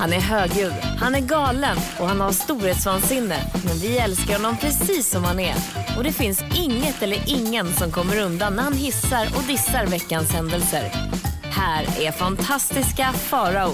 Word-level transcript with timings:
Han 0.00 0.12
är 0.12 0.20
högljudd, 0.20 0.72
han 0.98 1.14
är 1.14 1.20
galen 1.20 1.76
och 1.98 2.08
han 2.08 2.20
har 2.20 2.32
storhetsvansinne. 2.32 3.50
Men 3.64 3.76
vi 3.78 3.98
älskar 3.98 4.32
honom 4.36 4.56
precis 4.56 5.10
som 5.10 5.24
han 5.24 5.40
är. 5.40 5.54
Och 5.96 6.04
det 6.04 6.12
finns 6.12 6.42
inget 6.54 7.02
eller 7.02 7.22
ingen 7.26 7.72
som 7.72 7.92
kommer 7.92 8.16
undan 8.20 8.56
när 8.56 8.62
han 8.62 8.72
hissar 8.72 9.26
och 9.36 9.42
dissar 9.42 9.86
veckans 9.86 10.30
händelser. 10.32 10.92
Här 11.42 12.00
är 12.00 12.12
fantastiska 12.12 13.12
Farao. 13.12 13.72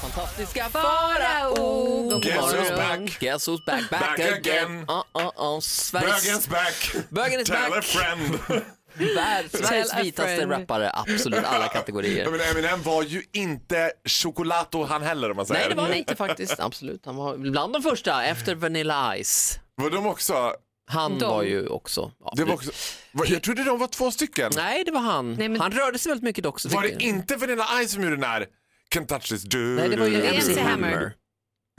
Fantastiska 0.00 0.64
Farao! 0.68 2.20
Guess 2.20 2.54
who's 2.54 2.76
back? 2.76 3.18
Guess 3.20 3.48
who's 3.48 3.64
back, 3.66 3.90
back, 3.90 4.00
Back 4.00 4.18
again. 4.20 4.34
again. 4.34 4.86
Uh, 4.88 5.22
uh, 5.22 5.54
uh. 5.54 5.60
Sveriges, 5.60 6.24
Bögens 6.24 6.48
back. 6.48 6.94
Bögen 7.10 7.40
is 7.40 7.48
Tell 7.48 7.56
a 7.56 7.70
back. 7.70 7.84
friend. 7.84 8.62
Värld, 8.94 9.44
Sveriges 9.50 9.96
vitaste 10.02 10.46
rappare, 10.46 10.90
absolut 10.94 11.44
alla 11.44 11.64
Ja, 11.64 11.68
kategorier. 11.68 12.30
men 12.30 12.40
Eminem 12.40 12.82
var 12.82 13.02
ju 13.02 13.22
inte 13.32 13.92
chokolato 14.08 14.84
han 14.84 15.02
heller 15.02 15.30
om 15.30 15.36
man 15.36 15.46
säger. 15.46 15.60
Nej, 15.60 15.68
det 15.70 15.74
var 15.76 15.82
han 15.82 15.94
inte 15.94 16.16
faktiskt. 16.16 16.60
Absolut. 16.60 17.06
Han 17.06 17.16
var 17.16 17.36
bland 17.36 17.72
de 17.72 17.82
första 17.82 18.24
efter 18.24 18.54
Vanilla 18.54 19.14
Ice. 19.24 19.58
Var 19.74 19.90
de 19.90 20.06
också? 20.06 20.52
Han 20.90 21.18
De. 21.18 21.28
var 21.30 21.42
ju 21.42 21.66
också... 21.66 22.12
Ja, 22.24 22.32
Det 22.36 22.44
var 22.44 22.54
också 22.54 22.70
var- 23.12 23.26
jag 23.26 23.42
trodde 23.42 23.64
de 23.64 23.78
var 23.78 23.86
två 23.86 24.10
stycken. 24.10 24.52
Nej, 24.56 24.84
det 24.84 24.90
var 24.90 25.00
han. 25.00 25.34
Nej, 25.34 25.48
men- 25.48 25.60
Han 25.60 25.72
rörde 25.72 25.98
sig 25.98 26.10
väldigt 26.10 26.24
mycket 26.24 26.44
dock. 26.44 26.60
så 26.60 26.68
Var 26.68 26.82
det 26.82 26.88
jag. 26.88 27.02
inte 27.02 27.36
Vanilla 27.36 27.66
Ice 27.84 27.90
som 27.92 28.02
gjorde 28.02 28.16
den 28.16 28.24
här 28.24 28.46
Can't 28.94 29.06
touch 29.06 29.28
this 29.28 29.42
du, 29.42 29.58
Nej, 29.58 29.88
det 29.88 29.96
var 29.96 30.06
ju 30.06 30.26
MC 30.26 30.54
du. 30.54 30.60
Hammer. 30.60 31.12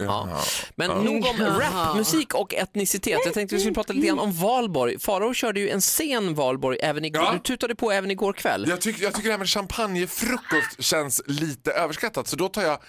Ja. 0.06 0.42
Men 0.76 0.90
nog 1.06 1.26
om 1.26 1.38
rapmusik 1.60 2.34
och 2.34 2.54
etnicitet. 2.54 3.20
Jag 3.26 3.34
tänkte 3.34 3.56
vi 3.56 3.62
skulle 3.62 3.74
prata 3.76 3.94
lite 3.94 4.08
grann 4.08 4.20
om 4.20 4.32
valborg. 4.32 5.00
Farao 5.00 5.34
körde 5.34 5.60
ju 5.60 5.70
en 5.70 5.82
sen 5.82 6.36
valborg 6.36 6.78
även 6.82 7.06
igår. 7.06 7.24
Ja. 7.24 7.32
Du 7.34 7.40
tutade 7.40 7.76
på 7.76 7.92
även 7.92 8.12
igår 8.12 8.34
kväll. 8.34 8.66
Jag, 8.70 8.82
tycker, 8.82 9.04
jag 9.04 9.14
tycker 9.14 9.28
det 9.30 9.34
här 9.34 9.40
med 9.40 9.50
champagnefrukost 9.50 10.76
känns 10.84 11.22
lite 11.26 11.72
överskattat 11.72 12.28
så 12.28 12.36
då 12.36 12.48
tar 12.48 12.62
jag 12.62 12.80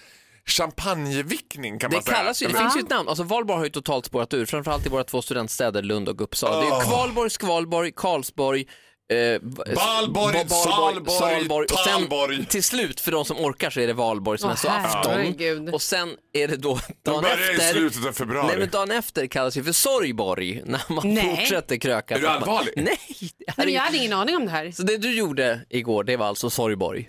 champagnevickning 0.47 1.79
kan 1.79 1.91
man 1.91 1.99
Det 2.01 2.05
säga. 2.07 2.17
kallas 2.17 2.43
ju, 2.43 2.47
det 2.47 2.55
finns 2.59 2.77
ju 2.77 2.81
ett 2.81 2.91
namn. 2.91 3.09
Alltså 3.09 3.23
Valborg 3.25 3.59
har 3.59 3.65
ju 3.65 3.71
totalt 3.71 4.07
spårat 4.07 4.35
ur, 4.35 4.47
framförallt 4.47 4.87
i 4.87 4.89
våra 4.89 5.05
två 5.05 5.23
studentstäder 5.23 5.83
Lund 5.83 6.09
och 6.09 6.21
Uppsala. 6.21 6.61
Det 6.61 6.67
är 6.67 6.79
ju 6.81 6.85
Kvalborg, 6.91 7.31
Skvalborg, 7.31 7.93
Karlsborg, 7.97 8.67
eh, 9.13 9.39
Valborg, 9.75 10.35
Va- 10.37 10.49
Salborg, 10.49 11.11
Salborg 11.19 11.67
och 11.73 11.79
sen 11.79 11.93
Talborg. 12.01 12.47
till 12.47 12.63
slut 12.63 13.01
för 13.01 13.13
de 13.13 13.25
som 13.25 13.37
orkar 13.37 13.71
så 13.71 13.81
är 13.81 13.87
det 13.87 13.93
valborg 13.93 14.39
som 14.39 14.49
Åh, 14.49 14.53
är 14.53 14.57
så 14.57 14.69
afton 14.69 15.13
herregud. 15.13 15.75
och 15.75 15.83
sen 15.83 16.17
är 16.33 16.49
det 16.49 16.57
då 16.57 16.75
De 17.03 17.11
dagen 17.11 17.23
börjar 17.23 17.51
i 17.51 17.55
efter 17.55 17.73
slutet 17.73 18.07
av 18.07 18.13
februari. 18.13 18.47
Nej 18.47 18.59
men 18.59 18.69
dagen 18.71 18.91
efter 18.91 19.27
kallas 19.27 19.57
ju 19.57 19.65
för 19.65 19.73
sorgborg 19.73 20.63
när 20.67 20.81
man 20.89 21.15
Nej. 21.15 21.37
fortsätter 21.37 21.77
kröka. 21.77 22.15
Är 22.15 22.19
du 22.21 22.27
allvarlig? 22.27 22.73
Nej. 22.77 22.85
det 23.19 23.27
här 23.47 23.55
Nej, 23.57 23.57
är 23.57 23.65
men 23.65 23.75
jag 23.75 23.83
hade 23.83 23.97
ingen 23.99 24.13
aning 24.13 24.37
om 24.37 24.45
det 24.45 24.51
här. 24.51 24.71
Så 24.71 24.83
det 24.83 24.97
du 24.97 25.15
gjorde 25.15 25.61
igår 25.71 26.05
det 26.05 26.17
var 26.17 26.27
alltså 26.27 26.51
sorgborg? 26.51 27.09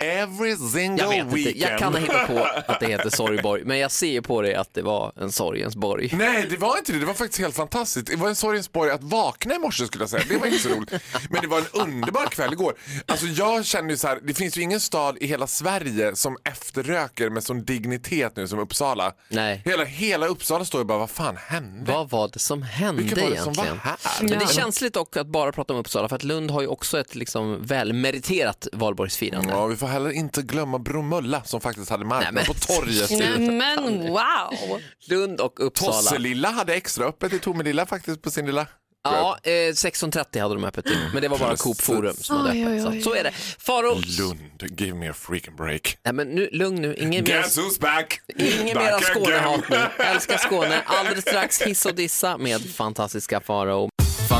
Every 0.00 0.56
single 0.56 1.02
Jag 1.04 1.08
vet 1.08 1.18
inte, 1.18 1.34
weekend. 1.34 1.56
jag 1.72 1.78
kan 1.78 1.92
ha 1.94 2.00
hittat 2.00 2.26
på 2.26 2.38
att 2.72 2.80
det 2.80 2.86
heter 2.86 3.10
sorgborg 3.10 3.64
men 3.64 3.78
jag 3.78 3.90
ser 3.90 4.10
ju 4.10 4.22
på 4.22 4.42
det 4.42 4.54
att 4.56 4.74
det 4.74 4.82
var 4.82 5.12
en 5.16 5.32
sorgens 5.32 5.76
borg. 5.76 6.10
Nej, 6.12 6.46
det 6.50 6.56
var 6.56 6.78
inte 6.78 6.92
det. 6.92 6.98
Det 6.98 7.06
var 7.06 7.14
faktiskt 7.14 7.40
helt 7.40 7.56
fantastiskt. 7.56 8.06
Det 8.06 8.16
var 8.16 8.28
en 8.28 8.36
sorgens 8.36 8.72
borg 8.72 8.90
att 8.90 9.02
vakna 9.02 9.54
i 9.54 9.58
morse 9.58 9.86
skulle 9.86 10.02
jag 10.02 10.10
säga. 10.10 10.24
Det 10.28 10.36
var 10.36 10.46
inte 10.46 10.58
så 10.58 10.68
roligt. 10.68 10.92
Men 11.30 11.40
det 11.42 11.48
var 11.48 11.58
en 11.58 11.66
underbar 11.72 12.26
kväll 12.26 12.52
igår. 12.52 12.74
Alltså 13.06 13.26
jag 13.26 13.64
känner 13.66 13.90
ju 13.90 13.96
så 13.96 14.08
här, 14.08 14.18
det 14.22 14.34
finns 14.34 14.56
ju 14.58 14.62
ingen 14.62 14.80
stad 14.80 15.16
i 15.20 15.26
hela 15.26 15.46
Sverige 15.46 16.16
som 16.16 16.36
efterröker 16.44 17.30
med 17.30 17.44
sån 17.44 17.64
dignitet 17.64 18.36
nu 18.36 18.48
som 18.48 18.58
Uppsala. 18.58 19.12
Nej. 19.28 19.62
Hela, 19.64 19.84
hela 19.84 20.26
Uppsala 20.26 20.64
står 20.64 20.80
ju 20.80 20.84
bara, 20.84 20.98
vad 20.98 21.10
fan 21.10 21.36
hände? 21.36 21.92
Vad 21.92 22.10
var 22.10 22.30
det 22.32 22.38
som 22.38 22.62
hände 22.62 23.02
Vilka 23.02 23.20
var 23.22 23.30
det 23.30 23.36
som 23.36 23.52
var 23.52 23.64
egentligen? 23.64 23.96
här? 24.02 24.22
Men 24.28 24.38
det 24.38 24.44
är 24.44 24.48
känsligt 24.48 24.94
dock 24.94 25.16
att 25.16 25.26
bara 25.26 25.52
prata 25.52 25.72
om 25.72 25.78
Uppsala 25.80 26.08
för 26.08 26.16
att 26.16 26.24
Lund 26.24 26.50
har 26.50 26.60
ju 26.60 26.66
också 26.66 26.98
ett 27.00 27.14
liksom 27.14 27.62
välmeriterat 27.66 28.68
valborgsfirande. 28.72 29.52
Ja, 29.52 29.66
vi 29.66 29.76
får 29.76 29.86
heller 29.90 30.10
inte 30.10 30.42
glömma 30.42 30.78
Bromölla 30.78 31.42
som 31.44 31.60
faktiskt 31.60 31.90
hade 31.90 32.04
marknad 32.04 32.34
Nej, 32.34 32.46
på 32.46 32.54
torget. 32.54 33.10
Nej, 33.10 33.50
men 33.50 34.00
wow! 34.00 34.80
Lund 35.08 35.40
och 35.40 35.66
Uppsala. 35.66 35.92
Tosselilla 35.92 36.50
hade 36.50 36.74
extra 36.74 37.04
öppet 37.04 37.32
i 37.32 37.38
Tomelilla 37.38 37.86
faktiskt 37.86 38.22
på 38.22 38.30
sin 38.30 38.46
lilla... 38.46 38.66
Ja, 39.02 39.38
eh, 39.42 39.50
16.30 39.50 40.40
hade 40.42 40.54
de 40.54 40.64
öppet 40.64 40.84
till, 40.84 40.98
men 41.12 41.22
det 41.22 41.28
var 41.28 41.38
bara. 41.38 41.56
Coop 41.56 41.80
Forum 41.80 42.14
som 42.14 42.36
hade 42.36 42.50
Oj, 42.50 42.66
oj, 42.66 42.80
öppet. 42.80 43.04
Så, 43.04 43.10
så 43.10 43.16
är 43.16 43.24
det. 43.24 43.30
Faro, 43.58 43.94
Lund, 44.18 44.80
give 44.80 44.94
me 44.98 45.08
a 45.10 45.12
freaking 45.14 45.56
break. 45.56 45.98
nej 46.04 46.14
men 46.14 46.28
nu, 46.28 46.48
lugn 46.52 46.82
nu, 46.82 46.94
ingen 46.94 47.10
mer, 47.10 47.32
Guess 47.32 47.58
who's 47.58 47.80
back? 47.80 48.20
ingen 48.36 48.74
Back 48.74 48.84
mera. 48.84 49.00
Skånehat 49.00 49.68
nu. 49.70 50.04
Älskar 50.04 50.36
Skåne. 50.36 50.82
Alldeles 50.86 51.22
strax 51.24 51.62
hiss 51.62 51.86
och 51.86 51.94
dissa 51.94 52.38
med 52.38 52.74
fantastiska 52.74 53.40
Faro. 53.40 53.89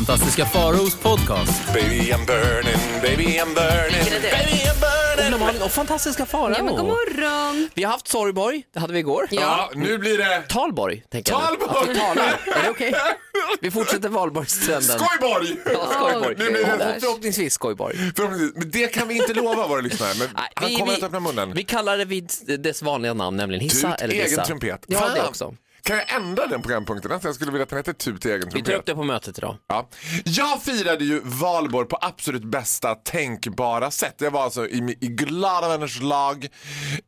Fantastiska 0.06 0.46
Faraos 0.46 0.94
podcast. 0.96 1.72
Baby 1.74 1.96
I'm 2.12 2.26
burning, 2.26 2.76
baby 3.02 3.24
I'm 3.38 3.54
burning, 3.54 4.04
baby 4.22 4.62
I'm 4.64 4.80
burning. 4.80 5.34
Ola 5.34 5.38
Malin 5.38 5.62
och 5.62 5.70
fantastiska 5.70 6.26
Farao. 6.26 6.54
Ja, 6.56 6.62
men 6.64 6.76
god 6.76 6.84
morgon! 6.84 7.68
Vi 7.74 7.84
har 7.84 7.92
haft 7.92 8.08
Sorgborg, 8.08 8.62
det 8.74 8.80
hade 8.80 8.92
vi 8.92 8.98
igår. 8.98 9.28
Ja, 9.30 9.70
nu 9.74 9.98
blir 9.98 10.18
det 10.18 10.42
Talborg, 10.48 11.02
tänker 11.10 11.32
jag. 11.32 11.40
Talborg! 11.42 11.70
Att 11.82 11.88
vi 11.88 12.00
talar. 12.00 12.40
Är 12.58 12.62
det 12.62 12.70
okej? 12.70 12.94
Vi 13.60 13.70
fortsätter 13.70 14.08
valborgstrenden. 14.08 14.82
Skojborg! 14.98 15.56
Ja, 15.72 15.86
skojborg. 15.94 16.34
Nu 16.38 16.50
blir 16.50 16.64
det- 16.64 16.96
Förhoppningsvis 17.00 17.54
skojborg. 17.54 17.96
Förhoppningsvis. 18.16 18.52
Men 18.56 18.70
det 18.70 18.86
kan 18.88 19.08
vi 19.08 19.14
inte 19.16 19.34
lova 19.34 19.66
våra 19.66 19.80
lyssnare, 19.80 20.12
men 20.18 20.28
Nej, 20.34 20.44
han 20.54 20.68
vi- 20.68 20.76
kommer 20.76 20.92
vi- 20.92 20.98
att 20.98 21.02
öppna 21.02 21.20
munnen. 21.20 21.52
Vi 21.54 21.64
kallar 21.64 21.98
det 21.98 22.04
vid 22.04 22.30
dess 22.58 22.82
vanliga 22.82 23.14
namn, 23.14 23.36
nämligen 23.36 23.60
hissa 23.64 23.90
Tut 23.90 24.00
eller 24.00 24.14
egen 24.14 24.24
dissa. 24.28 24.44
trumpet. 24.44 24.84
Ja, 24.86 24.98
Fan. 24.98 25.14
det 25.14 25.22
också. 25.28 25.54
Kan 25.82 25.96
jag 25.96 26.14
ändra 26.14 26.46
den 26.46 26.62
programpunkten? 26.62 27.12
Alltså, 27.12 27.28
jag 27.28 27.34
skulle 27.34 27.50
vilja 27.50 27.62
att 27.62 27.68
den 27.68 27.78
heter 27.78 27.92
Tut 27.92 28.24
egen 28.24 28.48
Vi 28.54 28.62
tar 28.62 28.72
upp 28.72 28.86
det 28.86 28.94
på 28.94 29.02
mötet 29.02 29.38
idag. 29.38 29.56
Ja. 29.68 29.88
Jag 30.24 30.62
firade 30.62 31.04
ju 31.04 31.20
valborg 31.24 31.88
på 31.88 31.98
absolut 32.00 32.44
bästa 32.44 32.94
tänkbara 32.94 33.90
sätt. 33.90 34.14
Jag 34.18 34.30
var 34.30 34.42
alltså 34.44 34.68
i, 34.68 34.80
mi- 34.80 34.96
i 35.00 35.06
glada 35.06 35.68
vänners 35.68 36.00
lag 36.00 36.48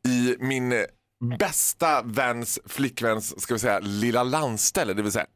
i 0.09 0.37
min 0.39 0.73
eh, 0.73 0.79
bästa 1.39 2.03
väns 2.03 2.59
flickväns, 2.67 3.41
ska 3.43 3.55
vi 3.55 3.61
säga, 3.61 3.79
lilla 3.79 4.23
landställe, 4.23 4.95
det 4.95 5.03
vill 5.03 5.13
säga 5.13 5.27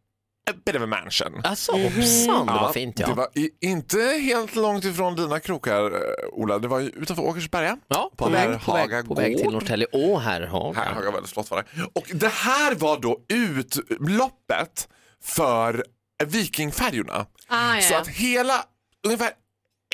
a 0.51 0.55
bit 0.67 0.77
of 0.77 0.83
a 0.83 0.87
mansion. 0.87 1.41
Alltså, 1.45 1.73
hoppsan, 1.73 2.47
det 2.47 2.53
var 2.53 2.73
fint 2.73 2.99
ja. 2.99 3.07
Det 3.07 3.15
var 3.15 3.29
i, 3.35 3.51
inte 3.61 3.99
helt 4.01 4.55
långt 4.57 4.85
ifrån 4.85 5.17
dina 5.17 5.41
krokar, 5.41 5.85
eh, 5.85 6.01
Ola. 6.33 6.59
Det 6.59 6.69
var 6.69 6.79
ju 6.81 6.89
utanför 6.89 7.23
Åkersberga. 7.23 7.79
Ja, 7.89 8.11
på, 8.17 8.25
På 8.25 8.31
väg, 8.31 8.61
på, 8.65 8.73
väg, 8.73 9.07
på 9.09 9.15
väg 9.15 9.37
till. 9.39 9.51
Norrtälje. 9.51 9.87
Åh. 9.93 10.21
Här 10.21 10.41
har 10.47 11.03
jag 11.05 11.13
väldigt 11.13 11.31
slott 11.31 11.51
var 11.51 11.65
det. 11.75 11.85
Och 11.93 12.07
det 12.15 12.29
här 12.33 12.75
var 12.75 12.99
då 13.01 13.19
utloppet 13.29 14.89
för 15.23 15.85
vikingfärjorna. 16.25 17.27
Ah, 17.49 17.81
Så 17.81 17.93
ja. 17.95 18.01
att 18.01 18.09
hela, 18.09 18.65
ungefär 19.07 19.31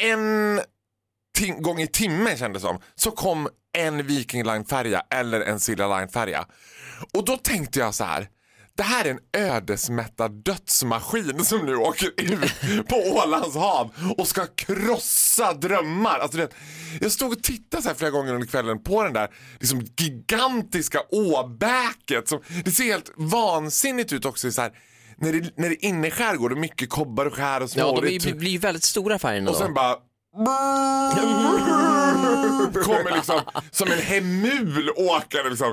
en 0.00 0.60
tim- 1.38 1.60
gång 1.62 1.80
i 1.80 1.86
timmen 1.86 2.36
kändes 2.36 2.62
det 2.62 2.68
som, 2.68 2.78
så 2.94 3.10
kom 3.10 3.48
en 3.78 4.06
Viking 4.06 4.44
Line-färja 4.44 5.02
eller 5.10 5.40
en 5.40 5.60
Silja 5.60 5.98
Line-färja. 5.98 6.46
Och 7.14 7.24
då 7.24 7.36
tänkte 7.36 7.78
jag 7.78 7.94
så 7.94 8.04
här, 8.04 8.28
det 8.76 8.82
här 8.82 9.04
är 9.04 9.10
en 9.10 9.18
ödesmättad 9.32 10.44
dödsmaskin 10.44 11.44
som 11.44 11.66
nu 11.66 11.76
åker 11.76 12.06
ut 12.16 12.88
på 12.88 12.96
Ålands 12.96 13.56
hav 13.56 13.90
och 14.18 14.28
ska 14.28 14.46
krossa 14.46 15.52
drömmar. 15.54 16.18
Alltså, 16.18 16.36
du 16.36 16.42
vet, 16.42 16.54
jag 17.00 17.12
stod 17.12 17.32
och 17.32 17.42
tittade 17.42 17.82
så 17.82 17.88
här 17.88 17.96
flera 17.96 18.10
gånger 18.10 18.34
under 18.34 18.46
kvällen 18.46 18.82
på 18.82 19.02
den 19.02 19.12
där 19.12 19.28
liksom, 19.60 19.86
gigantiska 19.98 21.00
åbäket. 21.10 22.28
Som, 22.28 22.40
det 22.64 22.70
ser 22.70 22.84
helt 22.84 23.12
vansinnigt 23.16 24.12
ut 24.12 24.24
också. 24.24 24.52
Så 24.52 24.62
här, 24.62 24.72
när, 25.16 25.32
det, 25.32 25.52
när 25.56 25.68
det 25.68 25.84
är 25.84 25.88
inne 25.88 26.06
i 26.08 26.10
skärgården, 26.10 26.60
mycket 26.60 26.90
kobbar 26.90 27.26
och 27.26 27.34
skär 27.34 27.62
och 27.62 27.70
små. 27.70 27.82
Ja, 27.82 28.00
de 28.00 28.12
det 28.12 28.24
blir, 28.24 28.34
blir 28.34 28.58
väldigt 28.58 28.84
stora 28.84 29.18
färgerna 29.18 29.50
och 29.50 29.56
då. 29.56 29.62
sen 29.62 29.74
bara... 29.74 29.96
Kommer 32.84 33.14
liksom 33.14 33.40
som 33.70 33.90
en 33.92 33.98
hemul 33.98 34.90
åkare 34.96 35.50
liksom 35.50 35.72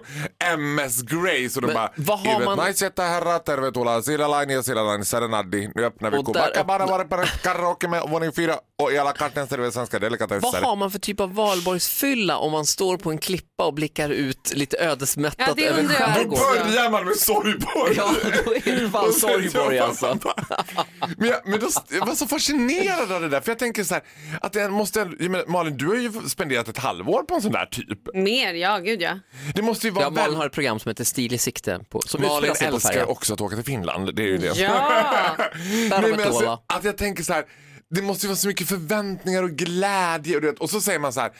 MS 0.57 1.01
Grace 1.01 1.55
och 1.55 1.61
de 1.61 1.67
Men 1.67 1.73
bara 1.75 1.91
vad 1.95 2.19
har 2.19 2.45
man- 2.45 2.57
naiset 2.57 2.93
ja 2.95 3.03
herrat, 3.03 3.45
tervetuloa 3.45 4.01
Silalainen 4.01 4.55
ja 4.55 4.63
Silalainen 4.63 5.05
Serenadi. 5.05 5.71
Nu 5.75 5.85
öppnar 5.85 6.11
vi 6.11 6.17
Och 6.17 6.23
där 6.25 6.33
Kubacka 6.33 6.63
bara 6.63 7.05
bara 7.05 7.25
karaoke 7.25 7.87
med 7.87 8.01
våning 8.09 8.31
fyra 8.31 8.55
och 8.81 8.91
i 8.91 8.97
alla 8.97 9.11
kartan 9.11 9.47
serverar 9.47 9.71
svenska 9.71 9.95
Vad 9.99 10.01
delikatesser. 10.01 10.61
har 10.61 10.75
man 10.75 10.91
för 10.91 10.99
typ 10.99 11.19
av 11.19 11.33
valborgsfylla 11.35 12.37
om 12.37 12.51
man 12.51 12.65
står 12.65 12.97
på 12.97 13.11
en 13.11 13.17
klippa 13.17 13.65
och 13.65 13.73
blickar 13.73 14.09
ut 14.09 14.51
lite 14.55 14.77
ödesmättat 14.77 15.47
Ja, 15.47 15.53
det 15.55 15.65
över 15.67 15.79
undrar 15.79 15.99
jag. 15.99 16.09
Då 16.09 16.13
skärgården? 16.35 16.67
börjar 16.67 16.89
man 16.89 17.05
med 17.05 17.15
sorgborg. 17.15 17.93
Ja, 17.97 18.11
då 18.45 18.53
är 18.53 18.79
det 18.83 18.89
fan 18.89 19.03
Och 19.07 19.13
sen- 19.13 19.29
sorgborg 19.29 19.79
alltså. 19.79 20.17
Men, 21.17 21.29
jag, 21.29 21.39
men 21.45 21.59
då, 21.59 21.67
jag 21.89 22.05
var 22.05 22.15
så 22.15 22.27
fascinerad 22.27 23.11
av 23.11 23.21
det 23.21 23.29
där, 23.29 23.41
för 23.41 23.51
jag 23.51 23.59
tänker 23.59 23.83
så 23.83 23.93
här, 23.93 24.03
att 24.41 24.48
det 24.53 24.69
måste, 24.69 24.99
jag 25.19 25.31
menar, 25.31 25.45
Malin 25.45 25.77
du 25.77 25.87
har 25.87 25.95
ju 25.95 26.11
spenderat 26.29 26.67
ett 26.67 26.77
halvår 26.77 27.23
på 27.23 27.35
en 27.35 27.41
sån 27.41 27.51
där 27.51 27.65
typ. 27.65 27.99
Mer, 28.13 28.53
ja 28.53 28.77
gud 28.77 29.01
ja. 29.01 29.19
Det 29.55 29.61
måste 29.61 29.87
ju 29.87 29.91
vara 29.93 30.05
Ja, 30.05 30.09
Malin 30.09 30.35
har 30.35 30.45
ett 30.45 30.51
program 30.51 30.79
som 30.79 30.89
heter 30.89 31.03
Stil 31.03 31.33
i 31.33 31.37
sikte 31.37 31.79
på, 31.89 32.01
som 32.01 32.21
Malin 32.21 32.55
sig 32.55 32.71
på 33.05 33.11
också 33.11 33.33
att 33.33 33.41
åka 33.41 33.55
till 33.55 33.65
Finland, 33.65 34.15
det 34.15 34.23
är 34.23 34.27
ju 34.27 34.37
det. 34.37 34.57
Ja! 34.57 34.59
Där 35.89 35.95
har 35.95 36.01
Nej, 36.01 36.11
vi 36.11 36.17
men 36.17 36.27
alltså, 36.27 36.59
att 36.67 36.83
jag 36.83 36.97
tänker 36.97 37.23
så 37.23 37.33
här, 37.33 37.45
det 37.95 38.01
måste 38.01 38.25
ju 38.25 38.27
vara 38.27 38.37
så 38.37 38.47
mycket 38.47 38.67
förväntningar 38.67 39.43
och 39.43 39.49
glädje 39.49 40.35
och, 40.35 40.41
du 40.41 40.47
vet, 40.47 40.59
och 40.59 40.69
så 40.69 40.81
säger 40.81 40.99
man 40.99 41.13
så 41.13 41.19
här, 41.19 41.31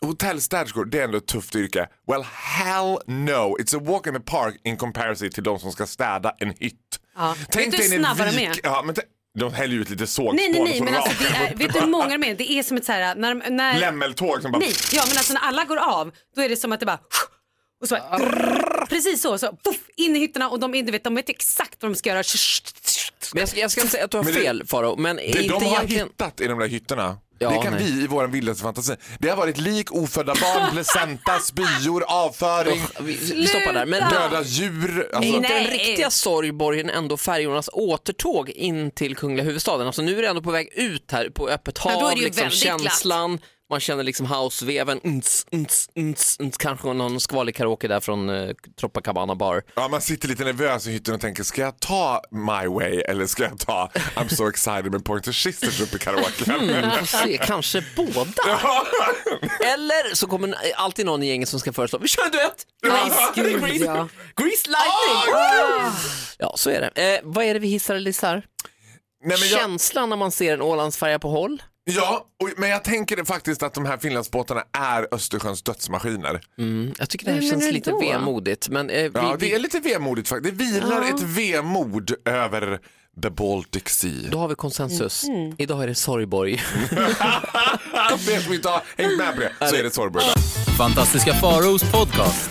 hotellstäderskor, 0.00 0.84
det 0.84 1.00
är 1.00 1.04
ändå 1.04 1.18
ett 1.18 1.26
tufft 1.26 1.56
yrke. 1.56 1.86
Well, 2.06 2.22
hell 2.32 2.98
no, 3.06 3.56
it's 3.58 3.76
a 3.76 3.80
walk 3.82 4.06
in 4.06 4.14
the 4.14 4.20
park 4.20 4.54
in 4.64 4.76
comparison 4.76 5.30
till 5.30 5.42
de 5.42 5.58
som 5.58 5.72
ska 5.72 5.86
städa 5.86 6.34
en 6.38 6.50
hytt. 6.58 6.78
Ja. 7.16 7.36
Hur 7.54 7.70
dig 7.70 7.88
de 8.26 8.30
vik- 8.30 8.48
är? 8.48 8.60
Ja, 8.62 8.82
men 8.84 8.94
de 9.38 9.54
häller 9.54 9.74
ju 9.74 9.80
ut 9.80 9.90
lite 9.90 10.06
sågspån 10.06 10.36
Nej, 10.36 10.48
nej, 10.52 10.62
nej, 10.64 10.80
men 10.80 10.94
alltså, 10.94 11.22
det 11.22 11.36
är, 11.36 11.54
vet 11.54 11.72
du 11.72 11.80
hur 11.80 11.86
många 11.86 12.18
de 12.18 12.24
är? 12.24 12.34
Det 12.34 12.52
är 12.52 12.62
som 12.62 12.76
ett 12.76 12.84
så 12.84 12.92
här, 12.92 13.14
när, 13.14 13.50
när, 13.50 13.80
Lämmeltåg 13.80 14.42
som 14.42 14.52
bara... 14.52 14.58
nej, 14.58 14.72
ja 14.92 15.04
men 15.08 15.16
alltså 15.18 15.32
när 15.32 15.40
alla 15.40 15.64
går 15.64 15.76
av, 15.76 16.12
då 16.36 16.42
är 16.42 16.48
det 16.48 16.56
som 16.56 16.72
att 16.72 16.80
det 16.80 16.86
bara 16.86 16.98
Och 17.82 17.88
så 17.88 17.94
bara, 17.94 18.86
precis 18.88 19.22
så, 19.22 19.38
så 19.38 19.46
puff, 19.64 19.76
in 19.96 20.16
i 20.16 20.18
hytterna 20.18 20.48
och 20.50 20.60
de, 20.60 20.74
är- 20.74 20.92
vet, 20.92 21.04
de 21.04 21.14
vet 21.14 21.28
exakt 21.28 21.82
vad 21.82 21.90
de 21.90 21.94
ska 21.96 22.10
göra. 22.10 22.22
Men 23.34 23.40
jag 23.40 23.48
ska, 23.48 23.60
jag 23.60 23.70
ska 23.70 23.80
inte 23.80 23.92
säga 23.92 24.04
att 24.04 24.10
du 24.10 24.16
har 24.16 24.24
fel 24.24 24.62
Faro, 24.66 24.96
men 24.96 25.16
Det 25.16 25.22
inte 25.24 25.42
de 25.42 25.52
har 25.64 25.76
egentligen... 25.76 26.06
hittat 26.08 26.40
i 26.40 26.46
de 26.46 26.58
där 26.58 26.68
hytterna, 26.68 27.18
Ja, 27.44 27.50
det 27.50 27.62
kan 27.62 27.72
nej. 27.72 27.84
vi 27.84 28.04
i 28.04 28.06
vår 28.06 28.26
vildaste 28.26 28.62
fantasi. 28.62 28.96
Det 29.18 29.28
har 29.28 29.36
varit 29.36 29.58
lik, 29.58 29.92
ofödda 29.92 30.34
barn, 30.34 30.70
placenta, 30.72 31.38
spyor, 31.38 32.04
avföring, 32.08 32.82
Vi, 33.00 33.18
vi 33.34 33.46
stoppar 33.46 33.72
där. 33.72 33.86
Men 33.86 34.10
döda 34.10 34.42
djur. 34.42 35.00
är 35.00 35.16
Alltså, 35.16 35.36
inte 35.36 35.48
den 35.48 35.66
riktiga 35.66 36.10
sorgborgen 36.10 36.90
ändå 36.90 37.16
färjornas 37.16 37.70
återtåg 37.72 38.50
in 38.50 38.90
till 38.90 39.16
kungliga 39.16 39.44
huvudstaden? 39.44 39.86
Alltså 39.86 40.02
nu 40.02 40.18
är 40.18 40.22
det 40.22 40.28
ändå 40.28 40.42
på 40.42 40.50
väg 40.50 40.68
ut 40.74 41.12
här 41.12 41.30
på 41.30 41.48
öppet 41.48 41.78
är 41.78 41.90
hav, 41.90 42.16
liksom 42.16 42.50
känslan, 42.50 43.38
man 43.70 43.80
känner 43.80 44.02
liksom 44.02 44.26
houseveven, 44.26 45.00
ns, 45.04 45.46
ns, 45.52 45.88
ns, 45.98 46.38
ns, 46.40 46.56
kanske 46.56 46.92
någon 46.92 47.20
skvalig 47.20 47.56
karaoke 47.56 47.88
där 47.88 48.00
från 48.00 48.30
uh, 48.30 48.54
Tropacabana 48.80 49.34
bar. 49.34 49.62
ja, 49.74 49.88
man 49.88 50.00
sitter 50.00 50.28
lite 50.28 50.44
nervös 50.44 50.86
i 50.86 50.92
hytten 50.92 51.14
och 51.14 51.20
tänker, 51.20 51.42
ska 51.42 51.60
jag 51.60 51.80
ta 51.80 52.22
My 52.30 52.66
Way 52.68 53.00
eller 53.00 53.26
ska 53.26 53.42
jag 53.42 53.58
ta 53.58 53.90
I'm 54.14 54.28
so 54.28 54.48
excited 54.48 54.92
med 54.92 55.04
Pointer 55.04 55.32
Sisters 55.32 55.80
upp 55.80 55.94
i 55.94 55.98
karaoken? 55.98 56.54
Mm, 56.54 56.90
får 56.90 57.06
se, 57.06 57.38
kanske 57.38 57.84
båda. 57.96 58.60
Eller 59.60 60.14
så 60.14 60.26
kommer 60.26 60.54
alltid 60.74 61.06
någon 61.06 61.22
i 61.22 61.26
gänget 61.26 61.48
som 61.48 61.60
ska 61.60 61.72
föreslå, 61.72 61.98
vi 61.98 62.08
kör 62.08 62.24
en 62.24 62.30
duett! 62.30 62.66
Nice! 62.82 63.32
Gud, 63.34 63.60
Grease, 63.60 63.84
ja. 63.84 64.08
Grease 64.36 64.70
lightning! 64.70 65.94
Ja, 66.38 66.54
så 66.56 66.70
är 66.70 66.80
det. 66.80 67.14
Eh, 67.14 67.20
vad 67.22 67.44
är 67.44 67.54
det 67.54 67.60
vi 67.60 67.68
hissar 67.68 67.94
eller 67.94 68.06
dissar? 68.06 68.46
Nej, 69.24 69.38
men 69.40 69.48
jag, 69.48 69.60
Känslan 69.60 70.08
när 70.08 70.16
man 70.16 70.32
ser 70.32 70.54
en 70.54 70.62
Ålandsfärja 70.62 71.18
på 71.18 71.28
håll? 71.30 71.62
Ja, 71.84 72.26
och, 72.42 72.50
men 72.56 72.68
jag 72.70 72.84
tänker 72.84 73.24
faktiskt 73.24 73.62
att 73.62 73.74
de 73.74 73.86
här 73.86 73.96
Finlandsbåtarna 73.98 74.62
är 74.72 75.08
Östersjöns 75.14 75.62
dödsmaskiner. 75.62 76.40
Mm, 76.58 76.92
jag 76.98 77.08
tycker 77.10 77.26
det 77.26 77.32
här 77.32 77.40
Hur 77.40 77.50
känns 77.50 77.64
du 77.66 77.72
lite 77.72 77.90
då? 77.90 78.00
vemodigt. 78.00 78.68
Men, 78.68 78.90
eh, 78.90 79.02
vi, 79.02 79.10
Ja, 79.14 79.36
det 79.38 79.54
är 79.54 79.58
lite 79.58 79.80
vemodigt 79.80 80.28
faktiskt. 80.28 80.58
Det 80.58 80.64
vilar 80.64 81.02
ett 81.02 81.22
vemod 81.22 82.14
över 82.24 82.78
the 83.22 83.30
Baltic 83.30 83.88
Sea. 83.88 84.30
Då 84.30 84.38
har 84.38 84.48
vi 84.48 84.54
konsensus. 84.54 85.24
Mm. 85.24 85.54
Idag 85.58 85.82
är 85.82 85.86
det 85.86 85.94
Sorgborg. 85.94 86.58
För 88.18 88.32
er 88.32 88.40
som 88.40 88.52
inte 88.54 88.68
har 88.68 88.82
hängt 88.96 89.18
med 89.18 89.34
på 89.34 89.40
det 89.40 89.68
så 89.68 89.76
är 89.76 89.82
det 89.82 89.90
Sorgborg. 89.94 90.24
Fantastiska 90.78 91.34
Faraos 91.34 91.82
podcast. 91.92 92.50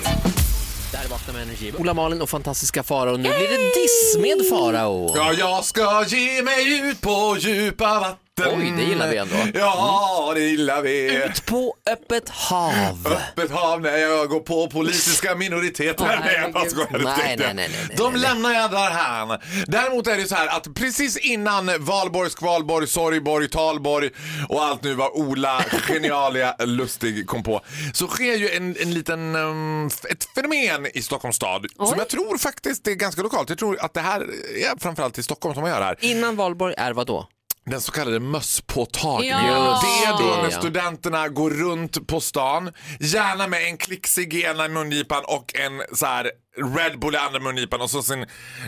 Där 0.91 1.09
vaknar 1.09 1.33
med 1.33 1.44
energi. 1.44 1.74
Ola 1.77 1.94
Malin 1.94 2.21
och 2.21 2.30
fantastiska 2.30 2.83
Farao. 2.83 3.18
Nu 3.18 3.24
blir 3.30 3.50
det 3.50 3.81
diss 3.81 4.18
med 4.18 4.50
Farao. 4.50 5.13
Ja, 5.15 5.33
jag 5.33 5.63
ska 5.65 6.06
ge 6.07 6.41
mig 6.44 6.89
ut 6.89 7.01
på 7.01 7.38
djupa 7.39 8.00
vatten. 8.00 8.18
Oj, 8.41 8.74
det 8.77 8.83
gillar 8.83 9.09
vi 9.09 9.18
ändå. 9.18 9.35
Ja, 9.53 10.31
det 10.35 10.41
gillar 10.41 10.81
vi. 10.81 11.24
Ut 11.25 11.45
på 11.45 11.75
öppet 11.91 12.30
hav. 12.30 13.07
Öppet 13.07 13.51
hav 13.51 13.81
när 13.81 13.97
jag 13.97 14.30
går 14.30 14.39
på 14.39 14.69
politiska 14.69 15.35
minoriteter. 15.35 16.06
Åh, 16.09 16.19
nej, 16.25 16.39
jag 16.41 16.53
bara 16.53 16.65
skojar. 16.65 17.01
Nej, 17.03 17.15
nej, 17.18 17.38
nej, 17.38 17.53
nej, 17.53 17.69
nej, 17.88 17.97
De 17.97 18.13
nej. 18.13 18.21
lämnar 18.21 18.51
jag 18.51 18.71
därhän. 18.71 19.39
Däremot 19.68 20.07
är 20.07 20.18
det 20.18 20.25
så 20.25 20.35
här 20.35 20.47
att 20.47 20.74
precis 20.75 21.18
innan 21.18 21.71
Valborg, 21.80 22.30
Skvalborg, 22.30 22.88
Sorgborg, 22.88 23.50
Talborg 23.50 24.09
och 24.50 24.63
allt 24.63 24.83
nu 24.83 24.94
vad 24.94 25.12
Ola 25.12 25.63
genialia 25.88 26.56
Lustig 26.65 27.27
kom 27.27 27.44
på 27.44 27.62
så 27.94 28.07
sker 28.07 28.35
ju 28.35 28.50
en, 28.50 28.75
en 28.80 28.94
liten, 28.94 29.35
um, 29.35 29.88
ett 29.88 30.25
fenomen 30.35 30.88
i 30.94 31.01
Stockholms 31.01 31.35
stad 31.35 31.65
som 31.77 31.95
jag 31.97 32.09
tror 32.09 32.38
faktiskt 32.38 32.88
är 32.88 32.91
ganska 32.91 33.21
lokalt. 33.21 33.50
Jag 33.50 33.57
tror 33.57 33.77
att 33.81 33.94
det 33.94 34.01
här 34.01 34.21
är 34.21 34.80
framförallt 34.80 35.18
i 35.18 35.24
Stockholm 35.24 35.53
som 35.53 35.62
man 35.62 35.71
gör 35.71 35.80
det 35.80 35.85
här. 35.85 35.97
Innan 36.00 36.35
valborg 36.35 36.75
är 36.77 36.94
vad 36.94 37.07
då? 37.07 37.27
Den 37.65 37.81
så 37.81 37.92
kallade 37.92 38.19
mösspåtagningen. 38.19 39.45
Ja. 39.45 39.81
Det 39.83 40.06
är 40.10 40.36
då 40.36 40.42
när 40.42 40.50
studenterna 40.50 41.27
går 41.30 41.50
runt 41.51 42.07
på 42.07 42.19
stan, 42.19 42.71
gärna 43.00 43.48
med 43.48 43.68
en 43.68 43.77
klicksig 43.77 44.33
i 44.33 44.44
ena 44.44 44.68
mungipan 44.68 45.24
och 45.27 45.56
en 45.56 45.98
så 45.98 46.06
här 46.06 46.31
Red 46.77 47.00
Bull 47.00 47.15
i 47.15 47.18
andra 47.18 47.39
mungipan 47.39 47.81
och 47.81 47.89
så 47.89 48.04
sin 48.04 48.25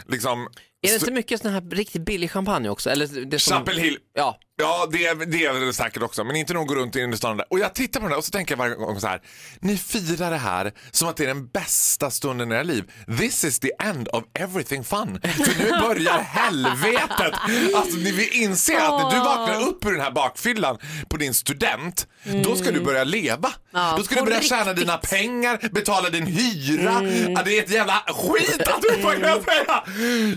liksom 0.07 0.47
Är 0.81 0.89
det 0.89 0.95
inte 0.95 1.11
mycket 1.11 1.41
sån 1.41 1.51
här 1.51 1.61
riktigt 1.61 2.05
billig 2.05 2.31
champagne 2.31 2.69
också? 2.69 2.89
Eller 2.89 3.25
det 3.25 3.39
som... 3.39 3.57
Chapel 3.57 3.77
Hill. 3.77 3.97
Ja. 4.13 4.39
Ja, 4.57 4.87
det 4.91 5.05
är, 5.05 5.15
det 5.15 5.45
är 5.45 5.53
det 5.53 5.73
säkert 5.73 6.03
också, 6.03 6.23
men 6.23 6.35
inte 6.35 6.53
nog 6.53 6.67
gå 6.67 6.75
runt 6.75 6.95
i 6.95 7.01
innerstan 7.01 7.37
där. 7.37 7.45
Och 7.49 7.59
jag 7.59 7.75
tittar 7.75 7.99
på 7.99 8.03
den 8.03 8.11
där 8.11 8.17
och 8.17 8.25
så 8.25 8.31
tänker 8.31 8.51
jag 8.51 8.57
varje 8.57 8.75
gång 8.75 8.99
så 8.99 9.07
här. 9.07 9.21
Ni 9.59 9.77
firar 9.77 10.31
det 10.31 10.37
här 10.37 10.71
som 10.91 11.09
att 11.09 11.17
det 11.17 11.23
är 11.23 11.27
den 11.27 11.47
bästa 11.47 12.11
stunden 12.11 12.51
i 12.51 12.55
era 12.55 12.63
liv. 12.63 12.91
This 13.19 13.43
is 13.43 13.59
the 13.59 13.71
end 13.79 14.07
of 14.07 14.23
everything 14.33 14.83
fun. 14.83 15.19
För 15.21 15.63
nu 15.63 15.69
börjar 15.69 16.19
helvetet. 16.19 17.33
Alltså 17.75 17.97
ni 17.97 18.11
vill 18.11 18.29
inse 18.31 18.81
att 18.83 19.03
när 19.03 19.11
du 19.11 19.17
vaknar 19.17 19.67
upp 19.67 19.85
ur 19.85 19.91
den 19.91 20.01
här 20.01 20.11
bakfyllan 20.11 20.77
på 21.09 21.17
din 21.17 21.33
student, 21.33 22.07
då 22.43 22.55
ska 22.55 22.71
du 22.71 22.79
börja 22.79 23.03
leva. 23.03 23.51
Ja, 23.73 23.93
då 23.97 24.03
ska 24.03 24.15
du 24.15 24.21
börja 24.21 24.41
tjäna 24.41 24.61
riktigt. 24.61 24.77
dina 24.77 24.97
pengar, 24.97 25.69
betala 25.71 26.09
din 26.09 26.25
hyra. 26.27 27.01
Ja, 27.35 27.41
det 27.45 27.57
är 27.59 27.63
ett 27.63 27.71
jävla 27.71 28.03
skit 28.07 28.61
att 28.67 28.81
du 28.81 29.01
får 29.01 29.43
säga. 29.43 29.83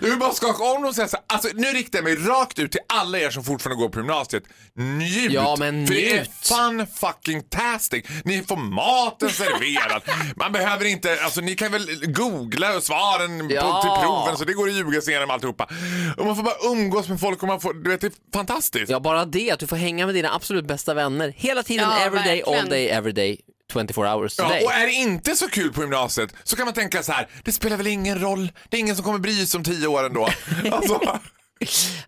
Jag 0.03 0.09
vill 0.11 0.19
bara 0.19 0.33
skaka 0.33 0.65
om 0.65 0.75
dem 0.75 0.85
och 0.85 0.95
säga 0.95 1.09
så 1.09 1.17
här. 1.17 1.25
Alltså, 1.27 1.49
nu 1.55 1.67
riktar 1.67 1.99
jag 1.99 2.05
mig 2.05 2.17
rakt 2.17 2.59
ut 2.59 2.73
till 2.73 2.81
alla 2.89 3.19
er 3.19 3.31
som 3.31 3.45
fortfarande 3.45 3.83
går 3.83 3.89
på 3.89 3.99
gymnasiet. 4.09 4.43
Njut! 4.77 5.33
Ja, 5.33 5.57
men 5.59 5.87
För 5.87 5.95
det 5.95 6.11
är 6.13 6.17
njut. 6.17 6.31
fun 6.43 6.87
fucking 7.01 7.43
tastic. 7.43 8.05
Ni 8.25 8.43
får 8.43 8.57
maten 8.57 9.31
serverad. 9.31 10.03
Man 10.37 10.53
behöver 10.53 10.85
inte, 10.85 11.19
alltså 11.25 11.41
ni 11.41 11.55
kan 11.55 11.73
väl 11.73 12.07
googla 12.07 12.81
svaren 12.81 13.51
Ja. 13.51 13.63
på, 13.63 13.83
till 13.83 14.03
proven 14.07 14.37
så 14.37 14.45
det 14.45 14.53
går 14.53 14.69
att 14.69 14.75
ljuga 14.75 15.01
sig 15.01 15.11
igenom 15.13 15.31
alltihopa. 15.31 15.69
Och 16.17 16.27
man 16.27 16.37
får 16.37 16.43
bara 16.43 16.73
umgås 16.73 17.09
med 17.09 17.21
folk 17.21 17.43
och 17.43 17.49
man 17.49 17.61
får, 17.61 17.75
du 17.75 17.91
vet 17.91 18.01
det 18.01 18.07
är 18.07 18.13
fantastiskt. 18.35 18.91
ja, 18.91 19.01
bara 19.01 19.25
det 19.25 19.51
att 19.51 19.61
du 19.61 19.67
får 19.67 19.77
hänga 19.77 20.07
med 20.07 20.15
dina 20.15 20.35
absolut 20.35 20.67
bästa 20.67 20.95
vänner 20.95 21.35
hela 21.37 21.63
tiden, 21.63 21.89
Ja, 21.91 21.99
every 22.07 22.21
day, 22.25 22.43
all 22.47 22.69
day, 22.69 22.89
every 22.89 23.13
day, 23.13 23.41
24 23.73 24.15
hours 24.15 24.39
a 24.41 24.43
Ja, 24.43 24.49
day. 24.49 24.65
och 24.65 24.73
är 24.73 24.87
det 24.87 24.93
inte 24.93 25.37
så 25.37 25.49
kul 25.49 25.73
på 25.73 25.81
gymnasiet 25.81 26.35
så 26.45 26.57
kan 26.57 26.65
man 26.65 26.75
tänka 26.75 27.03
så 27.03 27.13
här, 27.13 27.29
det 27.45 27.53
spelar 27.53 27.77
väl 27.77 27.87
ingen 27.87 28.21
roll, 28.21 28.53
det 28.69 28.77
är 28.77 28.81
ingen 28.81 28.97
som 28.97 29.05
kommer 29.05 29.19
bry 29.19 29.47
sig 29.47 29.59
om 29.59 29.65
tio 29.65 29.87
år 29.87 30.05
ändå. 30.07 30.29
Alltså, 30.73 31.19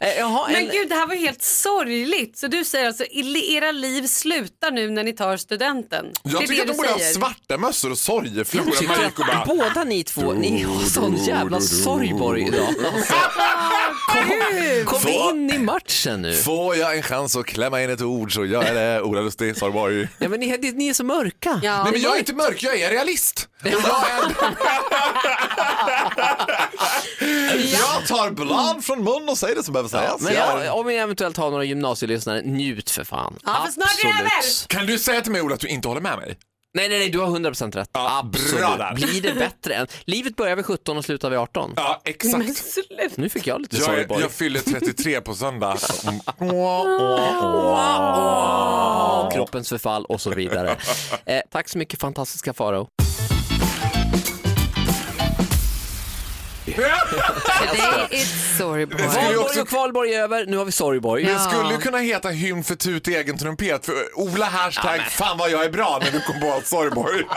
Eh, 0.00 0.19
jaha, 0.19 0.47
Men 0.49 0.56
en... 0.56 0.69
gud, 0.70 0.88
det 0.88 0.94
här 0.94 1.06
var 1.06 1.14
helt 1.14 1.43
sorgligt. 1.43 2.38
Så 2.38 2.47
du 2.47 2.64
säger 2.64 2.87
alltså, 2.87 3.05
era 3.49 3.73
liv 3.73 4.06
slutar 4.06 4.70
nu 4.70 4.91
när 4.91 5.05
ni 5.05 5.12
tar 5.12 5.37
studenten? 5.37 6.06
det 6.25 6.31
jag 6.31 6.43
är 6.43 6.47
tycker 6.47 6.55
det 6.55 6.61
att 6.62 6.67
de 6.67 6.73
du 6.73 6.76
borde 6.88 7.05
ha 7.05 7.12
svarta 7.12 7.58
mössor 7.58 7.91
och 7.91 7.99
sorgeflor. 7.99 9.47
Båda 9.47 9.85
ni 9.85 10.05
två, 10.05 10.32
ni 10.32 10.62
har 10.62 10.81
sån 10.81 11.17
jävla 11.17 11.61
sorgborg 11.61 12.43
idag. 12.49 12.75
Kom 14.85 15.00
Så- 15.00 15.31
in 15.31 15.50
i 15.50 15.58
matchen 15.58 16.23
nu. 16.23 16.35
Får 16.35 16.76
jag 16.76 16.96
en 16.96 17.03
chans 17.03 17.37
att 17.37 17.46
klämma 17.46 17.82
in 17.82 17.91
ett 17.91 18.03
ord 18.03 18.35
så 18.35 18.44
gör 18.44 18.64
jag 18.64 18.75
det. 18.75 19.03
Ola 19.03 19.20
Lustig, 19.20 19.56
Sorgborg. 19.56 20.08
Ja, 20.19 20.29
men 20.29 20.41
ni, 20.41 20.73
ni 20.75 20.88
är 20.88 20.94
så 20.94 21.05
mörka. 21.05 21.61
Ja. 21.62 21.82
Nej 21.82 21.93
men 21.93 22.00
jag 22.00 22.14
är 22.14 22.19
inte 22.19 22.35
mörk, 22.35 22.62
jag 22.62 22.81
är 22.81 22.91
realist. 22.91 23.49
Jag, 23.62 23.73
är... 23.73 23.81
jag 27.72 28.06
tar 28.08 28.31
blad 28.31 28.84
från 28.84 29.05
mun 29.05 29.29
och 29.29 29.39
säger 29.41 29.55
det 29.56 29.63
som 29.63 29.73
behöver 29.73 29.89
sägas. 29.89 30.20
Men 30.20 30.35
Jag 30.35 30.67
ja, 30.67 30.73
om 30.73 30.87
vi 30.87 30.97
eventuellt 30.97 31.37
har 31.37 31.51
några 31.51 31.65
gymnasielyssnare, 31.65 32.43
njut 32.43 32.91
för 32.91 33.05
fan. 33.05 33.39
Ja, 33.44 33.63
för 33.67 33.73
snart 33.73 34.05
är 34.05 34.23
det 34.23 34.31
Absolut. 34.39 34.69
Kan 34.69 34.87
du 34.87 34.99
säga 34.99 35.20
till 35.20 35.32
mig 35.32 35.43
Ola 35.43 35.55
att 35.55 35.61
du 35.61 35.69
inte 35.69 35.89
håller 35.89 36.01
med 36.01 36.19
mig? 36.19 36.39
Nej, 36.75 36.89
nej, 36.89 36.99
nej, 36.99 37.11
du 37.11 37.19
har 37.19 37.27
100% 37.27 37.73
rätt. 37.73 37.91
Ja, 37.93 38.19
Absolut. 38.25 38.59
bra 38.61 38.77
där. 38.77 38.94
Blir 38.94 39.23
det 39.23 39.35
bättre 39.35 39.75
än... 39.75 39.87
Livet 40.05 40.37
börjar 40.37 40.56
vid 40.56 40.67
17 40.67 40.97
och 40.99 41.05
slutar 41.05 41.31
vid 41.31 41.39
18. 41.39 41.73
Ja, 41.77 42.01
exakt. 42.05 42.44
Nu 43.17 43.29
fick 43.29 43.47
jag 43.47 43.61
lite 43.61 43.77
Jag, 43.77 43.89
är, 43.89 43.97
sorgborg. 43.97 44.20
jag 44.23 44.31
fyller 44.31 44.61
33 44.61 45.20
på 45.20 45.35
söndag. 45.35 45.77
Kroppens 49.32 49.69
förfall 49.69 50.05
och 50.05 50.20
så 50.20 50.31
vidare. 50.31 50.77
Eh, 51.25 51.41
tack 51.51 51.69
så 51.69 51.79
mycket 51.79 52.01
fantastiska 52.01 52.53
Farao. 52.53 52.89
Today 56.64 58.08
it's 58.10 58.50
ju 58.79 58.86
Valborg 58.86 59.36
också- 59.36 59.60
och 59.60 59.69
kvalborg 59.69 60.14
är 60.14 60.22
över, 60.22 60.46
nu 60.46 60.56
har 60.56 60.64
vi 60.64 60.72
sorgborg. 60.72 61.24
Det 61.24 61.38
skulle 61.38 61.72
ju 61.72 61.79
kunna 61.79 61.98
heta 61.98 62.29
hymn 62.29 62.64
för 62.64 62.74
tut 62.74 63.08
i 63.08 63.17
egen 63.17 63.38
trumpet. 63.38 63.86
För 63.86 64.19
Ola 64.19 64.46
hashtag 64.46 65.00
fan 65.00 65.38
vad 65.38 65.50
jag 65.50 65.64
är 65.64 65.70
bra 65.70 66.00
när 66.05 66.10
du 66.10 66.20
kom 66.20 66.40
på 66.40 66.60
Sorgborg. 66.64 67.22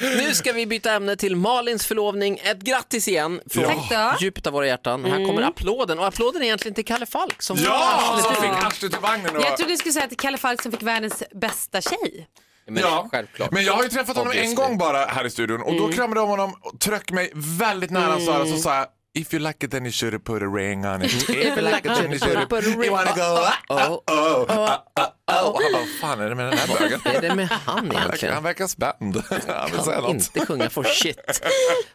Nu 0.00 0.34
ska 0.34 0.52
vi 0.52 0.66
byta 0.66 0.92
ämne 0.92 1.16
till 1.16 1.36
Malins 1.36 1.86
förlovning. 1.86 2.40
Ett 2.42 2.60
grattis 2.60 3.08
igen 3.08 3.40
från 3.50 3.64
då. 3.90 4.14
djupet 4.20 4.46
av 4.46 4.52
våra 4.52 4.66
hjärtan. 4.66 5.04
Här 5.04 5.26
kommer 5.26 5.42
applåden 5.42 5.98
och 5.98 6.06
applåden 6.06 6.42
är 6.42 6.46
egentligen 6.46 6.74
till 6.74 6.84
Kalle 6.84 7.06
Falk 7.06 7.42
som 7.42 7.56
ja, 7.56 8.20
som 8.22 8.34
fick 8.34 8.64
arslet 8.64 8.94
i 8.94 8.96
vagnen. 9.02 9.36
Och... 9.36 9.42
Jag 9.42 9.56
trodde 9.56 9.72
du 9.72 9.76
skulle 9.76 9.92
säga 9.92 10.04
att 10.04 10.16
Kalle 10.16 10.38
Falk 10.38 10.62
som 10.62 10.72
fick 10.72 10.82
världens 10.82 11.22
bästa 11.34 11.80
tjej. 11.80 12.28
Men 12.70 12.82
ja, 12.82 13.08
självklart. 13.12 13.50
Men 13.50 13.64
jag 13.64 13.72
har 13.72 13.82
ju 13.82 13.88
träffat 13.88 14.16
honom 14.16 14.32
en 14.32 14.38
Obviously. 14.38 14.54
gång 14.66 14.78
bara 14.78 14.98
här 15.04 15.24
i 15.26 15.30
studion 15.30 15.62
och 15.62 15.74
då 15.74 15.88
kramade 15.88 16.20
jag 16.20 16.24
om 16.24 16.30
honom 16.30 16.54
och 16.60 16.80
tryckte 16.80 17.14
mig 17.14 17.32
väldigt 17.34 17.90
nära 17.90 18.14
och 18.14 18.22
sa, 18.22 18.46
så 18.46 18.56
sa 18.56 18.76
jag 18.76 18.86
If 19.18 19.34
you 19.34 19.42
like 19.42 19.66
it 19.66 19.70
then 19.70 19.84
you 19.84 19.92
should 19.92 20.24
put 20.24 20.42
a 20.42 20.46
ring 20.46 20.86
on 20.86 21.02
it. 21.02 21.12
If 21.12 21.28
you 21.30 21.60
like 21.62 21.78
it 21.78 21.94
then 21.96 22.10
you 22.12 22.18
should 22.18 22.48
put 22.48 22.64
a 22.64 22.70
ring 22.70 22.82
You 22.84 22.90
wanna 22.92 23.12
go 23.16 23.22
uh, 23.22 23.50
Oh, 23.68 23.98
oh, 24.06 24.46
uh, 24.48 24.78
uh, 25.00 25.06
oh. 25.26 25.48
Och 25.48 25.62
han 25.62 25.72
bara, 25.72 25.78
vad 25.80 25.88
fan 26.00 26.20
är 26.20 26.28
det 26.28 26.34
med 26.34 26.44
den 26.46 26.58
här 26.58 26.78
bögen? 26.78 27.00
vad 27.04 27.14
är 27.14 27.20
det 27.20 27.34
med 27.34 27.48
han 27.48 27.92
egentligen? 27.92 28.34
han 28.34 28.42
verkar 28.42 28.66
spänd. 28.66 29.16
Han 29.48 29.70
vill 29.70 29.80
säga 29.80 29.94
Kan 29.94 30.02
något. 30.02 30.12
inte 30.36 30.46
sjunga 30.46 30.70
for 30.70 30.84
shit. 30.84 31.42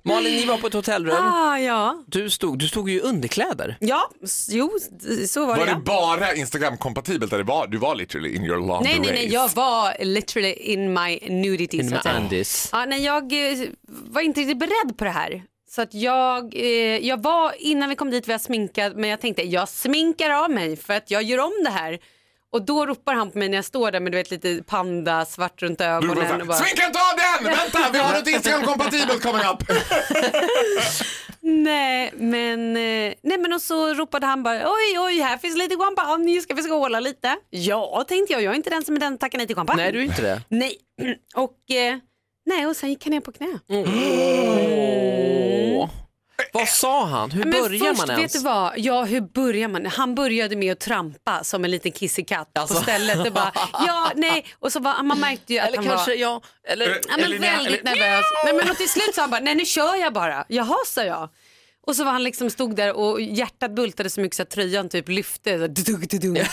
Malin, 0.04 0.34
ni 0.34 0.46
var 0.46 0.58
på 0.58 0.68
ett 0.68 0.74
hotellrum. 0.74 1.16
Ah, 1.34 1.58
ja. 1.60 2.04
Du 2.08 2.30
stod, 2.30 2.60
du 2.60 2.68
stod 2.68 2.90
ju 2.90 2.98
i 2.98 3.02
underkläder. 3.02 3.78
ja, 3.80 4.10
jo, 4.50 4.72
så 5.28 5.46
var, 5.46 5.48
Var 5.48 5.58
det. 5.58 5.66
det 5.66 5.72
ja. 5.72 5.78
bara 5.86 6.34
Instagram-kompatibelt? 6.36 7.34
eller 7.34 7.44
var- 7.44 7.68
Du 7.68 7.78
var 7.78 7.96
literally 7.96 8.36
in 8.36 8.46
your 8.46 8.68
laundry 8.68 8.92
Nej, 8.92 9.00
nej, 9.00 9.12
nej, 9.14 9.34
jag 9.34 9.50
var 9.56 9.96
literally 10.04 10.52
in 10.54 10.94
my 10.94 11.20
nudity. 11.30 11.78
In 11.78 11.90
säga. 11.90 12.02
Andis. 12.06 12.70
Ja, 12.72 12.86
nej, 12.86 13.04
jag 13.06 13.24
eh, 13.52 13.68
var 13.88 14.22
inte 14.22 14.40
riktigt 14.42 14.60
beredd 14.60 14.98
på 14.98 15.04
det 15.04 15.10
här. 15.12 15.44
Så 15.76 15.82
att 15.82 15.94
jag, 15.94 16.56
eh, 16.56 17.08
jag 17.08 17.24
var, 17.24 17.54
innan 17.60 17.90
vi 17.90 17.96
kom 17.96 18.10
dit 18.10 18.28
var 18.28 18.34
jag 18.34 18.42
sminkad 18.42 18.96
men 18.96 19.10
jag 19.10 19.22
tänkte 19.22 19.44
jag 19.44 19.70
sminkar 19.70 20.30
av 20.30 20.52
mig 20.52 20.76
för 20.78 20.94
att 20.94 21.12
jag 21.12 21.24
gör 21.24 21.40
om 21.40 21.64
det 21.64 21.70
här. 21.70 22.00
Och 22.50 22.62
då 22.62 22.86
ropar 22.86 23.14
han 23.14 23.32
på 23.32 23.38
mig 23.38 23.50
när 23.50 23.58
jag 23.58 23.66
står 23.66 23.92
där 23.92 24.00
med 24.00 24.12
du 24.12 24.18
vet 24.18 24.32
lite 24.32 24.64
panda 24.68 25.26
svart 25.26 25.62
runt 25.62 25.82
ögonen. 25.82 26.42
och 26.42 26.48
bara, 26.48 26.58
sminka 26.58 26.86
inte 26.86 27.00
av 27.00 27.44
den! 27.44 27.58
Vänta, 27.58 27.90
vi 27.94 28.00
har 28.00 28.14
något 28.14 28.28
Instagram-kompatibelt 28.28 29.22
coming 29.24 29.46
up. 29.52 29.64
nej, 31.42 32.14
men, 32.16 32.78
eh, 32.78 33.14
nej 33.22 33.38
men 33.38 33.54
och 33.54 33.62
så 33.62 33.94
ropade 33.94 34.26
han 34.26 34.44
bara 34.44 34.56
oj 34.56 35.00
oj 35.00 35.20
här 35.20 35.38
finns 35.38 35.58
lite 35.58 35.76
champagne, 35.76 36.42
ska 36.42 36.54
vi 36.54 36.64
skåla 36.64 37.00
lite? 37.00 37.36
Ja 37.50 38.06
tänkte 38.08 38.34
jag, 38.34 38.44
jag 38.44 38.52
är 38.52 38.58
inte 38.58 38.70
den 38.70 38.86
som 38.86 38.96
är 38.96 39.00
den 39.00 39.12
som 39.12 39.18
tackar 39.18 39.38
nej 39.38 39.48
till 39.48 39.56
champagne. 39.56 39.84
Nej, 39.84 39.92
du 39.92 40.00
är 40.00 40.04
inte 40.04 40.22
det. 40.22 40.42
Nej, 40.50 40.78
och, 41.36 41.76
eh, 41.76 41.98
nej, 42.46 42.66
och 42.66 42.76
sen 42.76 42.90
gick 42.90 43.04
han 43.04 43.12
ner 43.12 43.22
på 43.22 43.32
knä. 43.32 43.60
Åh. 43.68 45.45
Vad 46.54 46.68
sa 46.68 47.06
han? 47.06 47.32
Hur 47.32 47.44
Men 47.46 47.52
börjar 47.62 47.86
först, 47.94 47.98
man 48.08 48.10
ens? 48.10 48.36
vet 48.36 48.42
du 48.42 48.50
vad? 48.50 48.74
Ja, 48.78 49.04
hur 49.04 49.22
börjar 49.22 49.68
man? 49.68 49.86
Han 49.86 50.16
började 50.16 50.56
med 50.56 50.72
att 50.72 50.80
trampa 50.80 51.44
som 51.44 51.66
en 51.66 51.72
liten 51.72 51.92
kissekatt 51.92 52.58
Alltså. 52.58 52.76
på 52.76 52.82
stället. 52.84 53.24
Det 53.24 53.32
bara, 53.32 53.52
ja, 53.74 54.12
nej. 54.16 54.46
Och 54.60 54.72
så 54.72 54.80
var, 54.80 55.04
man 55.04 55.20
märkte 55.20 55.54
ju 55.54 55.60
att 55.60 55.68
Eller 55.68 55.78
han 55.78 55.86
kanske, 55.88 56.12
var 56.12 56.18
ja. 56.18 56.42
Eller, 56.68 56.86
ja, 56.90 56.96
men 57.10 57.20
eller 57.20 57.40
väldigt 57.40 57.82
eller- 57.82 57.84
nervös. 57.96 58.26
Nej, 58.46 58.54
men 58.54 58.70
och 58.70 58.78
till 58.78 58.90
slut 58.90 59.16
sa 59.16 59.22
han 59.22 59.30
bara, 59.32 59.42
nej 59.42 59.56
nu 59.56 59.66
kör 59.66 59.96
jag 59.96 60.14
bara. 60.14 60.46
Jaha, 60.48 60.78
sa 60.86 61.04
jag. 61.04 61.30
Och 61.88 61.96
så 61.96 62.04
var 62.04 62.12
han 62.12 62.24
liksom 62.24 62.50
stod 62.50 62.76
där 62.76 62.94
och 62.98 63.22
hjärtat 63.22 63.72
bultade 63.76 64.10
så 64.10 64.22
mycket 64.22 64.36
så 64.36 64.42
att 64.44 64.50
tröjan 64.50 64.90
typ 64.90 65.10
lyfte. 65.10 65.60
Så, 65.60 65.68
dudung, 65.68 66.08
dudung. 66.08 66.38
eh, 66.38 66.48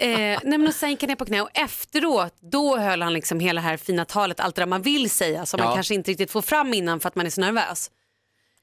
nej, 0.00 0.38
men 0.42 0.66
och 0.68 0.74
sen 0.74 0.90
gick 0.90 1.02
han 1.02 1.08
ner 1.08 1.16
på 1.16 1.24
knä 1.24 1.40
och 1.40 1.50
efteråt 1.54 2.34
då 2.52 2.76
höll 2.76 3.02
han 3.02 3.12
liksom 3.12 3.40
hela 3.40 3.60
det 3.60 3.66
här 3.66 3.76
fina 3.76 4.04
talet, 4.04 4.40
allt 4.40 4.54
det 4.54 4.60
där 4.62 4.66
man 4.66 4.82
vill 4.82 5.10
säga 5.10 5.46
som 5.46 5.58
Ja. 5.60 5.64
man 5.66 5.74
kanske 5.74 5.94
inte 5.94 6.10
riktigt 6.10 6.30
får 6.30 6.42
fram 6.42 6.74
innan 6.74 7.00
för 7.00 7.08
att 7.08 7.14
man 7.14 7.26
är 7.26 7.30
så 7.30 7.40
nervös. 7.40 7.90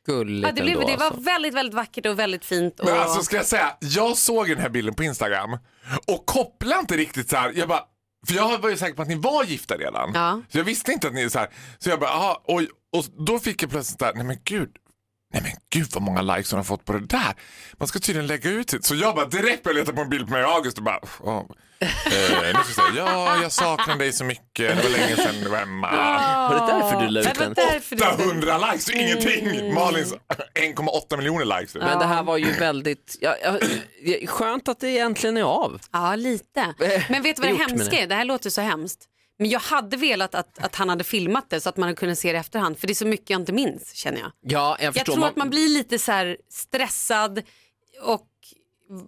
Gulligt 0.06 0.48
Ja, 0.48 0.52
det, 0.54 0.62
blev, 0.62 0.76
ändå, 0.76 0.88
det 0.88 0.98
var 0.98 1.06
alltså. 1.06 1.22
väldigt, 1.22 1.54
väldigt 1.54 1.76
vackert 1.76 2.06
och 2.06 2.20
väldigt 2.20 2.46
fint. 2.46 2.80
Och... 2.80 2.86
Men 2.86 3.00
alltså 3.00 3.24
ska 3.24 3.36
jag 3.36 3.46
säga, 3.46 3.78
jag 3.80 4.18
såg 4.18 4.50
den 4.50 4.58
här 4.58 4.70
bilden 4.70 4.94
på 4.96 5.04
Instagram 5.04 5.58
och 6.08 6.26
kopplade 6.26 6.80
inte 6.80 6.98
riktigt 6.98 7.30
så 7.30 7.36
här. 7.36 7.54
Jag 7.56 7.70
bara, 7.70 7.84
för 8.28 8.36
jag 8.36 8.58
var 8.60 8.70
ju 8.70 8.78
säker 8.78 8.96
på 8.96 9.02
att 9.02 9.08
ni 9.08 9.16
var 9.16 9.44
gifta 9.44 9.76
redan. 9.78 10.12
Ja. 10.14 10.42
Så 10.50 10.58
jag 10.58 10.64
visste 10.64 10.92
inte 10.92 11.08
att 11.08 11.14
ni 11.14 11.22
är 11.22 11.30
så 11.30 11.40
här. 11.40 11.50
Så 11.80 11.90
jag 11.90 12.00
bara, 12.00 12.10
aha, 12.10 12.44
oj. 12.48 12.68
Och 12.94 13.06
då 13.26 13.40
fick 13.40 13.64
jag 13.64 13.70
plötsligt 13.70 14.00
där, 14.00 14.14
nej 14.16 14.24
men 14.24 14.38
gud. 14.44 14.70
Nej 15.34 15.44
men 15.44 15.52
gud 15.74 15.88
vad 15.94 16.04
många 16.04 16.22
likes 16.22 16.52
hon 16.52 16.58
har 16.58 16.64
fått 16.64 16.86
på 16.86 16.94
det 16.94 17.06
där. 17.08 17.34
Man 17.74 17.88
ska 17.88 18.00
tydligen 18.00 18.28
lägga 18.28 18.50
ut 18.50 18.68
det. 18.68 18.86
Så 18.86 18.96
jag 18.96 19.16
bara 19.16 19.26
direkt 19.26 19.64
började 19.64 19.80
leta 19.80 19.94
på 19.94 20.02
en 20.02 20.10
bild 20.10 20.28
på 20.28 20.34
mig 20.34 20.44
och 20.46 20.52
August 20.52 20.78
och 20.78 20.84
bara, 20.84 21.00
åh. 21.20 21.44
Eh, 21.82 21.88
nu 22.12 22.54
ska 22.64 22.82
jag 22.84 22.92
säga, 22.94 23.06
ja 23.06 23.42
jag 23.42 23.52
saknar 23.52 23.96
dig 23.98 24.12
så 24.14 24.24
mycket, 24.24 24.78
det 24.78 24.84
var 24.84 24.90
länge 24.90 25.16
sedan 25.16 25.36
du 25.44 25.50
var 25.50 25.58
hemma. 25.58 25.92
Var 26.50 26.54
det 26.68 26.74
därför 26.74 27.02
du 27.02 27.08
la 27.08 27.22
Det 27.22 27.32
ut 27.32 27.38
den? 27.40 27.54
därför 27.54 27.96
du- 27.96 28.24
800 28.24 28.58
likes, 28.72 28.90
är 28.90 29.02
ingenting. 29.02 29.48
Mm. 29.60 29.74
Malins 29.76 30.14
1,8 30.54 31.18
miljoner 31.18 31.60
likes. 31.60 31.76
Men 31.76 32.00
det 32.00 32.06
här 32.06 32.24
var 32.24 32.38
ju 32.38 32.52
väldigt, 32.52 33.18
ja, 33.22 33.36
ja, 33.44 33.58
skönt 34.28 34.68
att 34.70 34.80
det 34.80 34.90
egentligen 34.90 35.38
är 35.38 35.44
av. 35.44 35.82
Ja, 35.92 36.16
lite. 36.16 36.60
Eh, 36.62 37.04
Men 37.10 37.24
vet 37.24 37.36
du 37.36 37.42
vad 37.42 37.52
det 37.52 37.58
hemska 37.58 37.98
är? 38.00 38.08
Det 38.08 38.16
här 38.16 38.26
låter 38.26 38.50
så 38.50 38.62
hemskt. 38.62 39.00
Men 39.42 39.50
jag 39.50 39.60
hade 39.60 39.98
velat 39.98 40.36
att, 40.36 40.60
att 40.60 40.76
han 40.76 40.90
hade 40.90 41.04
filmat 41.04 41.50
det 41.50 41.62
så 41.62 41.70
att 41.70 41.78
man 41.78 41.84
hade 41.88 41.96
kunnat 41.96 42.20
se 42.20 42.32
det 42.32 42.36
i 42.36 42.40
efterhand. 42.40 42.78
För 42.80 42.88
det 42.88 42.94
är 42.94 42.96
så 42.96 43.06
mycket 43.06 43.30
jag 43.30 43.42
inte 43.42 43.54
minns 43.54 43.94
känner 43.94 44.20
jag. 44.20 44.32
Ja, 44.42 44.78
jag 44.80 44.98
Jag 44.98 45.06
tror 45.06 45.26
att 45.26 45.36
man 45.36 45.50
blir 45.50 45.70
lite 45.70 46.00
så 46.00 46.12
här 46.12 46.38
stressad 46.50 47.42
och 48.02 48.28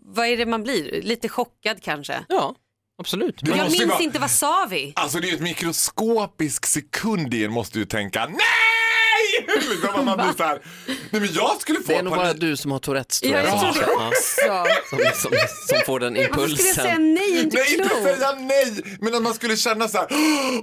vad 0.01 0.27
är 0.27 0.37
det 0.37 0.45
man 0.45 0.63
blir? 0.63 1.01
Lite 1.01 1.29
chockad 1.29 1.83
kanske. 1.83 2.25
Ja, 2.29 2.55
absolut. 2.97 3.39
Det 3.41 3.51
jag 3.51 3.71
minns 3.71 3.85
vara- 3.85 4.01
inte, 4.01 4.19
vad 4.19 4.31
sa 4.31 4.67
vi? 4.69 4.93
Alltså 4.95 5.19
det 5.19 5.27
är 5.27 5.29
ju 5.29 5.35
ett 5.35 5.41
mikroskopisk 5.41 6.65
sekund 6.65 7.33
i 7.33 7.45
en 7.45 7.51
måste 7.51 7.79
ju 7.79 7.85
tänka 7.85 8.25
nej! 8.25 8.72
Liksom 9.69 10.05
man 10.05 10.17
blir 10.17 10.33
så 10.37 10.43
här, 10.43 10.59
nej 10.85 11.21
men 11.21 11.29
jag 11.33 11.61
skulle 11.61 11.79
få 11.79 11.87
Det 11.87 11.95
är 11.95 12.03
nog 12.03 12.15
bara 12.15 12.33
du 12.33 12.57
som 12.57 12.71
har 12.71 12.79
Tourettes 12.79 13.19
tror 13.19 13.33
Ja, 13.33 13.39
jag. 13.39 13.47
jag 13.47 13.59
tror 13.73 13.73
det 13.83 13.91
Ja, 14.47 14.61
också. 14.61 14.95
som, 15.21 15.31
som, 15.31 15.31
som 15.67 15.77
får 15.85 15.99
den 15.99 16.13
Varför 16.13 16.47
skulle 16.47 16.67
jag 16.67 16.75
säga 16.75 16.95
impulsen. 16.95 17.13
nej? 17.13 17.39
Inte 17.43 17.57
Nej, 17.57 17.73
inte 17.73 17.89
säga 18.15 18.31
nej, 18.39 18.97
men 19.01 19.15
att 19.15 19.21
man 19.23 19.33
skulle 19.33 19.57
känna 19.57 19.87
så 19.87 19.97
här, 19.97 20.07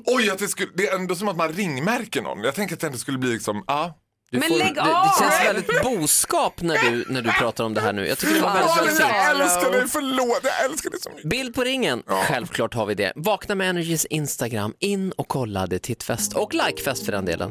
oj, 0.07 0.31
att 0.31 0.39
det, 0.39 0.49
skulle, 0.49 0.69
det 0.75 0.89
är 0.89 0.95
ändå 0.95 1.15
som 1.15 1.29
att 1.29 1.37
man 1.37 1.53
ringmärker 1.53 2.23
någon. 2.23 2.45
Jag 2.45 2.55
tänker 2.55 2.75
att 2.75 2.81
det 2.81 2.87
ändå 2.87 2.99
skulle 2.99 3.19
bli 3.19 3.33
liksom, 3.33 3.65
ja. 3.67 3.97
Du 4.33 4.39
Men 4.39 4.49
får, 4.49 4.57
lägg 4.59 4.75
det, 4.75 4.81
av! 4.81 4.87
det 5.07 5.25
känns 5.25 5.45
väldigt 5.45 5.83
boskap 5.83 6.63
när 6.63 6.79
du, 6.91 7.05
när 7.09 7.23
du 7.23 7.33
pratar 7.33 7.65
om 7.65 7.75
det 7.75 7.81
här 7.81 7.93
nu. 7.93 8.07
Jag 8.09 8.19
tycker 8.19 8.35
det 8.35 8.41
var 8.41 8.55
väldigt, 8.55 8.77
väldigt 8.77 8.97
fint. 8.97 9.11
jag 9.15 9.41
älskar 9.41 9.71
dig, 9.73 9.89
förlåt, 9.89 10.41
jag 10.43 10.65
älskar 10.65 10.91
dig 10.91 11.01
så 11.01 11.11
mycket. 11.11 11.31
Bild 11.31 11.55
på 11.55 11.65
ringen, 11.65 12.03
självklart 12.07 12.75
har 12.75 12.87
vi 12.87 12.95
det. 12.95 13.13
Vakna 13.17 13.55
med 13.55 13.71
Energys 13.71 14.05
Instagram, 14.05 14.75
in 14.79 15.13
och 15.13 15.29
kolla 15.29 15.67
det 15.67 15.79
tittfest 15.79 16.37
och 16.37 16.55
likefest 16.55 17.05
för 17.05 17.13
den 17.13 17.25
delen. 17.25 17.51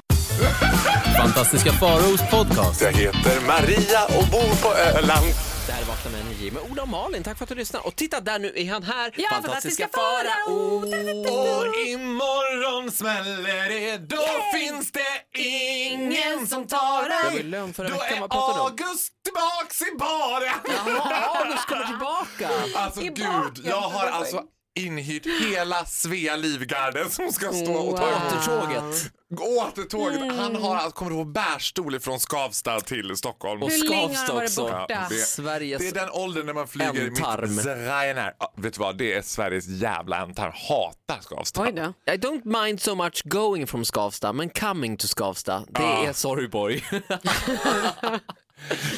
Fantastiska 1.17 1.71
Faraos 1.71 2.21
podcast. 2.31 2.81
Jag 2.81 2.91
heter 2.93 3.41
Maria 3.47 4.05
och 4.05 4.27
bor 4.31 4.61
på 4.63 4.73
Öland. 4.77 5.25
Det 5.67 5.71
här 5.73 5.81
är 5.81 5.85
Vakna 5.85 6.11
med 6.11 6.21
Energy 6.21 6.51
med 6.51 6.61
Ola 6.71 6.81
och 6.81 6.87
Malin. 6.89 7.23
Tack 7.23 7.37
för 7.37 7.45
att 7.45 7.49
du 7.49 7.55
lyssnar. 7.55 7.87
Och 7.87 7.95
titta, 7.95 8.19
där 8.19 8.39
nu 8.39 8.53
är 8.55 8.71
han 8.71 8.83
här. 8.83 9.13
Ja, 9.15 9.29
fantastiska 9.29 9.87
Farao. 9.93 10.77
Och 10.77 11.75
imorgon 11.87 12.91
smäller 12.91 13.69
det, 13.69 13.97
då 13.97 14.25
finns 14.53 14.91
det 14.91 15.39
ingen 15.39 16.47
som 16.47 16.67
tar 16.67 17.03
Det 17.03 17.23
var 17.25 17.31
ju 17.31 17.37
dig. 17.37 17.43
lön 17.47 17.73
förra 17.73 17.87
Då 17.87 17.93
veckan, 17.93 18.17
är 18.17 18.21
vad 18.21 18.29
pratar 18.31 18.53
du 18.53 18.59
om? 18.59 18.65
August 18.65 19.11
tillbaks 19.25 19.81
i 19.81 19.97
baren. 19.99 20.53
Jaha, 20.85 21.39
August 21.43 21.65
kommer 21.65 21.85
tillbaka. 21.85 22.49
Alltså 22.75 23.01
I 23.01 23.07
gud, 23.07 23.17
baken, 23.25 23.63
jag 23.65 23.81
har 23.81 24.07
alltså 24.07 24.41
inhyrt 24.79 25.25
hela 25.25 25.85
Svea 25.85 26.35
Livgarden 26.35 27.09
som 27.09 27.31
ska 27.31 27.51
stå 27.51 27.73
och 27.73 27.97
ta 27.97 28.09
emot 28.09 28.33
Återtåget. 28.33 29.11
återtåget. 29.39 30.19
Han 30.39 30.55
har 30.55 30.75
alltså, 30.75 30.91
kommer 30.91 31.11
ihåg 31.11 31.31
bärstol 31.33 31.99
från 31.99 32.19
Skavsta 32.19 32.79
till 32.79 33.17
Stockholm. 33.17 33.63
Och 33.63 33.69
Hur 33.71 33.83
länge 33.89 33.95
har 33.95 34.07
han 34.07 34.15
Skavsta 34.15 34.33
varit 34.33 34.49
också. 34.49 34.61
borta? 34.61 34.85
Ja, 34.89 35.05
det- 35.09 35.15
Sveriges... 35.15 35.79
Det 35.79 35.87
är 35.87 36.05
den 36.05 36.09
åldern 36.09 36.45
när 36.45 36.53
man 36.53 36.67
flyger 36.67 37.07
Ändtarm. 37.07 37.55
mitt 37.55 37.65
Ryanair. 37.65 38.33
Ja, 38.39 38.53
vet 38.57 38.73
du 38.73 38.79
vad, 38.79 38.97
det 38.97 39.13
är 39.13 39.21
Sveriges 39.21 39.67
jävla 39.67 40.17
ändtarm. 40.21 40.51
Hatar 40.69 41.21
Skavsta. 41.21 41.61
Oj 41.61 41.71
då. 41.71 42.13
I 42.13 42.17
don't 42.17 42.61
mind 42.65 42.81
so 42.81 42.95
much 42.95 43.21
going 43.25 43.67
from 43.67 43.85
Skavsta, 43.85 44.33
men 44.33 44.49
coming 44.49 44.97
to 44.97 45.07
Skavsta, 45.07 45.63
det 45.69 45.81
är 46.07 46.13
Sorryboy. 46.13 46.83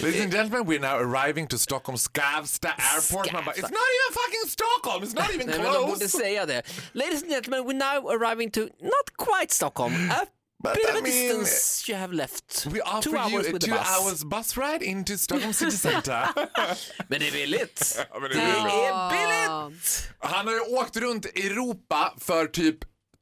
Ladies 0.04 0.22
and 0.24 0.32
gentlemen, 0.32 0.66
we're 0.68 0.80
now 0.80 0.98
arriving 0.98 1.48
to 1.48 1.58
Stockholm 1.58 1.98
Skavsta 1.98 2.70
Airport. 2.96 3.34
Man 3.34 3.46
bara, 3.46 3.56
it's 3.56 3.62
not 3.62 3.88
even 3.98 4.14
fucking 4.14 4.50
Stockholm, 4.50 5.04
it's 5.04 5.14
not 5.16 5.34
even 5.34 5.48
Nej, 5.48 5.58
men 5.58 5.74
de 5.74 5.80
borde 5.80 5.98
close. 6.00 6.18
säga 6.18 6.46
det. 6.46 6.64
Ladies 6.94 7.22
and 7.24 7.32
gentlemen, 7.32 7.66
we're 7.66 7.78
now 7.78 8.10
arriving 8.10 8.52
to 8.52 8.62
not 8.82 9.08
quite 9.18 9.52
Stockholm. 9.52 9.94
A 10.12 10.26
But 10.64 10.76
bit 10.76 10.86
I 10.86 10.92
of 10.92 10.98
a 10.98 11.02
mean, 11.02 11.14
distance 11.44 11.86
you 11.92 11.98
have 11.98 12.14
left. 12.14 12.66
We 12.72 12.82
offer 12.82 13.10
Two 13.10 13.18
hours 13.18 13.32
you 13.46 13.50
a 13.50 13.54
with 13.54 13.62
two 13.66 13.72
bus. 13.72 13.88
hours 14.00 14.24
bus 14.24 14.58
ride 14.58 14.84
into 14.84 15.18
Stockholm 15.18 15.54
city 15.54 15.72
center. 15.78 16.28
Men 17.08 17.20
det 17.20 17.28
är 17.28 17.32
billigt. 17.32 18.00
Ja, 18.14 18.20
men 18.20 18.30
det 18.30 18.36
är 18.36 18.46
billigt. 18.46 18.74
är 18.74 19.70
billigt. 19.70 20.10
Han 20.20 20.48
har 20.48 20.54
ju 20.54 20.60
åkt 20.60 20.98
runt 20.98 21.26
Europa 21.26 22.14
för 22.18 22.46
typ 22.48 22.78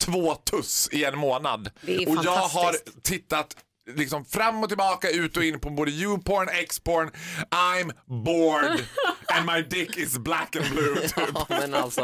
två 0.06 0.36
tuss 0.36 0.90
i 0.92 1.04
en 1.04 1.18
månad. 1.18 1.68
Och 2.08 2.18
jag 2.26 2.32
har 2.32 2.76
tittat 3.04 3.56
liksom 3.96 4.26
fram 4.26 4.64
och 4.64 4.70
tillbaka, 4.70 5.10
ut 5.10 5.38
och 5.38 5.44
in 5.44 5.60
på 5.60 5.70
både 5.70 5.92
U-porn, 5.92 6.50
X-porn. 6.50 7.12
I'm 7.52 7.92
bored 8.24 8.84
and 9.28 9.46
my 9.46 9.62
dick 9.62 9.98
is 9.98 10.18
black 10.18 10.56
and 10.56 10.66
blue. 10.70 10.96
Typ. 11.02 11.14
Ja, 11.34 11.46
men 11.50 11.74
alltså, 11.74 12.02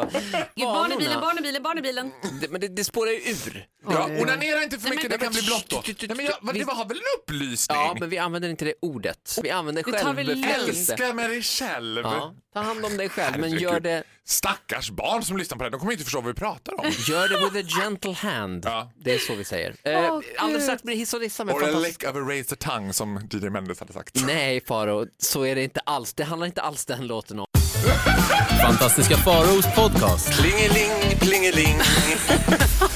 Barnebilen, 0.56 1.10
vanorna. 1.14 1.22
barnebilen, 1.22 1.64
barnebilen. 1.64 2.12
Det, 2.42 2.50
men 2.52 2.62
det, 2.62 2.68
det 2.68 2.84
spårar 2.84 3.12
ju 3.12 3.18
ur. 3.18 3.68
Ja, 3.90 4.06
onanera 4.06 4.64
inte 4.64 4.80
för 4.80 4.90
Nej, 4.90 4.98
mycket, 4.98 5.12
men- 5.12 5.20
det 5.20 5.26
kan 5.26 5.34
bli 5.34 5.42
blått 5.42 5.70
då. 5.70 5.84
Nej, 6.08 6.16
men 6.18 6.26
jag, 6.26 6.34
vad- 6.42 6.56
det 6.56 6.64
var 6.64 6.86
väl 6.86 6.98
en 6.98 7.04
upplysning? 7.22 7.78
Ja, 7.78 7.96
men 8.00 8.10
vi 8.10 8.18
använder 8.18 8.50
inte 8.50 8.66
det 8.66 8.74
ordet. 8.82 9.40
Vi 9.44 9.50
använder 9.50 9.84
Du 9.84 9.92
tar 9.92 10.14
väl 10.14 10.26
självbefrämjelse. 10.28 10.94
Älska 10.94 11.14
med 11.14 11.30
dig 11.30 11.42
själv. 11.42 12.02
Ja, 12.04 12.36
ta 12.54 12.62
hand 12.62 12.86
om 12.86 12.98
dig 12.98 13.10
själv, 13.10 13.32
men 13.34 13.44
Herregud. 13.44 13.62
gör 13.62 13.80
det, 13.80 14.04
Stackars 14.28 14.90
barn 14.92 15.24
som 15.24 15.38
lyssnar 15.38 15.58
på 15.58 15.64
det, 15.64 15.70
de 15.70 15.80
kommer 15.80 15.92
inte 15.92 16.04
förstå 16.04 16.22
vad 16.22 16.28
vi 16.34 16.40
pratar 16.40 16.80
om. 16.80 16.92
gör 17.08 17.30
det 17.30 17.50
with 17.50 17.68
a 17.68 17.82
gentle 17.82 18.14
hand. 18.14 18.66
Ja. 18.66 18.92
Det 18.96 19.14
är 19.14 19.20
så 19.20 19.36
vi 19.36 19.44
säger. 19.44 19.76
Eh, 19.84 19.94
Åh, 20.14 20.22
alldeles 20.38 20.62
Gud. 20.62 20.62
strax 20.64 20.84
blir 20.84 20.94
det 20.96 21.00
hiss 21.00 21.14
och 21.14 21.20
dissa 21.20 21.44
med 21.46 21.56
a 21.76 21.82
fantastisk... 21.82 22.02
lick 22.02 22.10
of 22.10 22.16
a 22.16 22.20
razor 22.20 22.56
tongue 22.56 22.94
som 22.94 23.20
DJ 23.32 23.50
Mendes 23.50 23.80
hade 23.80 23.94
sagt. 23.94 24.26
Nej 24.26 24.62
Faro, 24.68 25.06
så 25.18 25.46
är 25.46 25.56
det 25.56 25.64
inte 25.64 25.80
alls. 25.80 26.14
Det 26.14 26.24
handlar 26.24 26.48
inte 26.48 26.62
alls 26.62 26.86
den 26.86 27.08
låten 27.08 27.40
om. 27.40 27.46
Fantastiska 28.62 29.18
Faraos 29.18 29.76
podcast. 29.76 30.42
Plingeling, 30.42 31.20
plingeling. 31.20 31.78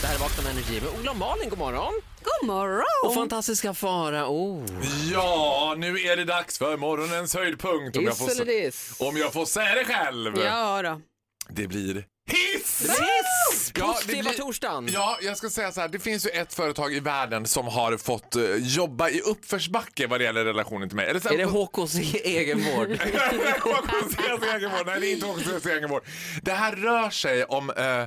Det 0.01 0.07
här 0.07 0.15
är 0.15 0.19
Vakna 0.19 0.43
med 0.43 0.51
energi 0.51 0.81
med 0.81 0.89
Ola 0.99 1.11
och 1.11 1.17
Malin, 1.17 1.49
god 1.49 1.59
morgon. 1.59 1.93
God 2.23 2.47
morgon! 2.47 2.85
Och 3.05 3.13
fantastiska 3.13 3.73
Fara, 3.73 4.29
oh. 4.29 4.65
Ja, 5.11 5.75
nu 5.77 5.99
är 5.99 6.17
det 6.17 6.25
dags 6.25 6.57
för 6.57 6.77
morgonens 6.77 7.35
höjdpunkt. 7.35 7.97
Om 7.97 8.03
jag 8.03 8.17
får, 8.17 9.07
om 9.07 9.17
jag 9.17 9.33
får 9.33 9.45
säga 9.45 9.75
det 9.75 9.85
själv. 9.85 10.39
Ja 10.39 10.81
då. 10.81 11.01
Det 11.49 11.67
blir 11.67 12.05
hiss! 12.29 12.81
Hiss! 12.81 13.71
Ja, 13.75 13.93
Positiva 13.93 14.29
blir- 14.29 14.33
torsdagen. 14.39 14.89
Ja, 14.93 15.17
jag 15.21 15.37
ska 15.37 15.49
säga 15.49 15.71
så 15.71 15.81
här. 15.81 15.87
Det 15.87 15.99
finns 15.99 16.25
ju 16.25 16.29
ett 16.29 16.53
företag 16.53 16.93
i 16.93 16.99
världen 16.99 17.45
som 17.47 17.67
har 17.67 17.97
fått 17.97 18.35
eh, 18.35 18.43
jobba 18.55 19.09
i 19.09 19.19
uppförsbacke 19.21 20.07
vad 20.07 20.19
det 20.19 20.23
gäller 20.23 20.45
relationen 20.45 20.89
till 20.89 20.95
mig. 20.95 21.07
Eller 21.09 21.19
så 21.19 21.29
Är 21.33 21.37
det 21.37 21.45
HKs 21.45 21.95
egenvård? 22.23 22.87
HKCs 22.89 24.19
egenvård. 24.55 24.85
Nej, 24.85 24.99
det 24.99 25.07
är 25.07 25.13
inte 25.13 25.25
HKCs 25.25 25.65
egenvård. 25.65 26.03
Det 26.41 26.51
här 26.51 26.71
rör 26.75 27.09
sig 27.09 27.43
om 27.43 27.69
eh, 27.69 28.03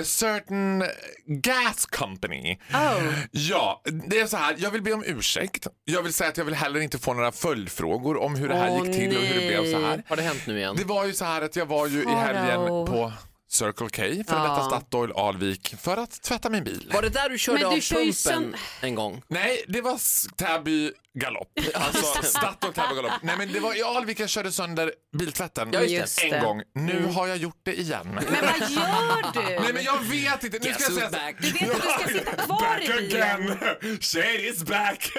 a 0.00 0.04
certain 0.04 0.84
gas 1.26 1.86
company. 1.86 2.58
Oh. 2.72 3.12
Ja, 3.30 3.82
det 4.08 4.20
är 4.20 4.26
så 4.26 4.36
här. 4.36 4.54
Jag 4.58 4.70
vill 4.70 4.82
be 4.82 4.92
om 4.92 5.04
ursäkt. 5.06 5.66
Jag 5.84 6.02
vill 6.02 6.12
säga 6.12 6.30
att 6.30 6.36
jag 6.36 6.44
vill 6.44 6.54
heller 6.54 6.80
inte 6.80 6.98
få 6.98 7.14
några 7.14 7.32
följdfrågor 7.32 8.16
om 8.22 8.34
hur 8.34 8.48
det 8.48 8.54
här 8.54 8.70
Åh, 8.70 8.86
gick 8.86 8.96
till 8.96 9.16
och 9.16 9.22
hur 9.22 9.40
det 9.40 9.46
blev 9.46 9.72
så 9.72 9.80
här. 9.86 10.02
Har 10.08 10.16
det 10.16 10.22
hänt 10.22 10.42
nu 10.46 10.58
igen? 10.58 10.76
Det 10.76 10.84
var 10.84 11.04
ju 11.06 11.12
så 11.12 11.24
här 11.24 11.42
att 11.42 11.56
jag 11.56 11.66
var 11.66 11.86
ju 11.86 12.00
i 12.00 12.04
Farao. 12.04 12.16
helgen 12.16 12.66
på 12.66 13.12
Circle 13.52 13.88
K, 13.88 14.02
för 14.02 14.36
Ja. 14.36 14.42
detta 14.42 14.64
Statoil 14.64 15.12
Alvik, 15.12 15.74
för 15.80 15.96
att 15.96 16.22
tvätta 16.22 16.50
min 16.50 16.64
bil. 16.64 16.90
Var 16.94 17.02
det 17.02 17.08
där 17.08 17.28
du 17.28 17.38
körde 17.38 17.58
Men 17.60 17.70
du 17.70 17.76
av 17.76 17.80
kör 17.80 18.00
ju 18.00 18.12
pumpen 18.12 18.56
en 18.80 18.94
gång? 18.94 19.22
Nej, 19.28 19.64
det 19.68 19.80
var 19.80 19.94
s- 19.94 20.26
Täby 20.36 20.92
galopp. 21.18 21.48
Alltså 21.74 22.22
Statoil 22.22 22.72
Täby 22.74 22.94
galopp. 22.94 23.12
Nej, 23.22 23.36
men 23.38 23.52
det 23.52 23.60
var 23.60 23.74
i 23.78 23.82
Alvik 23.82 24.20
jag 24.20 24.28
körde 24.28 24.52
sönder 24.52 24.92
biltvätten 25.18 25.68
Ja, 25.72 25.80
just 25.82 26.22
en 26.24 26.30
det. 26.30 26.40
gång. 26.40 26.62
Nu 26.74 27.06
har 27.06 27.26
jag 27.26 27.36
gjort 27.36 27.60
det 27.62 27.80
igen. 27.80 28.06
Men 28.14 28.14
vad 28.24 28.70
gör 28.70 29.32
du? 29.32 29.40
Nej 29.62 29.72
men 29.74 29.84
jag 29.84 29.98
vet 30.04 30.44
inte. 30.44 30.58
Nu 30.58 30.64
Guess 30.64 30.82
ska 30.82 30.92
jag 30.92 30.92
who's 30.92 30.96
säga 30.98 31.10
så- 31.10 31.16
back? 31.16 31.36
Du 31.40 31.50
vet 31.52 31.70
att 31.70 31.82
du 31.82 31.88
ska 31.88 32.08
sitta 32.18 32.36
kvar 32.46 32.58
Back 32.60 32.82
i 32.82 32.92
bilen. 33.02 33.52
again! 33.52 33.98
Shade 34.00 34.48
is 34.48 34.64
back! 34.64 35.12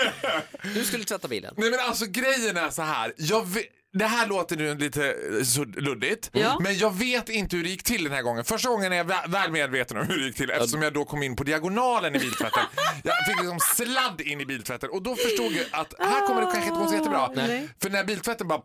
Du 0.73 0.83
skulle 0.85 1.03
tvätta 1.03 1.27
bilen. 1.27 1.53
Nej 1.57 1.71
men 1.71 1.79
alltså 1.79 2.05
grejen 2.05 2.57
är 2.57 2.69
så 2.69 2.81
här. 2.81 3.13
Jag 3.17 3.47
vet, 3.47 3.63
det 3.93 4.05
här 4.05 4.27
låter 4.27 4.55
nu 4.57 4.75
lite 4.75 5.07
eh, 5.09 5.65
luddigt, 5.81 6.29
Ja. 6.33 6.57
men 6.59 6.77
jag 6.77 6.93
vet 6.95 7.29
inte 7.29 7.55
hur 7.55 7.63
det 7.63 7.69
gick 7.69 7.83
till 7.83 8.03
den 8.03 8.13
här 8.13 8.21
gången. 8.21 8.43
Första 8.45 8.69
gången 8.69 8.93
är 8.93 8.97
jag 8.97 9.05
vä- 9.11 9.29
väl 9.29 9.51
medveten 9.51 9.97
om 9.97 10.07
hur 10.07 10.17
det 10.17 10.23
gick 10.25 10.35
till 10.35 10.49
eftersom 10.49 10.81
jag 10.81 10.93
då 10.93 11.05
kom 11.05 11.23
in 11.23 11.35
på 11.35 11.43
diagonalen 11.43 12.15
i 12.15 12.19
biltvätten. 12.19 12.63
Jag 13.03 13.13
fick 13.27 13.37
liksom 13.37 13.59
sladd 13.59 14.21
in 14.21 14.41
i 14.41 14.45
biltvätten 14.45 14.89
och 14.89 15.03
då 15.03 15.15
förstod 15.15 15.51
jag 15.51 15.65
att 15.71 15.93
här 15.99 16.27
kommer 16.27 16.41
det 16.41 16.51
kanske 16.51 16.69
inte 16.69 16.81
gå 16.83 16.87
så 16.87 16.95
jättebra. 16.95 17.29
Nej. 17.35 17.69
För 17.81 17.89
när 17.89 18.03
biltvätten 18.03 18.47
bara 18.47 18.61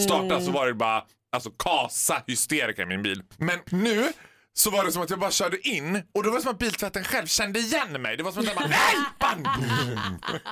startade 0.00 0.44
så 0.44 0.50
var 0.50 0.66
det 0.66 0.74
bara 0.74 1.04
alltså 1.32 1.50
kasa 1.50 2.22
hysterika 2.26 2.82
i 2.82 2.86
min 2.86 3.02
bil. 3.02 3.22
Men 3.36 3.58
nu 3.70 4.12
så 4.54 4.70
var 4.70 4.84
det 4.84 4.92
som 4.92 5.02
att 5.02 5.10
jag 5.10 5.18
bara 5.18 5.30
körde 5.30 5.68
in 5.68 6.02
och 6.14 6.22
då 6.22 6.30
var 6.30 6.36
det 6.36 6.42
som 6.42 6.52
att 6.52 6.58
biltvätten 6.58 7.04
själv 7.04 7.26
kände 7.26 7.58
igen 7.58 8.02
mig. 8.02 8.16
Det 8.16 8.22
var 8.22 8.32
som 8.32 8.40
att 8.40 8.46
den 8.46 8.54
bara 8.56 8.66
nej! 8.68 8.96
Bang! 9.20 9.46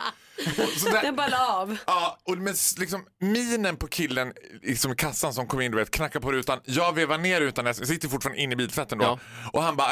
Så 0.79 0.89
där, 0.89 1.03
Den 1.03 1.17
bara 1.17 1.29
la 1.29 1.47
av. 1.57 1.77
Ja, 1.87 2.19
och 2.25 2.39
med 2.39 2.53
s- 2.53 2.75
liksom 2.79 3.05
minen 3.21 3.77
på 3.77 3.87
killen 3.87 4.33
liksom 4.63 4.93
i 4.93 4.95
kassan 4.97 5.35
som 5.35 5.47
kom 5.47 5.61
in, 5.61 5.71
du 5.73 5.77
vet, 5.79 5.91
knackar 5.91 6.21
på 6.21 6.33
rutan. 6.33 6.61
Jag 6.65 6.95
vevar 6.95 7.19
ner 7.19 7.41
rutan, 7.41 7.67
jag 7.67 7.77
sitter 7.77 8.09
fortfarande 8.09 8.41
inne 8.43 8.53
i 8.53 8.57
biltvätten 8.57 8.99
då. 8.99 9.05
Ja. 9.05 9.19
Och 9.53 9.63
han 9.63 9.77
bara, 9.77 9.91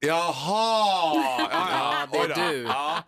jaha, 0.00 1.14
ja, 1.14 1.48
ja, 1.52 1.68
Ja, 1.72 2.06
det 2.12 2.18
är 2.32 2.50
du. 2.50 2.62
Ja. 2.62 2.98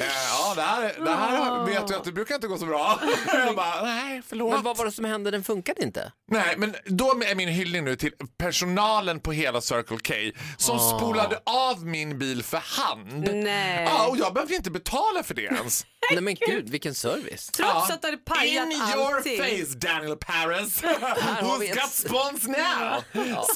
Eh, 0.00 0.06
ja, 0.30 0.52
det 0.56 0.62
här, 0.62 0.94
det 1.04 1.10
här 1.10 1.64
vet 1.64 1.86
du 1.88 1.94
att 1.94 2.04
det 2.04 2.12
brukar 2.12 2.34
inte 2.34 2.46
gå 2.46 2.58
så 2.58 2.66
bra. 2.66 3.00
Jag 3.26 3.56
bara, 3.56 3.82
nej, 3.82 4.22
förlåt. 4.28 4.52
Men 4.54 4.62
vad 4.62 4.76
var 4.76 4.84
det 4.84 4.92
som 4.92 5.04
hände? 5.04 5.30
Den 5.30 5.44
funkade 5.44 5.82
inte. 5.82 6.12
Nej, 6.30 6.54
men 6.56 6.74
då 6.84 7.10
är 7.22 7.34
min 7.34 7.48
hyllning 7.48 7.84
nu 7.84 7.96
till 7.96 8.12
personalen 8.38 9.20
på 9.20 9.32
hela 9.32 9.60
Circle 9.60 9.98
K 10.32 10.38
som 10.56 10.78
spolade 10.98 11.40
av 11.44 11.86
min 11.86 12.18
bil 12.18 12.42
för 12.42 12.58
hand. 12.58 13.28
Nej. 13.34 13.84
Ja, 13.84 14.06
och 14.06 14.16
jag 14.18 14.34
behövde 14.34 14.54
inte 14.54 14.70
betala 14.70 15.22
för 15.22 15.34
det 15.34 15.42
ens. 15.42 15.86
Nej 16.12 16.20
men 16.20 16.34
gud, 16.34 16.68
vilken 16.70 16.94
service. 16.94 17.46
Trots 17.46 17.72
Ja. 17.88 17.94
att 17.94 18.02
du 18.02 18.06
hade 18.06 18.16
pajat 18.16 18.66
In 18.72 18.80
allting. 18.82 19.32
your 19.32 19.64
face 19.66 19.74
Daniel 19.78 20.16
Paris! 20.16 20.82
Who's 21.42 21.64
ett- 21.64 21.74
got 21.74 21.90
spons 21.92 22.42
now? 22.48 23.02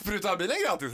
Spruta 0.00 0.36
bilen 0.36 0.56
gratis? 0.66 0.92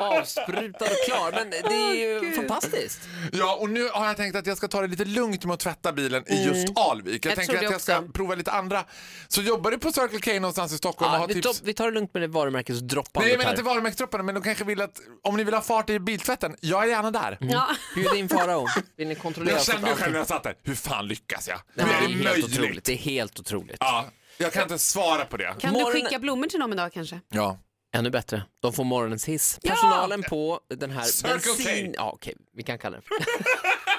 Avsprutad 0.00 0.84
och 0.84 1.04
klar. 1.08 1.32
Men 1.32 1.50
det 1.50 1.56
är 1.74 1.94
ju 1.94 2.20
Gud. 2.20 2.36
fantastiskt. 2.36 3.00
Ja, 3.32 3.54
och 3.56 3.70
nu 3.70 3.88
har 3.88 4.06
jag 4.06 4.16
tänkt 4.16 4.36
att 4.36 4.46
jag 4.50 4.56
ska 4.58 4.68
ta 4.68 4.80
det 4.80 4.86
lite 4.86 5.04
lugnt 5.04 5.44
med 5.44 5.54
att 5.54 5.60
tvätta 5.60 5.92
bilen 5.92 6.24
i 6.32 6.44
just 6.44 6.78
Alvik. 6.78 7.24
Jag, 7.26 7.30
Jag 7.30 7.36
tänker 7.36 7.52
tror 7.52 7.60
det 7.60 7.66
att 7.66 7.72
jag 7.72 7.80
ska 7.80 7.98
också. 7.98 8.12
prova 8.12 8.34
lite 8.34 8.50
andra. 8.50 8.84
Så 9.28 9.42
jobbar 9.42 9.70
du 9.70 9.78
på 9.78 9.92
Circle 9.92 10.20
K 10.20 10.40
någonstans 10.40 10.72
i 10.72 10.76
Stockholm 10.78 11.10
och 11.10 11.16
Ja, 11.16 11.20
har 11.20 11.28
vi, 11.28 11.34
tips? 11.34 11.58
tar- 11.58 11.66
vi 11.66 11.74
tar 11.74 11.84
det 11.86 11.90
lugnt 11.90 12.14
med 12.14 12.22
det 12.22 12.26
varumärkesdroppandet 12.28 13.22
Nej, 13.26 13.30
jag 13.30 13.38
menar 13.38 13.44
här. 13.50 13.52
inte 13.52 13.62
varumärkestropparna, 13.62 14.24
men 14.24 14.34
de 14.34 14.42
kanske 14.42 14.64
vill 14.64 14.80
att 14.80 15.00
om 15.22 15.36
ni 15.36 15.44
vill 15.44 15.54
ha 15.54 15.60
fart 15.60 15.90
i 15.90 15.98
biltvätten, 15.98 16.56
jag 16.60 16.82
är 16.84 16.88
gärna 16.88 17.10
där. 17.10 17.38
Ja. 17.40 17.66
Bjud 17.94 18.14
in 18.14 18.28
Farao. 18.28 18.66
Vill 18.96 19.08
ni 19.08 19.14
kontrollera 19.14 19.54
Jag 19.54 19.62
så 19.64 19.72
kände 19.72 19.88
ju 19.88 19.94
själv 19.96 20.12
när 20.12 20.18
jag 20.18 20.26
satt 20.28 20.42
där, 20.42 20.54
hur 20.62 20.74
fan 20.74 21.06
lyckas 21.08 21.48
jag? 21.48 21.60
Nej, 21.74 21.86
Hur 21.86 21.94
är 21.94 22.00
det 22.00 22.06
det 22.06 22.12
är 22.12 22.16
helt 22.16 22.24
möjligt? 22.24 22.58
otroligt. 22.58 22.84
Det 22.84 22.92
är 22.92 22.96
helt 22.96 23.40
otroligt. 23.40 23.76
Ja, 23.80 24.06
jag 24.38 24.52
kan 24.52 24.62
inte 24.62 24.78
svara 24.78 25.24
på 25.24 25.36
det. 25.36 25.54
Kan 25.60 25.72
Morgon- 25.72 25.92
du 25.94 26.00
skicka 26.02 26.18
blommor 26.18 26.46
till 26.46 26.60
dem 26.60 26.72
idag 26.72 26.92
kanske? 26.92 27.20
Ja. 27.28 27.58
Ännu 27.94 28.10
bättre. 28.10 28.42
De 28.62 28.72
får 28.72 28.84
morgonens 28.84 29.24
hiss. 29.24 29.58
Ja! 29.62 29.70
Personalen 29.70 30.22
på 30.22 30.60
den 30.74 30.90
här 30.90 31.04
Circle 31.04 31.38
K. 31.38 31.40
bensin... 31.56 31.94
Ja, 31.96 32.10
okej, 32.14 32.34
vi 32.56 32.62
kan 32.62 32.78
kalla 32.78 32.96
den 32.96 33.02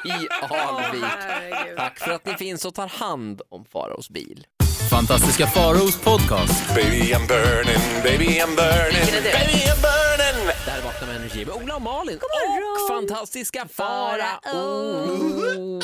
I 0.06 0.28
Alvik. 0.50 1.04
Herregud. 1.04 1.78
Tack 1.78 2.00
för 2.00 2.12
att 2.12 2.26
ni 2.26 2.34
finns 2.34 2.66
och 2.66 2.74
tar 2.76 2.88
hand 2.88 3.42
om 3.50 3.66
Faraos 3.66 4.10
bil. 4.10 4.46
Fantastiska 4.90 5.48
Faraos 5.48 6.02
podcast. 6.02 6.76
Baby 6.76 7.14
I'm 7.14 7.28
burning, 7.28 8.04
baby 8.04 8.26
I'm 8.26 8.56
burning, 8.56 9.02
Vilken 9.02 9.16
är 9.16 9.22
det? 9.24 9.32
baby 9.32 9.54
I'm 9.54 9.82
burning. 9.82 10.48
Det 10.66 10.72
här 10.72 10.80
är 10.80 10.84
Vakna 10.84 11.08
med 11.08 11.16
energi 11.16 11.46
med 11.46 11.56
Ola 11.56 11.76
och 11.76 11.82
Malin 11.82 12.18
och 12.18 12.96
fantastiska 12.96 13.68
Farao. 13.74 15.82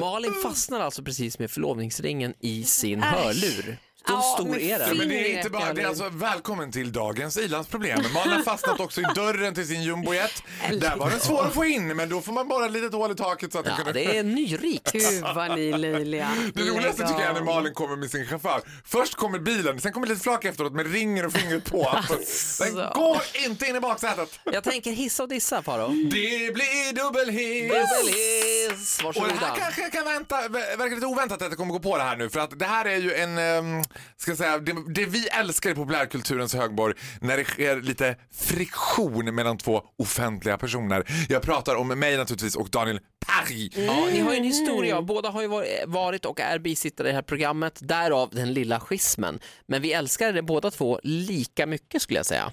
Malin 0.00 0.32
fastnar 0.42 0.80
alltså 0.80 1.02
precis 1.02 1.38
med 1.38 1.50
förlovningsringen 1.50 2.34
i 2.40 2.64
sin 2.64 3.02
hörlur. 3.02 3.78
Så 4.06 4.12
Ja, 4.12 4.34
stor 4.38 4.48
men 4.48 4.60
är 4.60 4.78
den. 4.78 4.96
Men 4.96 5.08
det 5.08 5.32
är 5.32 5.36
inte 5.36 5.50
bara, 5.50 5.72
det 5.72 5.82
är 5.82 5.86
alltså 5.86 6.08
välkommen 6.08 6.72
till 6.72 6.92
dagens 6.92 7.36
ilandsproblem. 7.38 7.98
Man 8.14 8.28
har 8.32 8.42
fastnat 8.42 8.80
också 8.80 9.00
i 9.00 9.04
dörren 9.14 9.54
till 9.54 9.66
sin 9.68 9.82
jumbojet. 9.82 10.42
Där 10.80 10.96
var 10.96 11.10
den 11.10 11.20
svår 11.20 11.44
att 11.46 11.54
få 11.54 11.64
in, 11.64 11.96
men 11.96 12.08
då 12.08 12.20
får 12.20 12.32
man 12.32 12.48
bara 12.48 12.66
ett 12.66 12.72
litet 12.72 12.92
hål 12.92 13.12
i 13.12 13.14
taket 13.14 13.52
så 13.52 13.58
att 13.58 13.66
Ja, 13.66 13.76
kunde... 13.76 13.92
det 13.92 14.18
är 14.18 14.22
nyrikt. 14.22 14.92
Gud 14.92 15.22
vad 15.34 15.56
ni 15.58 15.68
är 15.68 15.78
löjliga. 15.78 16.28
Det 16.54 16.62
roligaste 16.62 17.02
tycker 17.08 17.20
jag 17.20 17.30
är 17.30 17.32
när. 17.34 17.40
Malin 17.40 17.74
kommer 17.74 17.96
med 17.96 18.10
sin 18.10 18.26
chaufför. 18.26 18.60
Först 18.84 19.14
kommer 19.14 19.38
bilen, 19.38 19.80
sen 19.80 19.92
kommer 19.92 20.06
lite 20.06 20.20
flak 20.20 20.44
efteråt 20.44 20.72
med 20.72 20.92
ringer 20.92 21.26
och 21.26 21.32
fingret 21.32 21.64
på. 21.70 21.88
Alltså, 22.12 22.64
Den 22.64 22.74
går 22.94 23.22
inte 23.46 23.66
in 23.66 23.76
i 23.76 23.80
baksätet. 23.80 24.38
Jag 24.44 24.64
tänker 24.64 24.90
hissa 24.92 25.22
och 25.22 25.28
dissa 25.28 25.62
Farao. 25.62 25.88
Det 25.88 26.54
blir 26.54 26.92
dubbelhiss. 26.94 27.72
Dubbelhiss. 27.72 29.00
Och 29.04 29.14
det 29.14 29.20
här 29.20 29.28
Varsågoda. 29.40 29.56
kanske 29.58 29.90
kan 29.90 30.04
vänta, 30.04 30.36
ver- 30.48 30.76
verkar 30.76 30.94
lite 30.94 31.06
oväntat 31.06 31.42
att 31.42 31.48
jag 31.48 31.56
kommer 31.58 31.72
gå 31.72 31.80
på 31.80 31.96
det 31.96 32.02
här 32.02 32.16
nu 32.16 32.30
för 32.30 32.40
att 32.40 32.58
det 32.58 32.64
här 32.66 32.84
är 32.84 32.96
ju 32.96 33.14
en, 33.14 33.38
um, 33.38 33.84
ska 34.16 34.36
säga, 34.36 34.58
det, 34.58 34.74
det 34.94 35.04
vi 35.06 35.28
älskar 35.28 35.70
i 35.70 35.74
populärkulturens 35.74 36.54
högborg 36.54 36.94
när 37.20 37.36
det 37.36 37.44
sker 37.44 37.80
lite 37.80 38.16
friktion 38.34 39.34
mellan 39.34 39.58
två 39.58 39.82
offentliga 39.98 40.58
personer. 40.58 41.04
Jag 41.28 41.42
pratar 41.42 41.74
om 41.76 41.88
mig 41.88 42.16
naturligtvis 42.16 42.56
och 42.56 42.70
Daniel 42.70 43.00
Paris. 43.26 43.72
Ja, 43.76 44.06
ni 44.12 44.20
har 44.20 44.32
ju 44.32 44.38
en 44.38 44.44
historia. 44.44 45.02
Båda 45.02 45.28
har 45.28 45.42
ju 45.42 45.48
varit- 45.48 45.84
varit 45.86 46.24
och 46.24 46.40
är 46.40 46.58
bisittare 46.58 47.08
i 47.08 47.10
det 47.10 47.14
här 47.14 47.22
programmet. 47.22 47.78
Därav 47.82 48.30
den 48.32 48.52
lilla 48.52 48.80
schismen. 48.80 49.40
Men 49.66 49.82
vi 49.82 49.92
älskar 49.92 50.32
det 50.32 50.42
båda 50.42 50.70
två 50.70 51.00
lika 51.02 51.66
mycket 51.66 52.02
skulle 52.02 52.18
jag 52.18 52.26
säga. 52.26 52.52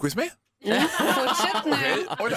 Squeeze 0.00 0.18
me? 0.18 0.28
Fortsätt 1.14 1.64
nu. 1.64 2.06
Oj 2.18 2.30
då. 2.30 2.36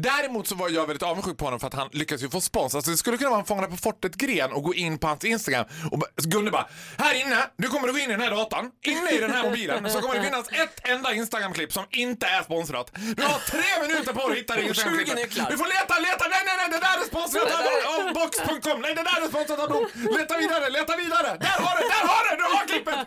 Däremot 0.00 0.46
så 0.48 0.54
var 0.54 0.68
jag 0.68 0.86
väldigt 0.86 1.02
avundsjuk 1.02 1.38
på 1.38 1.44
honom 1.44 1.60
för 1.60 1.66
att 1.66 1.74
han 1.74 1.88
lyckas 1.92 2.22
ju 2.22 2.30
få 2.30 2.40
spons. 2.40 2.74
Alltså 2.74 2.90
det 2.90 2.96
skulle 2.96 3.16
kunna 3.18 3.30
vara 3.30 3.40
en 3.40 3.46
Fångarna 3.46 3.66
på 3.68 3.76
fortet-gren 3.76 4.52
och 4.52 4.62
gå 4.62 4.74
in 4.74 4.98
på 4.98 5.06
hans 5.06 5.24
Instagram 5.24 5.64
och 5.90 5.98
bara- 5.98 6.10
Gunde 6.16 6.50
bara, 6.50 6.66
här 6.98 7.14
inne, 7.14 7.36
du 7.56 7.68
kommer 7.68 7.88
att 7.88 7.94
gå 7.94 7.98
in 8.00 8.10
i 8.10 8.12
den 8.12 8.20
här 8.20 8.30
datan, 8.30 8.70
inne 8.86 9.10
i 9.10 9.18
den 9.18 9.30
här 9.30 9.42
mobilen 9.42 9.90
så 9.90 10.00
kommer 10.00 10.14
det 10.14 10.24
finnas 10.24 10.46
ett 10.52 10.88
enda 10.88 11.12
Instagram-klipp 11.14 11.72
som 11.72 11.84
inte 11.90 12.26
är 12.26 12.42
sponsrat. 12.42 12.90
Du 13.16 13.22
har 13.22 13.38
tre 13.38 13.86
minuter 13.88 14.12
på 14.12 14.20
dig 14.28 14.30
att 14.32 14.38
hitta 14.38 14.54
det 14.54 14.60
20 14.62 14.68
Instagram-klippet. 14.68 15.14
nycklar. 15.16 15.50
Du 15.50 15.56
får 15.58 15.66
leta, 15.66 15.94
leta, 15.98 16.24
nej 16.34 16.42
nej 16.46 16.56
nej, 16.60 16.68
det 16.70 16.78
där 16.86 16.96
är 17.02 17.06
sponsrat 17.12 17.48
av, 17.58 18.06
av 18.08 18.14
box.com, 18.14 18.80
nej 18.80 18.94
det 18.94 19.02
där 19.10 19.18
är 19.24 19.28
sponsrat 19.28 19.58
av 19.60 19.68
Blom. 19.68 19.86
Leta 20.18 20.36
vidare, 20.36 20.70
leta 20.70 20.96
vidare, 20.96 21.28
där 21.46 21.56
har 21.64 21.74
du, 21.78 21.82
där 21.94 22.02
har 22.10 22.22
du, 22.30 22.32
du 22.42 22.46
har 22.56 22.64
klippet! 22.70 22.98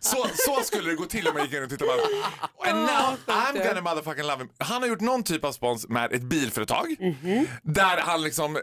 Så, 0.00 0.26
så 0.46 0.62
skulle 0.62 0.90
det 0.90 0.96
gå 0.96 1.04
till 1.04 1.28
om 1.28 1.36
jag 1.36 1.44
gick 1.46 1.54
in 1.54 1.62
och 1.62 1.70
tittade 1.70 1.90
på. 1.90 2.64
And 2.68 2.78
now 2.92 3.16
I'm 3.26 3.68
gonna 3.68 3.80
motherfucking 3.88 4.26
love 4.26 4.38
him. 4.38 4.48
Han 4.58 4.82
har 4.82 4.88
gjort 4.88 5.00
någon 5.00 5.22
typ 5.22 5.44
av 5.44 5.52
spons 5.52 5.88
med 5.88 6.12
ett 6.12 6.22
bilföretag 6.22 6.96
där 7.62 8.00
han 8.00 8.22
liksom 8.22 8.58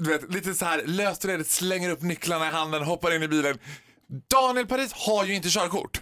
du 0.00 0.10
vet, 0.10 0.34
lite 0.34 0.54
så 0.54 0.64
här 0.64 0.82
löst 0.86 1.24
och 1.24 1.30
redigt 1.30 1.50
slänger 1.50 1.90
upp 1.90 2.02
nycklarna 2.02 2.48
i 2.48 2.50
handen, 2.50 2.82
hoppar 2.82 3.14
in 3.14 3.22
i 3.22 3.28
bilen. 3.28 3.58
Daniel 4.30 4.66
Paris 4.66 4.92
har 4.92 5.24
ju 5.24 5.34
inte 5.34 5.48
körkort. 5.48 6.00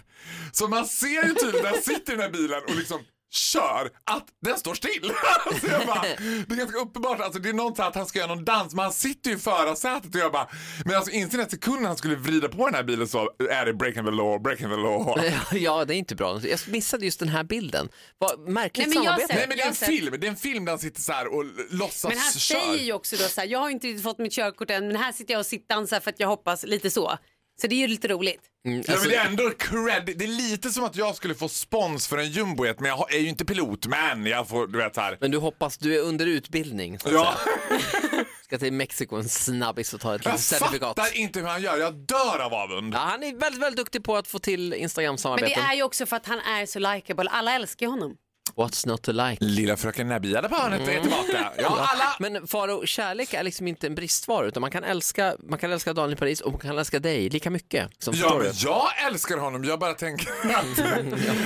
Så 0.51 0.67
man 0.67 0.85
ser 0.85 1.27
ju 1.27 1.33
tydligt 1.33 1.63
när 1.63 1.69
han 1.69 1.81
sitter 1.81 2.13
i 2.13 2.15
den 2.15 2.25
här 2.25 2.31
bilen 2.31 2.61
och 2.67 2.75
liksom 2.75 3.01
kör 3.31 3.89
att 4.11 4.25
den 4.45 4.57
står 4.57 4.73
still. 4.73 5.11
alltså 5.45 5.67
jag 5.67 5.87
bara, 5.87 6.01
det 6.01 6.53
är 6.53 6.55
ganska 6.55 6.77
uppenbart, 6.79 7.19
alltså 7.21 7.39
det 7.39 7.49
är 7.49 7.53
något 7.53 7.77
så 7.77 7.83
att 7.83 7.95
han 7.95 8.05
ska 8.05 8.19
göra 8.19 8.35
någon 8.35 8.45
dans 8.45 8.73
men 8.73 8.83
han 8.83 8.93
sitter 8.93 9.29
ju 9.29 9.35
i 9.35 9.39
förarsätet 9.39 10.15
och 10.15 10.21
jag 10.21 10.31
bara, 10.31 10.47
men 10.85 10.95
alltså 10.95 11.11
inser 11.11 11.39
att 11.39 11.51
sekunden 11.51 11.85
han 11.85 11.97
skulle 11.97 12.15
vrida 12.15 12.49
på 12.49 12.65
den 12.65 12.75
här 12.75 12.83
bilen 12.83 13.07
så 13.07 13.29
är 13.49 13.65
det 13.65 13.73
breaking 13.73 14.05
the 14.05 14.11
law, 14.11 14.41
breaking 14.41 14.69
the 14.69 14.75
law. 14.75 15.15
Ja, 15.51 15.85
det 15.85 15.95
är 15.95 15.97
inte 15.97 16.15
bra. 16.15 16.39
Jag 16.43 16.59
missade 16.67 17.05
just 17.05 17.19
den 17.19 17.29
här 17.29 17.43
bilden. 17.43 17.89
Vad 18.17 18.39
märkligt 18.39 18.87
Nej, 18.87 18.95
men 18.97 19.03
jag 19.03 19.13
samarbete. 19.13 19.33
ser- 19.33 19.39
Nej 19.39 19.47
men 19.47 19.57
det 19.57 19.63
är 19.63 19.67
en 19.67 19.75
film, 19.75 20.15
det 20.19 20.27
är 20.27 20.31
en 20.31 20.35
film 20.37 20.65
där 20.65 20.71
han 20.71 20.79
sitter 20.79 21.01
så 21.01 21.11
här 21.11 21.27
och 21.35 21.45
låtsas 21.69 22.09
Men 22.09 22.17
han 22.19 22.31
kör. 22.31 22.59
säger 22.59 22.83
ju 22.83 22.93
också 22.93 23.15
då 23.15 23.23
så 23.23 23.41
här, 23.41 23.47
jag 23.47 23.59
har 23.59 23.69
inte 23.69 23.97
fått 23.97 24.17
mitt 24.17 24.33
körkort 24.33 24.71
än 24.71 24.87
men 24.87 24.95
här 24.95 25.11
sitter 25.11 25.33
jag 25.33 25.39
och 25.39 25.45
sittdansar 25.45 25.99
för 25.99 26.09
att 26.09 26.19
jag 26.19 26.27
hoppas 26.27 26.63
lite 26.63 26.91
så. 26.91 27.17
Så 27.61 27.67
det 27.67 27.75
är 27.75 27.77
ju 27.77 27.87
lite 27.87 28.07
roligt. 28.07 28.41
Mm, 28.65 28.83
Ja, 28.87 28.93
alltså, 28.93 29.09
men 29.09 29.17
det 29.17 29.23
är 29.23 29.25
ändå 29.25 29.49
cred. 29.49 30.17
Det 30.17 30.25
är 30.25 30.27
lite 30.27 30.69
som 30.69 30.83
att 30.83 30.95
jag 30.95 31.15
skulle 31.15 31.35
få 31.35 31.49
spons 31.49 32.07
för 32.07 32.17
en 32.17 32.29
jumbojet 32.31 32.79
men 32.79 32.89
jag 32.89 33.13
är 33.13 33.19
ju 33.19 33.29
inte 33.29 33.45
pilot 33.45 33.85
men 33.87 34.25
jag 34.25 34.47
får, 34.47 34.67
du 34.67 34.77
vet 34.77 34.97
här. 34.97 35.17
men 35.21 35.31
du 35.31 35.37
hoppas, 35.37 35.77
du 35.77 35.95
är 35.95 36.01
under 36.01 36.25
utbildning. 36.25 36.99
Så 36.99 37.07
att 37.07 37.13
Ja, 37.13 37.35
säga. 37.69 38.25
Ska 38.43 38.57
till 38.57 38.73
Mexiko 38.73 39.15
en 39.15 39.29
snabbis 39.29 39.93
och 39.93 39.99
ta 40.01 40.15
ett 40.15 40.25
jag 40.25 40.39
certifikat. 40.39 40.79
fattar 40.97 41.17
inte 41.17 41.39
hur 41.39 41.47
han 41.47 41.61
gör, 41.61 41.77
jag 41.77 41.93
dör 41.95 42.39
av 42.39 42.53
avund. 42.53 42.93
Ja, 42.93 42.97
han 42.97 43.23
är 43.23 43.35
väldigt, 43.35 43.61
väldigt 43.61 43.77
duktig 43.77 44.03
på 44.03 44.15
att 44.17 44.27
få 44.27 44.39
till 44.39 44.59
Men 44.61 44.69
det 44.69 44.77
Instagram-samarbeten. 44.77 45.63
är 45.63 45.73
ju 45.75 45.83
också 45.83 46.05
för 46.05 46.15
att 46.15 46.25
han 46.27 46.39
är 46.39 46.65
så 46.65 46.79
likeable. 46.79 47.29
Alla 47.29 47.53
älskar 47.55 47.87
honom. 47.87 48.15
What's 48.57 48.87
not 48.87 49.01
to 49.01 49.11
like? 49.11 49.37
Lilla 49.45 49.77
fröken 49.77 50.07
Nabila 50.07 50.49
på 50.49 50.55
hörnet 50.55 50.87
är 50.87 51.01
tillbaka. 51.01 51.51
Ja, 51.57 51.67
alla. 51.67 52.15
Men 52.19 52.47
Faro, 52.47 52.85
kärlek 52.85 53.33
är 53.33 53.43
liksom 53.43 53.67
inte 53.67 53.87
en 53.87 53.95
bristvara 53.95 54.45
utan 54.47 54.61
man 54.61 54.71
kan 54.71 54.83
älska, 54.83 55.35
man 55.49 55.59
kan 55.59 55.71
älska 55.71 55.93
Daniel 55.93 56.17
Paris 56.17 56.41
och 56.41 56.51
man 56.51 56.59
kan 56.61 56.77
älska 56.77 56.99
dig 56.99 57.29
lika 57.29 57.49
mycket. 57.49 57.89
Som 57.99 58.13
Ja, 58.13 58.21
förstår 58.23 58.39
men 58.39 58.47
du? 58.51 58.53
jag 58.63 59.05
älskar 59.07 59.37
honom. 59.37 59.63
Jag 59.63 59.79
bara 59.79 59.93
tänker 59.93 60.27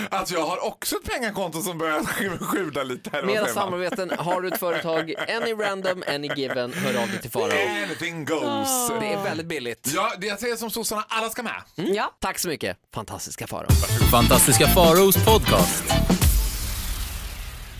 att, 0.09 0.21
att 0.21 0.31
jag 0.31 0.45
har 0.45 0.65
också 0.65 0.95
ett 0.95 1.11
pengakonto 1.11 1.61
som 1.61 1.77
börjar 1.77 2.37
sjuda 2.45 2.83
lite 2.83 3.09
här. 3.13 3.23
Mera 3.23 3.47
samarbeten, 3.47 4.11
har 4.17 4.41
du 4.41 4.47
ett 4.47 4.59
företag, 4.59 5.13
any 5.29 5.53
random, 5.53 6.03
any 6.07 6.29
given, 6.35 6.73
hör 6.73 7.01
av 7.01 7.09
dig 7.09 7.21
till 7.21 7.31
Faro. 7.31 7.51
Anything 7.85 8.25
goes. 8.25 8.89
Det 8.99 9.13
är 9.13 9.23
väldigt 9.23 9.47
billigt. 9.47 9.91
Ja, 9.95 10.11
det 10.17 10.27
jag 10.27 10.39
säger 10.39 10.55
som 10.55 10.71
sossarna, 10.71 11.05
alla 11.07 11.29
ska 11.29 11.43
med. 11.43 11.61
Ja. 11.75 12.15
Tack 12.19 12.39
så 12.39 12.47
mycket, 12.47 12.77
fantastiska 12.93 13.47
Faro. 13.47 13.67
Fantastiska 14.11 14.67
Faraos 14.67 15.25
podcast. 15.25 15.83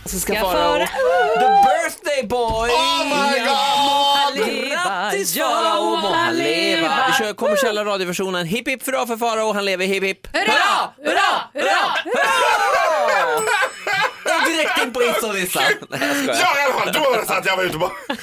Fantastiska 0.02 0.34
Ska. 0.34 0.44
Farao. 0.50 0.78
The 0.78 1.48
birthday 1.64 2.26
boy! 2.28 2.68
Oh 2.70 3.04
my 3.04 3.38
god! 3.38 4.34
Grattis 4.68 5.34
Farao, 5.34 5.96
må 5.96 6.08
han 6.08 6.36
leva! 6.36 7.06
Vi 7.06 7.24
kör 7.24 7.32
kommersiella 7.34 7.84
radioversionen. 7.84 8.46
Hipp 8.46 8.68
hipp 8.68 8.86
hurra 8.86 9.06
för 9.06 9.16
Farao, 9.16 9.52
han 9.52 9.64
lever 9.64 9.86
hipp 9.86 10.04
hipp. 10.04 10.36
Hurra, 10.36 10.92
hurra, 11.04 11.50
hurra! 11.54 12.71
Direkt 14.50 14.82
in 14.82 14.92
på 14.92 15.00
skojar. 15.16 15.72
Ja, 16.26 16.58
i 16.58 16.64
alla 16.64 16.74
fall. 16.80 16.92
Då 16.92 17.00
var 17.00 17.18
det 17.20 17.26
så 17.26 17.32
att 17.32 17.46
jag 17.46 17.56
var 17.56 17.64
ute 17.64 17.74
och 17.74 17.80
bara... 17.80 17.90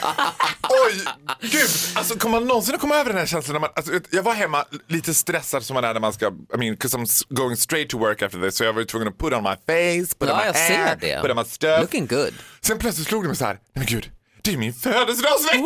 Oj, 0.88 1.05
gud. 1.41 1.69
Alltså, 1.95 2.15
kommer 2.19 2.39
man 2.39 2.47
någonsin 2.47 2.75
att 2.75 2.82
komma 2.82 2.95
över 2.95 3.10
den 3.10 3.17
här 3.19 3.25
känslan? 3.25 3.53
När 3.53 3.60
man, 3.60 3.69
alltså, 3.75 3.91
jag 4.10 4.23
var 4.23 4.34
hemma 4.34 4.65
lite 4.88 5.13
stressad 5.13 5.63
som 5.63 5.73
man 5.73 5.84
är 5.84 5.93
när 5.93 6.01
man 6.01 6.13
ska... 6.13 6.27
I 6.27 6.58
mean, 6.58 6.71
because 6.73 6.97
I'm 6.97 7.25
going 7.29 7.58
straight 7.58 7.89
to 7.89 7.97
work 7.97 8.21
after 8.21 8.39
this. 8.41 8.55
Så 8.58 8.63
jag 8.63 8.73
var 8.73 8.79
ju 8.79 8.86
tvungen 8.86 9.08
att 9.08 9.17
put 9.17 9.34
on 9.34 9.43
my 9.43 9.49
face, 9.49 10.15
put 10.19 10.21
on 10.21 10.27
Ja, 10.27 10.38
my 10.38 10.45
jag 10.45 10.53
hair, 10.53 10.88
ser 10.88 10.95
det. 10.95 11.21
put 11.21 11.32
on 11.32 11.38
my 11.38 11.43
stuff. 11.45 11.82
Looking 11.82 12.08
good. 12.08 12.34
Sen 12.62 12.77
plötsligt 12.79 13.08
slog 13.08 13.23
det 13.23 13.27
mig 13.27 13.38
så 13.38 13.45
här, 13.45 13.53
nej 13.53 13.62
men 13.73 13.86
gud, 13.86 14.10
det 14.49 14.55
är 14.55 14.57
min 14.57 14.73
födelsedagsvecka! 14.73 15.63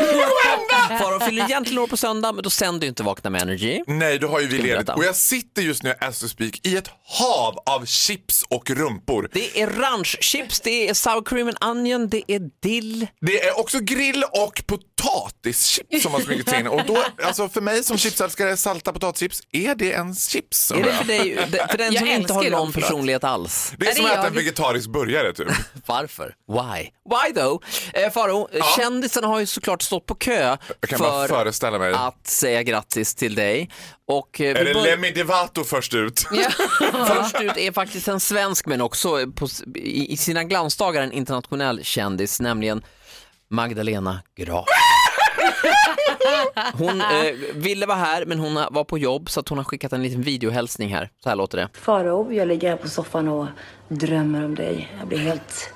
Vad? 0.00 0.98
Farao 1.00 1.20
fyller 1.20 1.44
egentligen 1.44 1.78
år 1.78 1.86
på 1.86 1.96
söndag, 1.96 2.32
men 2.32 2.42
då 2.44 2.50
sänder 2.50 2.80
du 2.80 2.86
inte 2.86 3.02
Vakna 3.02 3.30
med 3.30 3.42
Energy. 3.42 3.82
Nej, 3.86 4.18
då 4.18 4.28
har 4.28 4.40
ju 4.40 4.46
vi 4.46 4.58
ledigt. 4.58 4.88
Och 4.88 5.04
jag 5.04 5.16
sitter 5.16 5.62
just 5.62 5.82
nu, 5.82 5.94
as 6.00 6.20
to 6.20 6.28
speak, 6.28 6.66
i 6.66 6.76
ett 6.76 6.90
hav 7.04 7.58
av 7.66 7.86
chips 7.86 8.44
och 8.48 8.70
rumpor. 8.70 9.30
Det 9.32 9.60
är 9.60 9.66
ranchchips, 9.66 10.60
det 10.60 10.88
är 10.88 10.94
sour 10.94 11.24
cream 11.24 11.48
and 11.48 11.76
onion, 11.76 12.08
det 12.08 12.22
är 12.26 12.40
dill. 12.62 13.06
Det 13.20 13.44
är 13.44 13.58
också 13.60 13.78
grill 13.78 14.24
och 14.32 14.62
potatischips 15.04 16.02
som 16.02 16.12
har 16.12 16.20
smugit 16.20 16.48
sig 16.48 16.60
in. 16.60 16.66
Och 16.66 16.80
då, 16.86 17.04
alltså 17.22 17.48
för 17.48 17.60
mig 17.60 17.84
som 17.84 17.98
chipsälskare, 17.98 18.56
salta 18.56 18.92
potatischips, 18.92 19.42
är 19.52 19.74
det 19.74 19.92
en 19.92 20.14
chips? 20.14 20.70
Är 20.70 20.82
det 20.82 20.92
för 20.92 21.04
dig, 21.04 21.36
för 21.70 21.78
den 21.78 21.92
Jag 21.92 21.98
som 22.02 22.08
inte 22.08 22.32
har 22.32 22.50
någon 22.50 22.72
personlighet 22.72 23.24
alls? 23.24 23.72
Det 23.78 23.84
är 23.86 23.88
Ja, 23.88 23.94
som 23.94 24.04
det 24.04 24.10
att 24.10 24.16
är 24.16 24.18
äta 24.20 24.28
en 24.28 24.34
vegetarisk 24.34 24.88
burgare 24.88 25.32
typ. 25.32 25.48
Varför? 25.86 26.34
Why? 26.48 26.82
Why 27.10 27.34
though? 27.34 27.64
Eh, 27.94 28.10
Faro, 28.12 28.48
kändisarna 28.76 29.26
har 29.26 29.40
ju 29.40 29.46
såklart 29.46 29.82
stått 29.82 30.06
på 30.06 30.14
kö 30.14 30.56
Jag 30.80 30.90
kan 30.90 30.98
bara 31.00 31.28
för 31.28 31.34
föreställa 31.34 31.78
mig. 31.78 31.92
att 31.94 32.26
säga 32.26 32.62
grattis 32.62 33.14
till 33.14 33.34
dig. 33.34 33.70
Och 34.08 34.40
eh, 34.40 34.50
Är 34.60 34.64
det 34.64 34.74
bör- 34.74 34.82
Lemmy 34.82 35.10
Devato 35.10 35.64
först 35.64 35.94
ut? 35.94 36.20
först 37.06 37.40
ut 37.40 37.56
är 37.56 37.72
faktiskt 37.72 38.08
en 38.08 38.20
svensk 38.20 38.66
men 38.66 38.80
också 38.80 39.32
på, 39.32 39.48
i, 39.74 40.12
i 40.12 40.16
sina 40.16 40.44
glansdagar 40.44 41.02
en 41.02 41.12
internationell 41.12 41.84
kändis, 41.84 42.40
nämligen 42.40 42.82
Magdalena 43.50 44.22
Graf. 44.36 44.66
Hon 46.72 47.00
eh, 47.00 47.32
ville 47.54 47.86
vara 47.86 47.98
här 47.98 48.24
men 48.24 48.38
hon 48.38 48.54
var 48.54 48.84
på 48.84 48.98
jobb 48.98 49.30
så 49.30 49.40
att 49.40 49.48
hon 49.48 49.58
har 49.58 49.64
skickat 49.64 49.92
en 49.92 50.02
liten 50.02 50.22
videohälsning 50.22 50.94
här. 50.94 51.10
Så 51.22 51.28
här 51.28 51.36
låter 51.36 51.58
det. 51.58 51.68
Farao, 51.72 52.32
jag 52.32 52.48
ligger 52.48 52.68
här 52.68 52.76
på 52.76 52.88
soffan 52.88 53.28
och 53.28 53.46
drömmer 53.88 54.44
om 54.44 54.54
dig. 54.54 54.94
Jag 54.98 55.08
blir 55.08 55.18
helt 55.18 55.70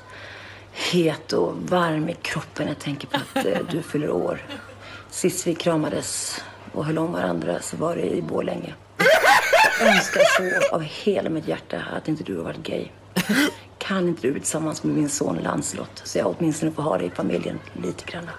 het 0.93 1.33
och 1.33 1.55
varm 1.57 2.09
i 2.09 2.15
kroppen 2.23 2.67
när 2.67 2.73
jag 2.73 2.79
tänker 2.79 3.09
på 3.09 3.17
att 3.17 3.47
eh, 3.47 3.59
du 3.71 3.83
fyller 3.83 4.11
år. 4.11 4.47
Sist 5.11 5.47
vi 5.47 5.55
kramades 5.55 6.41
och 6.73 6.85
höll 6.85 6.99
om 6.99 7.13
varandra 7.13 7.61
så 7.61 7.77
var 7.77 7.97
det 7.97 8.11
i 8.11 8.23
Borlänge. 8.23 8.75
Jag 9.81 9.89
önskar 9.89 10.23
så 10.25 10.75
av 10.75 10.83
hela 10.83 11.31
mitt 11.31 11.49
hjärta 11.49 11.83
att 11.97 12.09
inte 12.09 12.25
du 12.25 12.37
har 12.37 12.45
varit 12.45 12.63
gay. 12.63 12.89
Kan 13.79 14.09
inte 14.09 14.23
du 14.23 14.33
bli 14.33 14.41
tillsammans 14.41 14.83
med 14.83 14.97
min 14.97 15.09
son 15.09 15.37
Lancelot 15.43 16.03
så 16.05 16.19
jag 16.19 16.27
åtminstone 16.39 16.73
får 16.73 16.83
ha 16.83 16.99
dig 16.99 17.07
i 17.07 17.11
familjen 17.11 17.61
lite 17.83 18.05
grann. 18.13 18.31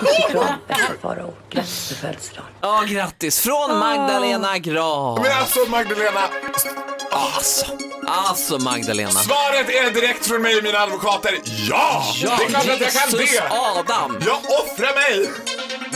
Puss 0.00 0.24
och 0.24 0.30
kram, 0.30 0.46
bästa 0.68 0.92
Farao. 1.02 1.32
Grattis 1.50 1.88
på 1.88 1.94
födelsedagen. 1.94 2.50
Ja, 2.60 2.82
grattis 2.88 3.40
från 3.40 3.78
Magdalena 3.78 4.58
Graf. 4.58 5.18
Men 5.22 5.32
alltså 5.38 5.58
Magdalena, 5.68 6.20
Alltså, 7.10 7.66
alltså 8.06 8.58
Magdalena. 8.58 9.10
svaret 9.10 9.68
är 9.68 9.90
direkt 9.90 10.26
från 10.26 10.42
mig 10.42 10.56
och 10.56 10.64
mina 10.64 10.78
advokater. 10.78 11.38
Ja! 11.68 12.04
det 12.20 12.26
är 12.26 12.48
klart 12.48 12.60
att 12.62 12.66
jag 12.66 12.78
kan 12.92 13.10
Jesus 13.10 13.30
det! 13.32 13.48
Adam. 13.50 14.18
Jag 14.26 14.38
offrar 14.38 14.94
mig! 14.94 15.30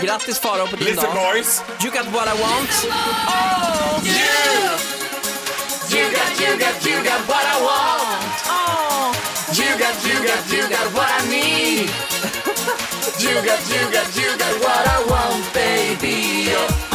Grattis 0.02 0.38
Farao 0.38 0.66
på 0.66 0.76
din 0.76 0.84
Listen 0.86 1.14
dag. 1.14 1.32
boys. 1.34 1.62
You 1.84 1.90
got 1.92 2.06
what 2.06 2.26
I 2.36 2.42
want. 2.42 2.86
Oh, 3.28 4.06
you! 4.06 4.79
You 5.90 6.08
got, 6.12 6.38
you 6.38 6.56
got, 6.56 6.86
you 6.86 7.02
got 7.02 7.26
what 7.26 7.44
I 7.44 7.56
want. 7.66 8.22
Oh. 8.46 9.10
You 9.52 9.76
got, 9.76 9.98
you 10.06 10.24
got, 10.24 10.52
you 10.52 10.68
got 10.70 10.94
what 10.94 11.10
I 11.10 11.28
need. 11.28 11.90
You 13.18 13.34
got, 13.34 13.60
you 13.68 13.92
got, 13.92 14.16
you 14.16 14.38
got 14.38 14.60
what 14.60 14.86
I 14.86 15.04
want 15.10 15.52
baby. 15.52 16.46
Oh. 16.54 16.89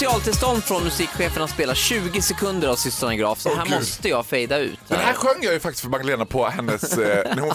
Specialtillstånd 0.00 0.64
från 0.64 0.84
musikchefen 0.84 1.42
att 1.42 1.50
spela 1.50 1.74
20 1.74 2.22
sekunder 2.22 2.68
av 2.68 2.76
systrarna 2.76 3.16
Graf, 3.16 3.40
så 3.40 3.50
Åh, 3.50 3.56
här 3.56 3.64
Gud. 3.66 3.74
måste 3.74 4.08
jag 4.08 4.26
fejda 4.26 4.58
ut. 4.58 4.78
Den 4.88 4.98
här 5.00 5.12
sjöng 5.14 5.42
jag 5.42 5.52
ju 5.52 5.60
faktiskt 5.60 5.82
för 5.82 5.88
Magdalena 5.90 6.26
på 6.26 6.46
hennes, 6.48 6.98
eh, 6.98 7.34
när 7.36 7.42
hon, 7.42 7.50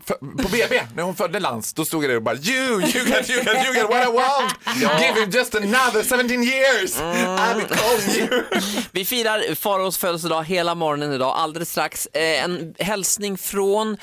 f- 0.00 0.16
på 0.20 0.48
BB, 0.48 0.82
när 0.94 1.02
hon 1.02 1.16
födde 1.16 1.40
Lans, 1.40 1.74
då 1.74 1.84
stod 1.84 2.04
jag 2.04 2.10
där 2.10 2.16
och 2.16 2.22
bara 2.22 2.34
you, 2.34 2.64
you 2.66 2.82
got, 2.82 3.30
you 3.30 3.44
got, 3.44 3.66
you 3.66 3.74
got 3.74 3.90
what 3.90 4.08
I 4.08 4.12
want. 4.12 4.54
Give 5.00 5.20
him 5.20 5.30
just 5.30 5.54
another 5.54 6.02
17 6.02 6.42
years. 6.42 6.98
I 7.00 7.54
will 7.58 7.68
call 7.68 8.16
you. 8.16 8.44
Vi 8.92 9.04
firar 9.04 9.54
Faraos 9.54 9.98
födelsedag 9.98 10.44
hela 10.44 10.74
morgonen 10.74 11.12
idag, 11.12 11.34
alldeles 11.36 11.70
strax. 11.70 12.06
Eh, 12.06 12.44
en 12.44 12.74
hälsning 12.78 13.38
från 13.38 13.96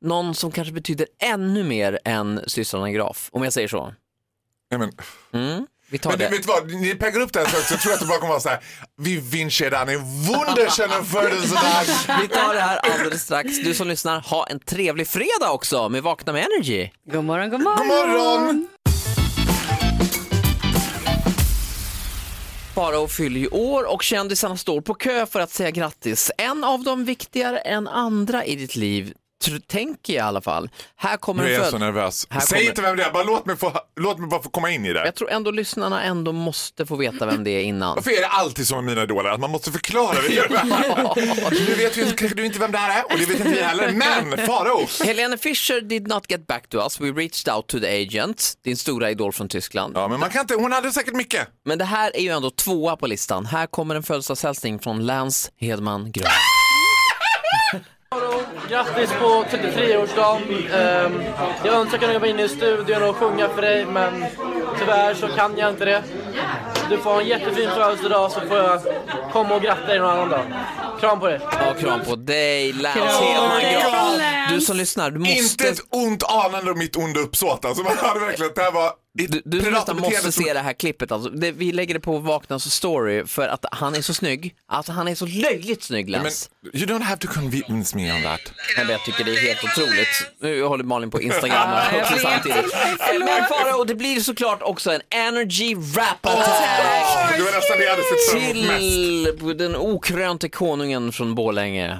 någon 0.00 0.34
som 0.34 0.52
kanske 0.52 0.72
betyder 0.74 1.06
ännu 1.22 1.64
mer 1.64 1.98
än 2.04 2.40
systrarna 2.46 2.90
Graf, 2.90 3.28
om 3.32 3.42
jag 3.44 3.52
säger 3.52 3.68
så. 3.68 3.94
Nej, 4.70 4.78
men, 5.32 5.66
Vi 5.92 5.98
tar 5.98 6.10
men 6.10 6.18
det. 6.18 6.28
vet 6.28 6.42
du 6.42 6.48
vad, 6.48 6.70
ni 6.70 6.94
peggar 6.94 7.20
upp 7.20 7.32
det 7.32 7.38
här 7.38 7.46
så 7.46 7.56
högt 7.56 7.68
så 7.68 7.74
jag 7.74 7.80
tror 7.80 7.92
att 7.92 8.00
det 8.00 8.06
bara 8.06 8.18
kommer 8.18 8.28
vara 8.30 8.40
så 8.40 8.48
här. 8.48 8.60
Vi 8.96 9.20
wünschen 9.20 9.70
dir 9.70 9.94
en 9.94 10.22
wunderschönen 10.22 11.04
födelsedag. 11.04 11.84
Vi 12.22 12.28
tar 12.28 12.54
det 12.54 12.60
här 12.60 12.76
alldeles 12.78 13.22
strax. 13.22 13.58
Du 13.64 13.74
som 13.74 13.88
lyssnar, 13.88 14.20
ha 14.20 14.46
en 14.46 14.60
trevlig 14.60 15.08
fredag 15.08 15.50
också 15.50 15.88
med 15.88 16.02
Vakna 16.02 16.32
med 16.32 16.46
Energy. 16.46 16.90
God 17.12 17.24
morgon, 17.24 17.50
god 17.50 17.60
morgon. 17.60 17.78
God 17.78 17.86
morgon. 17.86 18.68
Farao 22.74 23.08
fyller 23.08 23.40
ju 23.40 23.48
år 23.48 23.92
och 23.92 24.02
kändisarna 24.02 24.56
står 24.56 24.80
på 24.80 24.94
kö 24.94 25.26
för 25.26 25.40
att 25.40 25.50
säga 25.50 25.70
grattis. 25.70 26.30
En 26.38 26.64
av 26.64 26.82
dem 26.84 27.04
viktigare 27.04 27.58
än 27.58 27.88
andra 27.88 28.44
i 28.44 28.56
ditt 28.56 28.76
liv, 28.76 29.12
tänker 29.66 30.12
jag 30.12 30.24
i 30.24 30.26
alla 30.28 30.40
fall. 30.40 30.70
Här 30.96 31.16
kommer 31.16 31.44
Nu 31.44 31.50
är 31.54 31.58
jag 31.58 31.66
så 31.70 31.78
nervös. 31.78 32.26
Här 32.30 32.40
Säg 32.40 32.58
kommer- 32.58 32.70
inte 32.70 32.82
vem 32.82 32.96
det 32.96 33.04
är, 33.04 33.10
bara 33.10 33.22
låt 33.24 33.46
mig, 33.46 33.56
få, 33.56 33.72
låt 34.00 34.18
mig 34.18 34.28
bara 34.28 34.42
få 34.42 34.48
komma 34.50 34.70
in 34.70 34.86
i 34.86 34.92
det. 34.92 35.04
Jag 35.04 35.14
tror 35.14 35.30
ändå 35.30 35.50
lyssnarna 35.50 36.02
ändå 36.02 36.32
måste 36.32 36.86
få 36.86 36.96
veta 36.96 37.26
vem 37.26 37.44
det 37.44 37.50
är 37.50 37.62
innan. 37.62 37.94
Varför 37.94 38.10
är 38.10 38.20
det 38.20 38.26
alltid 38.28 38.66
så 38.68 38.74
med 38.74 38.84
mina 38.84 39.02
idoler 39.02 39.30
att 39.30 39.40
man 39.40 39.50
måste 39.50 39.72
förklara 39.72 40.16
det? 40.28 40.48
nu 41.68 41.74
vet 41.74 41.96
ju 41.96 42.04
kanske 42.04 42.36
du 42.36 42.46
inte 42.46 42.58
vem 42.58 42.72
det 42.72 42.78
här 42.78 42.98
är 43.00 43.04
och 43.04 43.18
det 43.18 43.26
vet 43.26 43.36
inte 43.38 43.48
vi 43.52 43.62
heller, 43.62 43.92
men 43.92 44.46
Farao. 44.46 44.86
Helene 45.04 45.38
Fischer 45.38 45.80
did 45.80 46.08
not 46.08 46.30
get 46.30 46.46
back 46.46 46.68
to 46.68 46.76
us. 46.78 47.00
We 47.00 47.06
reached 47.10 47.54
out 47.54 47.66
to 47.66 47.80
the 47.80 48.02
agent, 48.02 48.52
din 48.64 48.76
stora 48.76 49.10
idol 49.10 49.32
från 49.32 49.48
Tyskland. 49.48 49.96
Ja, 49.96 50.08
men 50.08 50.20
man 50.20 50.30
kan 50.30 50.40
inte, 50.40 50.54
hon 50.54 50.72
hade 50.72 50.92
säkert 50.92 51.14
mycket. 51.14 51.48
Men 51.64 51.78
det 51.78 51.84
här 51.84 52.16
är 52.16 52.20
ju 52.20 52.28
ändå 52.28 52.50
tvåa 52.50 52.96
på 52.96 53.06
listan. 53.06 53.46
Här 53.46 53.66
kommer 53.66 53.94
en 53.94 54.02
födelsedagshälsning 54.02 54.78
från 54.78 55.06
Lance 55.06 55.50
Hedman 55.60 56.12
Grön. 56.12 56.26
Grattis 58.68 59.10
på 59.20 59.44
33-årsdagen. 59.50 60.42
Ehm, 60.74 61.22
jag 61.64 61.74
önskar 61.74 61.98
kunna 61.98 62.18
vara 62.18 62.30
inne 62.30 62.42
i 62.42 62.48
studion 62.48 63.02
och 63.02 63.16
sjunga 63.16 63.48
för 63.48 63.62
dig 63.62 63.86
men 63.86 64.24
tyvärr 64.78 65.14
så 65.14 65.28
kan 65.28 65.58
jag 65.58 65.70
inte 65.70 65.84
det. 65.84 66.02
Du 66.90 66.98
får 66.98 67.10
ha 67.10 67.20
en 67.20 67.26
jättefin 67.26 67.70
födelsedag 67.70 68.32
så 68.32 68.40
får 68.40 68.56
jag 68.56 68.80
komma 69.32 69.54
och 69.54 69.62
gratta 69.62 69.86
dig 69.86 69.98
någon 69.98 70.10
annan 70.10 70.28
dag. 70.28 70.42
Kram 71.00 71.20
på 71.20 71.26
dig. 71.26 71.40
Ja, 71.42 71.74
kram 71.80 72.00
på 72.00 72.16
dig, 72.16 72.72
Lance 72.72 73.00
Hedman. 73.00 74.20
Du 74.54 74.60
som 74.60 74.76
lyssnar, 74.76 75.10
du 75.10 75.30
Inte 75.30 75.42
måste... 75.42 75.68
ett 75.68 75.80
ont 75.90 76.22
anande 76.22 76.70
och 76.70 76.76
mitt 76.78 76.96
onda 76.96 77.20
uppsåt. 77.20 77.64
Alltså, 77.64 77.82
man 77.84 77.96
hade 77.96 78.20
verkligen, 78.20 78.52
det 78.54 78.62
här 78.62 78.72
var 78.72 78.92
Du, 79.14 79.26
du 79.44 79.60
predatorbeteende 79.62 80.00
måste 80.16 80.32
som- 80.32 80.44
se 80.44 80.52
det 80.52 80.60
här 80.60 80.72
klippet. 80.72 81.12
Alltså. 81.12 81.30
Det, 81.30 81.52
vi 81.52 81.72
lägger 81.72 81.94
det 81.94 82.00
på 82.00 82.18
Vaknas 82.18 82.70
story 82.74 83.26
för 83.26 83.48
att 83.48 83.64
han 83.72 83.94
är 83.94 84.02
så 84.02 84.14
snygg. 84.14 84.54
Alltså 84.68 84.92
han 84.92 85.08
är 85.08 85.14
så 85.14 85.26
löjligt 85.26 85.82
snygg, 85.82 86.08
Men 86.10 86.22
Lance. 86.22 86.48
you 86.74 86.86
don't 86.86 87.02
have 87.02 87.16
to 87.20 87.28
convince 87.28 87.96
me 87.96 88.12
on 88.16 88.22
that. 88.22 88.40
Men 88.76 88.88
jag 88.88 89.04
tycker 89.04 89.24
det 89.24 89.30
är 89.30 89.46
helt 89.46 89.64
otroligt. 89.64 90.26
Nu 90.40 90.62
håller 90.64 90.84
Malin 90.84 91.10
på 91.10 91.20
Instagram 91.20 91.70
jag 91.92 92.00
också 92.02 92.18
samtidigt. 92.18 92.74
Men 93.18 93.46
Farao, 93.48 93.78
och 93.78 93.86
det 93.86 93.94
blir 93.94 94.20
såklart 94.20 94.62
också 94.62 94.90
en 94.92 95.00
energy 95.10 95.74
rap 95.74 96.26
attack 96.26 97.36
Det 97.36 97.42
var 97.42 97.52
nästan 97.52 97.78
det 97.78 97.84
jag 97.84 97.90
hade 97.90 98.02
sett 98.02 98.30
fram 98.30 98.42
emot 98.42 98.66
mest. 98.66 99.38
till 99.48 99.58
den 99.58 99.76
okrönte 99.76 100.48
konungen 100.48 101.12
från 101.12 101.34
Borlänge. 101.34 101.98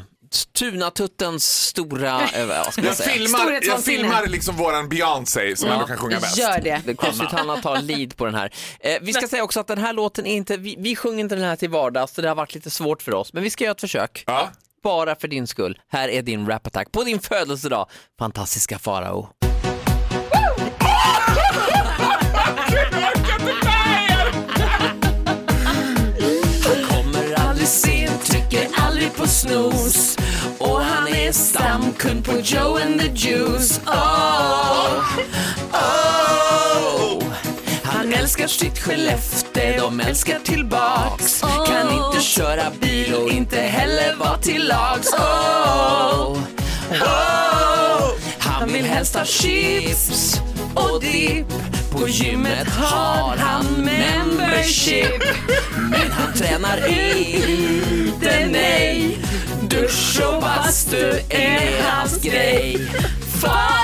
Tunatuttens 0.58 1.44
stora, 1.66 2.20
eh, 2.28 2.46
vad 2.46 2.72
ska 2.72 2.80
man 2.82 2.86
Jag 2.88 2.96
säga? 2.96 3.08
filmar, 3.12 3.38
jag 3.38 3.46
Storhetsvansinne. 3.46 3.98
filmar 3.98 4.26
liksom 4.26 4.56
våran 4.56 4.88
Beyoncé 4.88 5.56
som 5.56 5.70
ändå 5.70 5.86
kan 5.86 5.96
sjunga 5.96 6.20
bäst. 6.20 6.38
Gör 6.38 6.60
det. 6.60 6.82
Det 6.84 6.90
är 6.90 6.94
konstigt 6.94 7.26
att 7.32 7.46
han 7.46 7.60
tar 7.62 7.82
lead 7.82 8.16
på 8.16 8.24
den 8.24 8.34
här. 8.34 8.52
Eh, 8.80 8.92
vi 9.02 9.12
ska 9.12 9.28
säga 9.28 9.44
också 9.44 9.60
att 9.60 9.66
den 9.66 9.78
här 9.78 9.92
låten 9.92 10.26
är 10.26 10.34
inte, 10.36 10.56
vi, 10.56 10.76
vi 10.78 10.96
sjunger 10.96 11.20
inte 11.20 11.34
den 11.34 11.44
här 11.44 11.56
till 11.56 11.70
vardags 11.70 12.14
så 12.14 12.22
det 12.22 12.28
har 12.28 12.34
varit 12.34 12.54
lite 12.54 12.70
svårt 12.70 13.02
för 13.02 13.14
oss. 13.14 13.32
Men 13.32 13.42
vi 13.42 13.50
ska 13.50 13.64
göra 13.64 13.72
ett 13.72 13.80
försök. 13.80 14.24
Ja. 14.26 14.50
Bara 14.82 15.14
för 15.14 15.28
din 15.28 15.46
skull. 15.46 15.78
Här 15.92 16.08
är 16.08 16.22
din 16.22 16.46
rap 16.48 16.66
attack 16.66 16.92
på 16.92 17.02
din 17.04 17.20
födelsedag. 17.20 17.86
Fantastiska 18.18 18.78
Farao. 18.78 19.28
På 29.16 29.26
snooze 29.26 30.20
Och 30.58 30.80
han 30.80 31.08
är 31.08 31.32
stamkund 31.32 32.24
på 32.24 32.32
Joe 32.32 32.78
and 32.82 33.00
the 33.00 33.06
Juice. 33.14 33.80
Oh, 33.86 35.18
oh. 35.72 37.22
Han 37.82 38.12
älskar 38.12 38.46
sitt 38.46 38.78
Skellefteå, 38.78 39.76
de 39.80 40.00
älskar 40.00 40.38
tillbaks. 40.44 41.40
Kan 41.40 41.92
inte 41.92 42.20
köra 42.20 42.70
bil 42.80 43.14
och 43.14 43.30
inte 43.30 43.60
heller 43.60 44.14
vara 44.14 44.38
till 44.38 44.68
lags. 44.68 45.12
Oh, 45.12 46.38
oh. 46.90 48.12
Han 48.38 48.72
vill 48.72 48.84
helst 48.84 49.14
ha 49.14 49.24
chips 49.24 50.40
och 50.74 51.00
dipp. 51.00 51.46
På 51.92 52.08
gymmet 52.08 52.68
har 52.68 53.36
han 53.36 53.64
membership. 53.64 55.22
Men 55.76 56.12
han 56.12 56.32
tränar 56.32 56.88
inte, 56.88 58.46
nej 58.50 58.91
Dusch 59.92 60.20
och 60.26 60.40
bastu 60.40 61.20
är 61.28 61.82
hans 61.82 62.22
grej 62.22 62.88
Fan! 63.40 63.81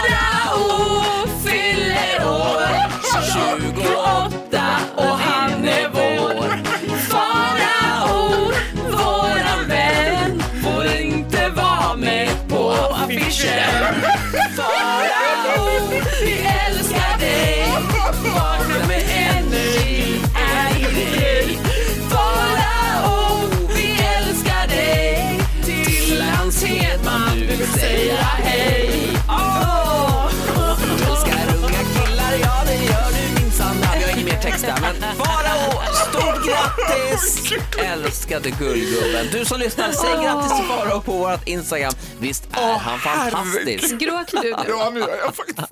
Grattis! 36.77 37.53
Älskade 37.79 38.51
gullgubben. 38.51 39.27
Du 39.33 39.45
som 39.45 39.61
lyssnar, 39.61 39.93
säg 39.93 40.25
grattis 40.25 40.57
till 40.57 40.67
Farao 40.67 41.01
på 41.01 41.13
vårt 41.13 41.49
Instagram. 41.49 41.93
Visst 42.21 42.45
är 42.53 42.79
han 42.79 42.99
fantastisk? 42.99 43.99
Gråter 43.99 44.43
du 44.43 44.51
nu? 44.51 44.57
Ja, 44.69 44.91
nu 44.95 45.01
gör 45.01 45.19
jag 45.25 45.37
faktiskt 45.37 45.59
det. 45.59 45.65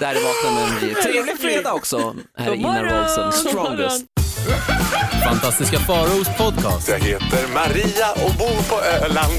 Där 0.00 0.14
är 0.14 0.20
Vakna 0.20 0.50
med 0.50 0.62
Energy. 0.68 0.94
Trevlig 1.02 1.38
fredag 1.40 1.72
också. 1.72 2.14
Här 2.38 2.50
är 2.50 2.54
Ina 2.54 2.82
Rolsen, 2.84 3.32
Strongest. 3.32 4.04
Fantastiska 5.24 5.78
Faraos 5.78 6.28
podcast. 6.38 6.88
Jag 6.88 6.98
heter 6.98 7.48
Maria 7.54 8.12
och 8.12 8.34
bor 8.38 8.68
på 8.68 8.80
Öland. 9.04 9.32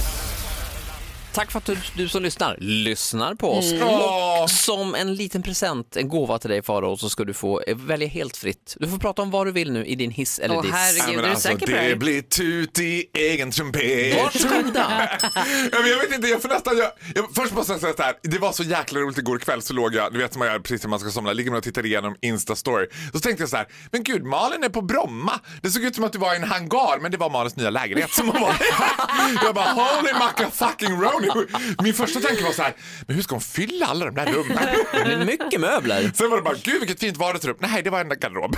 Tack 1.39 1.51
för 1.51 1.57
att 1.57 1.65
du, 1.65 1.77
du 1.95 2.09
som 2.09 2.23
lyssnar 2.23 2.57
lyssnar 2.59 3.35
på 3.35 3.53
oss. 3.53 3.73
Åh. 3.81 4.43
Och 4.43 4.49
som 4.49 4.95
en 4.95 5.15
liten 5.15 5.43
present, 5.43 5.95
en 5.95 6.09
gåva 6.09 6.39
till 6.39 6.49
dig 6.49 6.61
Farao, 6.61 6.97
så 6.97 7.09
ska 7.09 7.25
du 7.25 7.33
få 7.33 7.61
eh, 7.61 7.77
välja 7.77 8.07
helt 8.07 8.37
fritt. 8.37 8.77
Du 8.79 8.87
får 8.87 8.97
prata 8.97 9.21
om 9.21 9.31
vad 9.31 9.47
du 9.47 9.51
vill 9.51 9.71
nu 9.71 9.85
i 9.85 9.95
din 9.95 10.11
hiss 10.11 10.39
eller 10.39 10.55
Åh, 10.55 10.61
diss. 10.61 10.71
herregud. 10.71 11.05
Nej, 11.07 11.15
är 11.15 11.21
du 11.21 11.29
alltså, 11.29 11.47
säker 11.47 11.65
på 11.65 11.71
det 11.71 11.89
det 11.89 11.95
blir 11.95 12.21
tut 12.21 12.79
i 12.79 13.05
egen 13.13 13.51
trumpet. 13.51 14.15
Varsågoda. 14.23 15.09
Ja, 15.71 15.79
men 15.81 15.89
jag 15.89 15.97
vet 15.99 16.13
inte, 16.13 16.27
jag 16.27 16.41
får 16.41 16.49
nästan, 16.49 16.77
jag, 16.77 16.91
jag, 17.15 17.25
först 17.35 17.53
måste 17.53 17.73
jag 17.73 17.81
säga 17.81 17.93
så 17.97 18.03
här, 18.03 18.13
det 18.23 18.37
var 18.37 18.51
så 18.51 18.63
jäkla 18.63 18.99
roligt 18.99 19.17
igår 19.17 19.39
kväll 19.39 19.61
så 19.61 19.73
låg 19.73 19.95
jag, 19.95 20.13
du 20.13 20.19
vet 20.19 20.33
som 20.33 20.39
man 20.39 20.47
gör 20.47 20.59
precis 20.59 20.83
när 20.83 20.89
man 20.89 20.99
ska 20.99 21.09
somna, 21.09 21.33
ligger 21.33 21.51
man 21.51 21.57
och 21.57 21.63
tittar 21.63 21.85
igenom 21.85 22.15
Insta-story. 22.21 22.87
Så 23.13 23.19
tänkte 23.19 23.43
jag 23.43 23.49
så 23.49 23.57
här, 23.57 23.67
men 23.91 24.03
gud 24.03 24.23
Malin 24.23 24.63
är 24.63 24.69
på 24.69 24.81
Bromma. 24.81 25.39
Det 25.61 25.69
såg 25.69 25.83
ut 25.83 25.95
som 25.95 26.03
att 26.03 26.13
du 26.13 26.19
var 26.19 26.33
i 26.33 26.35
en 26.35 26.43
hangar, 26.43 26.99
men 27.01 27.11
det 27.11 27.17
var 27.17 27.29
Malins 27.29 27.55
nya 27.55 27.69
lägenhet 27.69 28.11
som 28.11 28.27
var 28.27 28.55
Jag 29.43 29.55
bara, 29.55 29.69
holy 29.69 30.13
macka 30.19 30.49
fucking 30.51 31.01
roni. 31.01 31.28
Min 31.83 31.93
första 31.93 32.19
tanke 32.19 32.43
var 32.43 32.51
så 32.51 32.61
här, 32.61 32.73
men 33.07 33.15
hur 33.15 33.23
ska 33.23 33.35
hon 33.35 33.41
fylla 33.41 33.85
alla 33.85 34.05
de 34.05 34.15
där 34.15 34.25
rummen? 34.33 34.57
Det 34.91 35.13
är 35.13 35.25
mycket 35.25 35.59
möbler. 35.61 36.11
Sen 36.15 36.29
var 36.29 36.37
det 36.37 36.43
bara, 36.43 36.55
gud 36.63 36.79
vilket 36.79 36.99
fint 36.99 37.17
vardagsrum. 37.17 37.55
Nej, 37.59 37.83
det 37.83 37.89
var 37.89 37.99
en 38.01 38.09
garderob. 38.09 38.55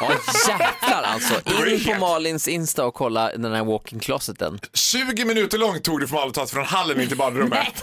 Ja 0.00 0.12
jäklar 0.48 1.02
alltså. 1.02 1.34
In 1.66 1.84
på. 1.84 1.94
Malins 2.00 2.48
Insta 2.48 2.84
och 2.84 2.94
kolla 2.94 3.30
den 3.36 3.52
här 3.52 3.64
walk-in 3.64 4.00
closeten. 4.00 4.60
20 4.74 5.24
minuter 5.24 5.58
långt 5.58 5.84
tog 5.84 6.00
det 6.00 6.06
för 6.06 6.14
Malin 6.14 6.28
att 6.28 6.34
ta 6.34 6.46
sig 6.46 6.54
från 6.54 6.64
hallen 6.64 7.00
in 7.00 7.08
till 7.08 7.16
badrummet. 7.16 7.82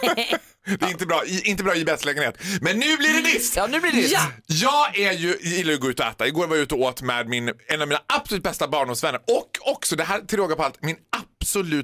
Det 0.64 0.82
är 0.86 0.90
inte 0.90 1.06
bra, 1.06 1.24
i- 1.26 1.42
inte 1.50 1.64
bra 1.64 1.76
IBS-lägenhet. 1.76 2.38
Men 2.60 2.78
nu 2.78 2.96
blir 2.96 3.12
det 3.14 3.20
diss! 3.32 3.56
Ja 3.56 3.66
nu 3.66 3.80
blir 3.80 3.92
det 3.92 4.00
Ja. 4.06 4.20
Jag 4.46 4.98
är 4.98 5.12
ju, 5.12 5.38
gillar 5.42 5.74
att 5.74 5.80
gå 5.80 5.90
ut 5.90 6.00
och 6.00 6.06
äta. 6.06 6.26
Igår 6.26 6.46
var 6.46 6.56
jag 6.56 6.62
ute 6.62 6.74
och 6.74 6.80
åt 6.80 7.02
med 7.02 7.28
min, 7.28 7.52
en 7.68 7.82
av 7.82 7.88
mina 7.88 8.00
absolut 8.06 8.42
bästa 8.42 8.68
barndomsvänner 8.68 9.20
och 9.20 9.72
också, 9.72 9.96
det 9.96 10.04
här 10.04 10.20
till 10.20 10.38
råga 10.38 10.56
på 10.56 10.62
allt, 10.62 10.82
min 10.82 10.96
absolut 11.10 11.31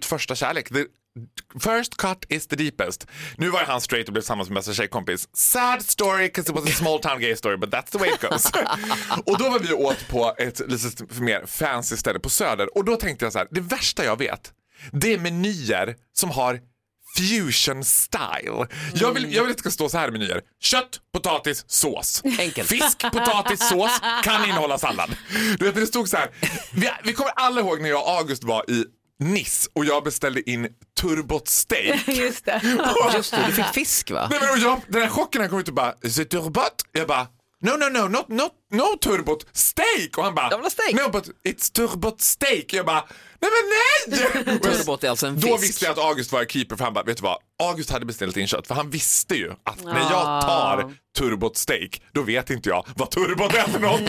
första 0.05 0.35
kärlek. 0.35 0.69
The 0.69 0.85
first 1.61 1.97
cut 1.97 2.25
is 2.29 2.47
the 2.47 2.57
deepest. 2.57 3.07
Nu 3.37 3.49
var 3.51 3.65
han 3.65 3.81
straight 3.81 4.09
och 4.09 4.13
blev 4.13 4.23
tillsammans 4.23 4.49
med 4.49 4.55
bästa 4.55 4.73
tjejkompis. 4.73 5.29
Sad 5.33 5.83
story 5.83 6.27
because 6.27 6.53
it 6.53 6.57
was 6.57 6.65
a 6.65 6.73
small 6.73 6.99
town 6.99 7.21
gay 7.21 7.37
story 7.37 7.57
but 7.57 7.71
that's 7.71 7.91
the 7.91 7.99
way 7.99 8.09
it 8.09 8.21
goes. 8.21 8.47
och 9.27 9.39
då 9.39 9.51
var 9.51 9.59
vi 9.59 9.73
åt 9.73 10.09
på 10.09 10.35
ett 10.39 10.61
lite 10.69 11.21
mer 11.21 11.47
fancy 11.47 11.97
ställe 11.97 12.19
på 12.19 12.31
Söder 12.31 12.77
och 12.77 12.85
då 12.85 12.97
tänkte 12.97 13.25
jag 13.25 13.33
så 13.33 13.39
här, 13.39 13.49
det 13.51 13.61
värsta 13.61 14.05
jag 14.05 14.19
vet 14.19 14.53
det 14.93 15.13
är 15.15 15.19
menyer 15.19 15.97
som 16.13 16.31
har 16.31 16.61
fusion 17.17 17.85
style. 17.85 18.67
Jag 18.95 19.13
vill, 19.13 19.35
jag 19.35 19.43
vill 19.43 19.51
att 19.51 19.57
det 19.57 19.61
ska 19.61 19.71
stå 19.71 19.89
så 19.89 19.99
här 19.99 20.09
i 20.09 20.11
menyer. 20.11 20.43
Kött, 20.61 21.01
potatis, 21.13 21.65
sås. 21.67 22.23
Enkelt. 22.39 22.69
Fisk, 22.69 23.01
potatis, 23.01 23.69
sås 23.69 24.01
kan 24.23 24.45
innehålla 24.45 24.79
sallad. 24.79 25.17
Du 25.59 25.65
vet, 25.65 25.75
det 25.75 25.87
stod 25.87 26.09
så 26.09 26.17
här. 26.17 26.31
Vi, 26.73 26.91
vi 27.05 27.13
kommer 27.13 27.33
alla 27.37 27.61
ihåg 27.61 27.81
när 27.81 27.89
jag 27.89 28.03
och 28.03 28.11
August 28.11 28.45
var 28.45 28.71
i 28.71 28.85
Nice 29.25 29.71
och 29.73 29.85
jag 29.85 30.05
beställde 30.05 30.51
in 30.51 30.69
turbot 31.01 31.49
steak. 31.49 32.09
Just 32.09 32.45
det. 32.45 32.61
Just 33.15 33.31
det, 33.31 33.45
du 33.47 33.53
fick 33.53 33.67
fisk 33.67 34.11
va? 34.11 34.29
Nej, 34.31 34.39
men 34.43 34.51
och 34.51 34.59
jag, 34.59 34.81
den 34.89 35.03
här 35.03 35.09
chocken 35.09 35.41
han 35.41 35.51
kom 35.51 35.59
ut 35.59 35.69
och 35.69 35.75
bara, 35.75 35.95
is 36.03 36.19
it 36.19 36.31
turbot? 36.31 36.75
Jag 36.93 37.09
bara, 37.09 37.27
no 37.61 37.71
no 37.71 37.89
no, 38.01 38.09
not, 38.09 38.29
not, 38.29 38.53
no 38.71 38.99
turbot, 39.03 39.47
steak! 39.53 40.19
Och 40.19 40.25
han 40.25 40.35
bara, 40.35 40.51
Jag 40.51 40.57
vill 40.59 40.65
ha 40.65 40.71
steak. 40.71 40.93
no 40.95 41.11
but 41.13 41.25
it's 41.45 41.73
turbot 41.73 42.21
steak. 42.21 42.65
Jag 42.73 42.87
bara, 42.87 43.05
nej 43.41 43.51
men 43.51 43.71
nej! 44.49 44.59
Turbot 44.63 45.05
är 45.05 45.11
alltså 45.11 45.27
en 45.27 45.41
Då 45.41 45.49
fisk. 45.49 45.63
visste 45.69 45.85
jag 45.85 45.93
att 45.93 45.99
August 45.99 46.33
var 46.33 46.45
keeper 46.45 46.77
för 46.77 46.85
han 46.85 46.95
bara, 46.95 47.05
vet 47.05 47.17
du 47.17 47.23
vad? 47.23 47.37
August 47.63 47.91
hade 47.91 48.07
beställt 48.07 48.37
in 48.37 48.47
kött 48.47 48.67
för 48.67 48.75
han 48.75 48.91
visste 48.91 49.35
ju 49.35 49.51
att 49.65 49.85
när 49.85 50.01
jag 50.01 50.43
tar 50.43 50.95
turbot 51.19 51.57
steak 51.57 52.03
då 52.13 52.23
vet 52.23 52.51
inte 52.51 52.69
jag 52.69 52.87
vad 52.97 53.11
turbot 53.11 53.55
är 53.55 53.63
för 53.63 53.79
något. 53.81 54.01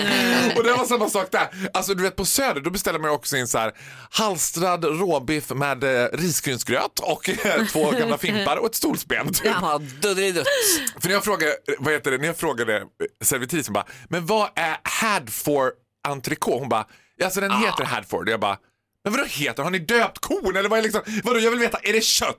och 0.57 0.63
det 0.63 0.71
var 0.73 0.85
samma 0.85 1.09
sak 1.09 1.27
där. 1.31 1.47
Alltså 1.73 1.93
du 1.93 2.03
vet 2.03 2.15
på 2.15 2.25
Söder 2.25 2.61
då 2.61 2.69
beställer 2.69 2.99
man 2.99 3.09
också 3.09 3.37
in 3.37 3.47
så 3.47 3.57
här 3.57 3.71
halstrad 4.11 4.85
råbiff 4.85 5.49
med 5.49 5.83
eh, 5.83 6.07
risgrynsgröt 6.13 6.99
och 7.01 7.29
eh, 7.29 7.65
två 7.65 7.91
gamla 7.91 8.17
fimpar 8.27 8.57
och 8.57 8.65
ett 8.65 8.75
stolsben. 8.75 9.33
typ. 9.33 9.45
Ja, 9.61 9.81
duddelidutt. 10.01 10.47
För 11.01 11.07
när 11.07 11.13
jag 11.15 11.23
frågade, 11.23 11.55
vad 11.79 11.93
heter 11.93 12.11
det, 12.11 12.17
när 12.17 12.25
jag 12.27 12.37
frågade 12.37 12.77
eh, 12.77 12.83
servitrisen 13.23 13.73
bara, 13.73 13.85
men 14.09 14.25
vad 14.25 14.48
är 14.55 14.77
Hadford 14.83 15.71
entrecote? 16.07 16.59
Hon 16.59 16.69
bara, 16.69 16.85
ja, 17.17 17.25
alltså 17.25 17.41
den 17.41 17.51
heter 17.51 17.83
Hadford. 17.83 18.29
Jag 18.29 18.39
bara, 18.39 18.57
men 19.03 19.13
vadå 19.13 19.25
heter? 19.25 19.63
Har 19.63 19.69
ni 19.69 19.79
döpt 19.79 20.19
kon 20.19 20.55
eller 20.57 20.69
vad 20.69 20.79
är 20.79 20.83
liksom, 20.83 21.01
vadå 21.23 21.39
jag 21.39 21.51
vill 21.51 21.59
veta, 21.59 21.77
är 21.83 21.93
det 21.93 22.03
kött? 22.03 22.35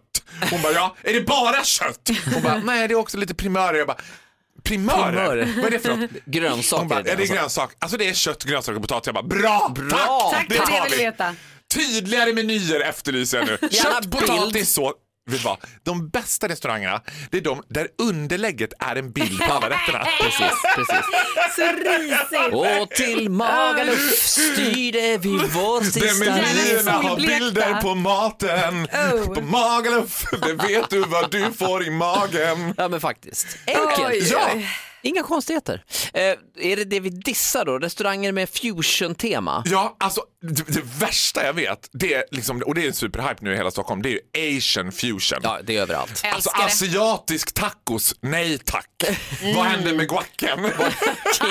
Hon 0.51 0.63
bara, 0.63 0.73
ja, 0.73 0.97
är 1.03 1.13
det 1.15 1.21
bara 1.21 1.65
kött? 1.65 2.11
Hon 2.35 2.43
bara, 2.43 2.59
nej 2.59 2.89
det 2.89 2.95
är 2.95 2.99
också 2.99 3.17
lite 3.19 3.35
primörer. 3.35 3.79
Jag 3.79 3.87
bara, 3.87 3.97
primörer? 4.63 5.07
Primörer. 5.13 5.55
Vad 5.57 5.65
är 5.67 5.71
det 5.71 5.79
för 5.79 5.97
något? 5.97 6.11
Grönsaker 6.25 6.79
Hon 6.81 6.89
bara, 6.89 7.01
är 7.01 7.05
det 7.05 7.13
alltså. 7.13 7.35
grönsak? 7.35 7.71
Alltså 7.79 7.97
det 7.99 8.09
är 8.09 8.15
kött, 8.15 8.45
grönsaker 8.45 8.77
och 8.77 8.83
potatis. 8.83 9.07
Jag 9.07 9.15
bara, 9.15 9.23
bra! 9.23 9.73
Bra! 9.75 10.31
Tack! 10.33 10.49
Tack, 10.49 10.49
det 10.49 10.57
tar 10.67 10.89
vi. 11.31 11.37
Tydligare 11.75 12.33
menyer 12.33 12.81
efterlyser 12.81 13.39
jag 13.39 13.47
nu. 13.47 13.59
Gärna 13.71 13.91
Kött, 13.95 14.07
bild. 14.07 14.13
potatis, 14.27 14.73
så. 14.73 14.93
Du 15.27 15.37
vad? 15.37 15.59
De 15.83 16.09
bästa 16.09 16.49
restaurangerna, 16.49 17.03
det 17.31 17.37
är 17.39 17.43
de 17.43 17.63
där 17.69 17.89
underlägget 17.99 18.73
är 18.79 18.97
en 18.97 19.13
bild 19.13 19.39
på 19.39 19.53
alla 19.53 19.71
rätterna. 19.71 19.99
Precis, 20.21 20.63
precis. 20.75 21.05
Så 21.57 21.73
risigt. 21.73 22.55
Och 22.83 22.91
till 22.91 23.31
Magaluf 23.31 24.19
styrde 24.19 25.19
vi 25.19 25.39
vår 25.39 25.85
sista 25.85 26.31
menyerna 26.31 26.93
har 26.93 27.17
bilder 27.17 27.81
på 27.81 27.95
maten. 27.95 28.85
Oh. 28.85 29.35
På 29.35 29.41
Magaluf, 29.41 30.25
det 30.43 30.53
vet 30.53 30.91
du 30.91 31.01
vad 31.01 31.31
du 31.31 31.53
får 31.53 31.85
i 31.85 31.91
magen. 31.91 32.75
Ja 32.77 32.89
men 32.89 33.01
faktiskt. 33.01 33.47
Enkelt. 33.67 34.31
Ja. 34.31 34.51
Inga 35.03 35.23
konstigheter. 35.23 35.85
Eh, 36.15 36.23
är 36.71 36.77
det 36.77 36.85
det 36.85 37.01
vi 37.01 37.11
dissar 37.11 37.65
då? 37.65 37.79
Restauranger 37.79 38.33
med 38.33 38.49
fusion-tema? 38.49 39.63
Ja, 39.67 39.97
alltså 40.01 40.23
det, 40.43 40.67
det 40.67 40.83
värsta 40.99 41.45
jag 41.47 41.53
vet, 41.53 41.89
det 41.93 42.15
är 42.15 42.25
liksom, 42.31 42.63
och 42.67 42.75
det 42.75 42.83
är 42.85 42.87
en 42.87 42.95
superhype 42.95 43.37
nu 43.41 43.53
i 43.53 43.57
hela 43.57 43.71
Stockholm, 43.71 44.03
det 44.03 44.09
är 44.09 44.13
ju 44.43 44.57
asian 44.57 44.93
fusion. 44.93 45.39
Ja, 45.43 45.59
det 45.65 45.77
är 45.77 45.83
överallt. 45.83 46.23
Alltså 46.35 46.51
det. 46.59 46.65
asiatisk 46.65 47.55
tacos, 47.55 48.15
nej 48.21 48.59
tack. 48.59 48.87
Vad 49.57 49.65
händer 49.65 49.95
med 49.95 50.09
guacken? 50.09 50.71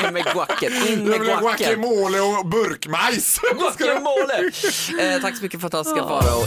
Ge 0.03 0.11
med 0.11 0.23
guacken, 0.23 0.73
in 0.87 1.03
med 1.03 1.13
Jag 1.15 1.19
vill 1.19 1.29
ha 1.29 1.39
guacken. 1.41 1.81
guacamole 1.81 2.19
och 2.19 2.45
burkmajs. 2.47 3.39
Guacamole! 3.57 4.51
Eh, 5.15 5.21
tack 5.21 5.37
så 5.37 5.43
mycket 5.43 5.61
fantastiska 5.61 6.03
Farao. 6.03 6.45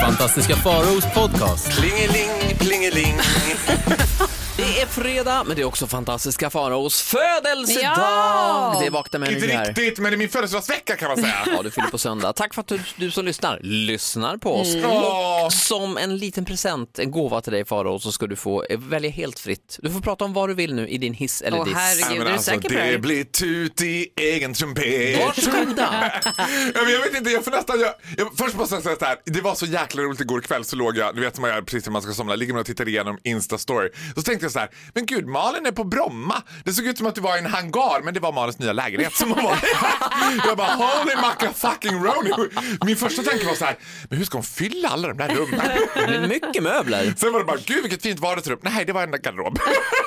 Fantastiska 0.00 0.56
Faraos 0.56 1.04
podcast. 1.14 1.70
Plingeling, 1.80 2.56
plingeling. 2.58 3.18
Det 4.56 4.80
är 4.80 4.86
fredag, 4.86 5.44
men 5.46 5.56
det 5.56 5.62
är 5.62 5.66
också 5.66 5.86
fantastiska 5.86 6.50
Faraos 6.50 7.02
födelsedag. 7.02 7.92
Ja! 7.96 8.76
Det 8.80 8.86
är 8.86 8.90
Vakna 8.90 9.18
med 9.18 9.32
Inte 9.32 9.46
här. 9.46 9.66
riktigt, 9.66 9.98
men 9.98 10.10
det 10.12 10.16
är 10.16 10.18
min 10.18 10.28
födelsedagsvecka 10.28 10.96
kan 10.96 11.08
man 11.08 11.16
säga. 11.16 11.34
Ja, 11.46 11.62
du 11.62 11.70
fyller 11.70 11.88
på 11.88 11.98
söndag. 11.98 12.32
Tack 12.32 12.54
för 12.54 12.60
att 12.60 12.66
du, 12.66 12.80
du 12.96 13.10
som 13.10 13.24
lyssnar 13.24 13.58
lyssnar 13.62 14.36
på 14.36 14.60
oss. 14.60 14.74
Åh. 14.84 15.44
Och 15.46 15.52
som 15.52 15.96
en 15.98 16.16
liten 16.16 16.44
present, 16.44 16.98
en 16.98 17.10
gåva 17.10 17.40
till 17.40 17.52
dig 17.52 17.64
Farao, 17.64 17.98
så 17.98 18.12
ska 18.12 18.26
du 18.26 18.36
få 18.36 18.64
välja 18.78 19.10
helt 19.10 19.38
fritt. 19.38 19.78
Du 19.82 19.90
får 19.90 20.00
prata 20.00 20.24
om 20.24 20.32
vad 20.32 20.48
du 20.48 20.54
vill 20.54 20.74
nu 20.74 20.88
i 20.88 20.98
din 20.98 21.14
hiss 21.14 21.42
eller 21.42 21.58
Åh, 21.58 21.64
diss. 21.64 21.74
herregud. 21.74 22.20
Är 22.22 22.24
du 22.26 22.32
alltså, 22.32 22.50
säker 22.50 22.68
på 22.68 22.74
det 22.74 22.92
det 22.92 22.98
blir 22.98 23.24
tut 23.24 23.82
i 23.82 24.08
egen 24.20 24.54
trumpet. 24.54 25.18
Varsågoda! 25.26 26.12
Ja, 26.74 26.82
men 26.84 26.92
jag 26.92 27.00
vet 27.00 27.14
inte, 27.14 27.30
jag 27.30 27.44
får 27.44 27.50
nästan... 27.50 27.80
Jag, 27.80 27.94
jag, 28.16 28.28
först 28.38 28.56
måste 28.56 28.74
jag 28.74 28.82
säga 28.84 28.96
så 28.98 29.04
här, 29.04 29.16
det 29.24 29.40
var 29.40 29.54
så 29.54 29.66
jäkla 29.66 30.02
roligt 30.02 30.20
igår 30.20 30.40
kväll 30.40 30.64
så 30.64 30.76
låg 30.76 30.96
jag, 30.98 31.14
du 31.14 31.20
vet 31.20 31.34
som 31.34 31.42
man 31.42 31.50
gör 31.50 31.62
precis 31.62 31.86
när 31.86 31.92
man 31.92 32.02
ska 32.02 32.12
somna, 32.12 32.34
ligger 32.34 32.52
man 32.52 32.60
och 32.60 32.66
tittar 32.66 32.88
igenom 32.88 33.18
Insta-story. 33.24 33.88
Så 34.14 34.22
tänkte 34.22 34.41
jag 34.44 34.52
så 34.52 34.58
här, 34.58 34.70
men 34.94 35.06
gud 35.06 35.26
Malin 35.26 35.66
är 35.66 35.72
på 35.72 35.84
Bromma. 35.84 36.42
Det 36.64 36.72
såg 36.72 36.86
ut 36.86 36.98
som 36.98 37.06
att 37.06 37.14
det 37.14 37.20
var 37.20 37.36
i 37.36 37.38
en 37.38 37.46
hangar 37.46 38.02
men 38.04 38.14
det 38.14 38.20
var 38.20 38.32
Malins 38.32 38.58
nya 38.58 38.72
lägenhet 38.72 39.14
som 39.14 39.28
var 39.30 39.58
Jag 40.46 40.56
bara 40.56 40.74
holy 40.74 41.16
macka 41.16 41.52
fucking 41.52 42.04
roni. 42.04 42.48
Min 42.84 42.96
första 42.96 43.22
tanke 43.22 43.46
var 43.46 43.54
så 43.54 43.64
här, 43.64 43.76
men 44.08 44.18
hur 44.18 44.24
ska 44.24 44.36
hon 44.36 44.44
fylla 44.44 44.88
alla 44.88 45.08
de 45.08 45.16
där 45.16 45.34
rummen? 45.34 45.60
Det 45.94 46.06
blir 46.06 46.28
mycket 46.28 46.62
möbler. 46.62 47.14
Sen 47.16 47.32
var 47.32 47.38
det 47.38 47.44
bara, 47.44 47.58
gud 47.66 47.82
vilket 47.82 48.02
fint 48.02 48.20
vardagsrum. 48.20 48.58
Nej, 48.62 48.84
det 48.84 48.92
var 48.92 49.02
en 49.02 49.10
garderob. 49.10 49.58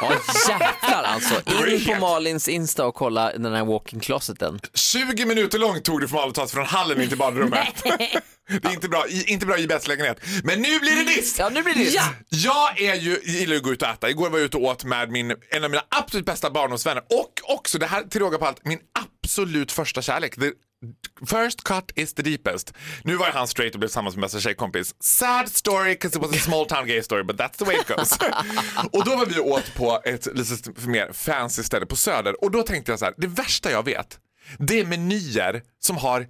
Ja, 0.02 0.12
jäklar 0.50 1.04
alltså. 1.04 1.36
In 1.68 1.86
på. 1.86 2.00
Malins 2.00 2.48
Insta 2.48 2.86
och 2.86 2.96
kolla 2.96 3.32
den 3.32 3.54
här 3.54 3.66
walk-in 3.66 4.00
closeten. 4.00 4.60
20 4.74 5.26
minuter 5.26 5.60
långt 5.60 5.84
tog 5.84 6.02
det 6.02 6.08
för 6.08 6.16
Malin 6.16 6.30
att 6.30 6.36
ta 6.36 6.48
sig 6.48 6.56
från 6.56 6.66
hallen 6.66 7.02
in 7.02 7.10
till 7.10 7.18
badrummet. 7.18 7.84
Det 8.48 8.66
är 8.68 8.72
inte 8.74 8.90
bra, 8.90 9.08
i- 9.08 9.24
inte 9.32 9.46
bra 9.46 9.58
IBS-lägenhet. 9.60 10.20
Men 10.44 10.62
nu 10.62 10.80
blir 10.80 10.96
det 10.96 11.04
diss! 11.16 11.40
Ja, 11.40 11.50
nu 11.50 11.64
blir 11.64 11.74
det 11.74 11.80
diss. 11.84 11.96
Jag 12.30 12.82
är 12.82 12.96
ju, 12.96 13.20
gillar 13.24 13.52
ju 13.54 13.58
att 13.58 13.64
gå 13.64 13.72
ut 13.74 13.82
och 13.82 13.88
äta. 13.88 14.10
Igår 14.10 14.30
var 14.30 14.38
jag 14.40 14.46
ute 14.46 14.58
och 14.58 14.64
åt 14.64 14.84
med 14.84 15.12
min, 15.12 15.36
en 15.50 15.64
av 15.64 15.70
mina 15.70 15.84
absolut 15.90 16.26
bästa 16.26 16.52
barndomsvänner 16.52 17.04
och 17.10 17.56
också, 17.56 17.78
det 17.78 17.86
här 17.86 18.04
till 18.04 18.22
råga 18.22 18.38
på 18.38 18.46
allt, 18.46 18.66
min 18.66 18.80
absolut 19.24 19.72
första 19.72 20.02
kärlek. 20.02 20.36
The 20.36 20.52
first 21.26 21.64
cut 21.64 21.92
is 21.96 22.14
the 22.14 22.22
deepest. 22.22 22.74
Nu 23.04 23.16
var 23.16 23.32
han 23.32 23.48
straight 23.48 23.74
och 23.74 23.80
blev 23.80 23.88
tillsammans 23.88 24.16
med 24.16 24.22
bästa 24.22 24.40
tjejkompis. 24.40 24.96
Sad 25.00 25.50
story 25.52 25.90
because 25.94 26.18
it 26.18 26.24
was 26.26 26.32
a 26.36 26.40
small 26.40 26.66
town 26.66 26.88
gay 26.88 27.02
story 27.04 27.24
but 27.24 27.36
that's 27.38 27.58
the 27.58 27.66
way 27.66 27.76
it 27.76 27.88
goes. 27.88 28.18
och 28.92 29.06
då 29.06 29.16
var 29.16 29.26
vi 29.26 29.40
åt 29.40 29.74
på 29.76 30.02
ett 30.06 30.28
lite 30.34 30.88
mer 30.88 31.12
fancy 31.14 31.64
ställe 31.64 31.86
på 31.86 31.96
Söder 31.96 32.44
och 32.44 32.52
då 32.52 32.64
tänkte 32.64 32.92
jag 32.92 33.00
så 33.00 33.06
här, 33.06 33.14
det 33.18 33.28
värsta 33.28 33.72
jag 33.72 33.86
vet 33.86 34.20
det 34.60 34.80
är 34.80 34.86
menyer 34.86 35.62
som 35.80 35.98
har 35.98 36.28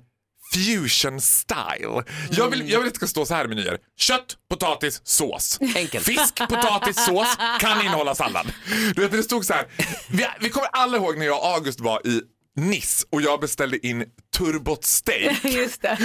fusion 0.54 1.22
style. 1.22 2.04
Jag, 2.32 2.50
vill, 2.50 2.70
jag 2.70 2.80
vill 2.80 2.88
att 2.88 2.94
det 2.94 2.98
ska 2.98 3.08
stå 3.08 3.26
så 3.26 3.34
här 3.34 3.46
i 3.46 3.48
menyer. 3.48 3.78
Kött, 3.98 4.38
potatis, 4.50 5.02
sås. 5.04 5.60
Enkelt. 5.76 6.06
Fisk, 6.06 6.38
potatis, 6.38 7.06
sås 7.06 7.28
kan 7.60 7.82
innehålla 7.82 8.16
sallad. 8.16 8.54
Du 8.96 9.02
vet, 9.02 9.12
det 9.12 9.24
stod 9.24 9.46
så 9.46 9.54
här. 9.54 9.68
Vi, 10.10 10.28
vi 10.40 10.50
kommer 10.50 10.70
alla 10.72 10.98
ihåg 10.98 11.18
när 11.18 11.26
jag 11.26 11.40
och 11.40 11.48
August 11.48 11.80
var 11.80 12.08
i 12.08 12.22
Nice 12.58 13.06
och 13.10 13.22
jag 13.22 13.40
beställde 13.40 13.88
in 13.88 14.06
turbot 14.38 14.86
steak. 14.86 15.38
Just 15.44 15.82
det. 15.82 15.98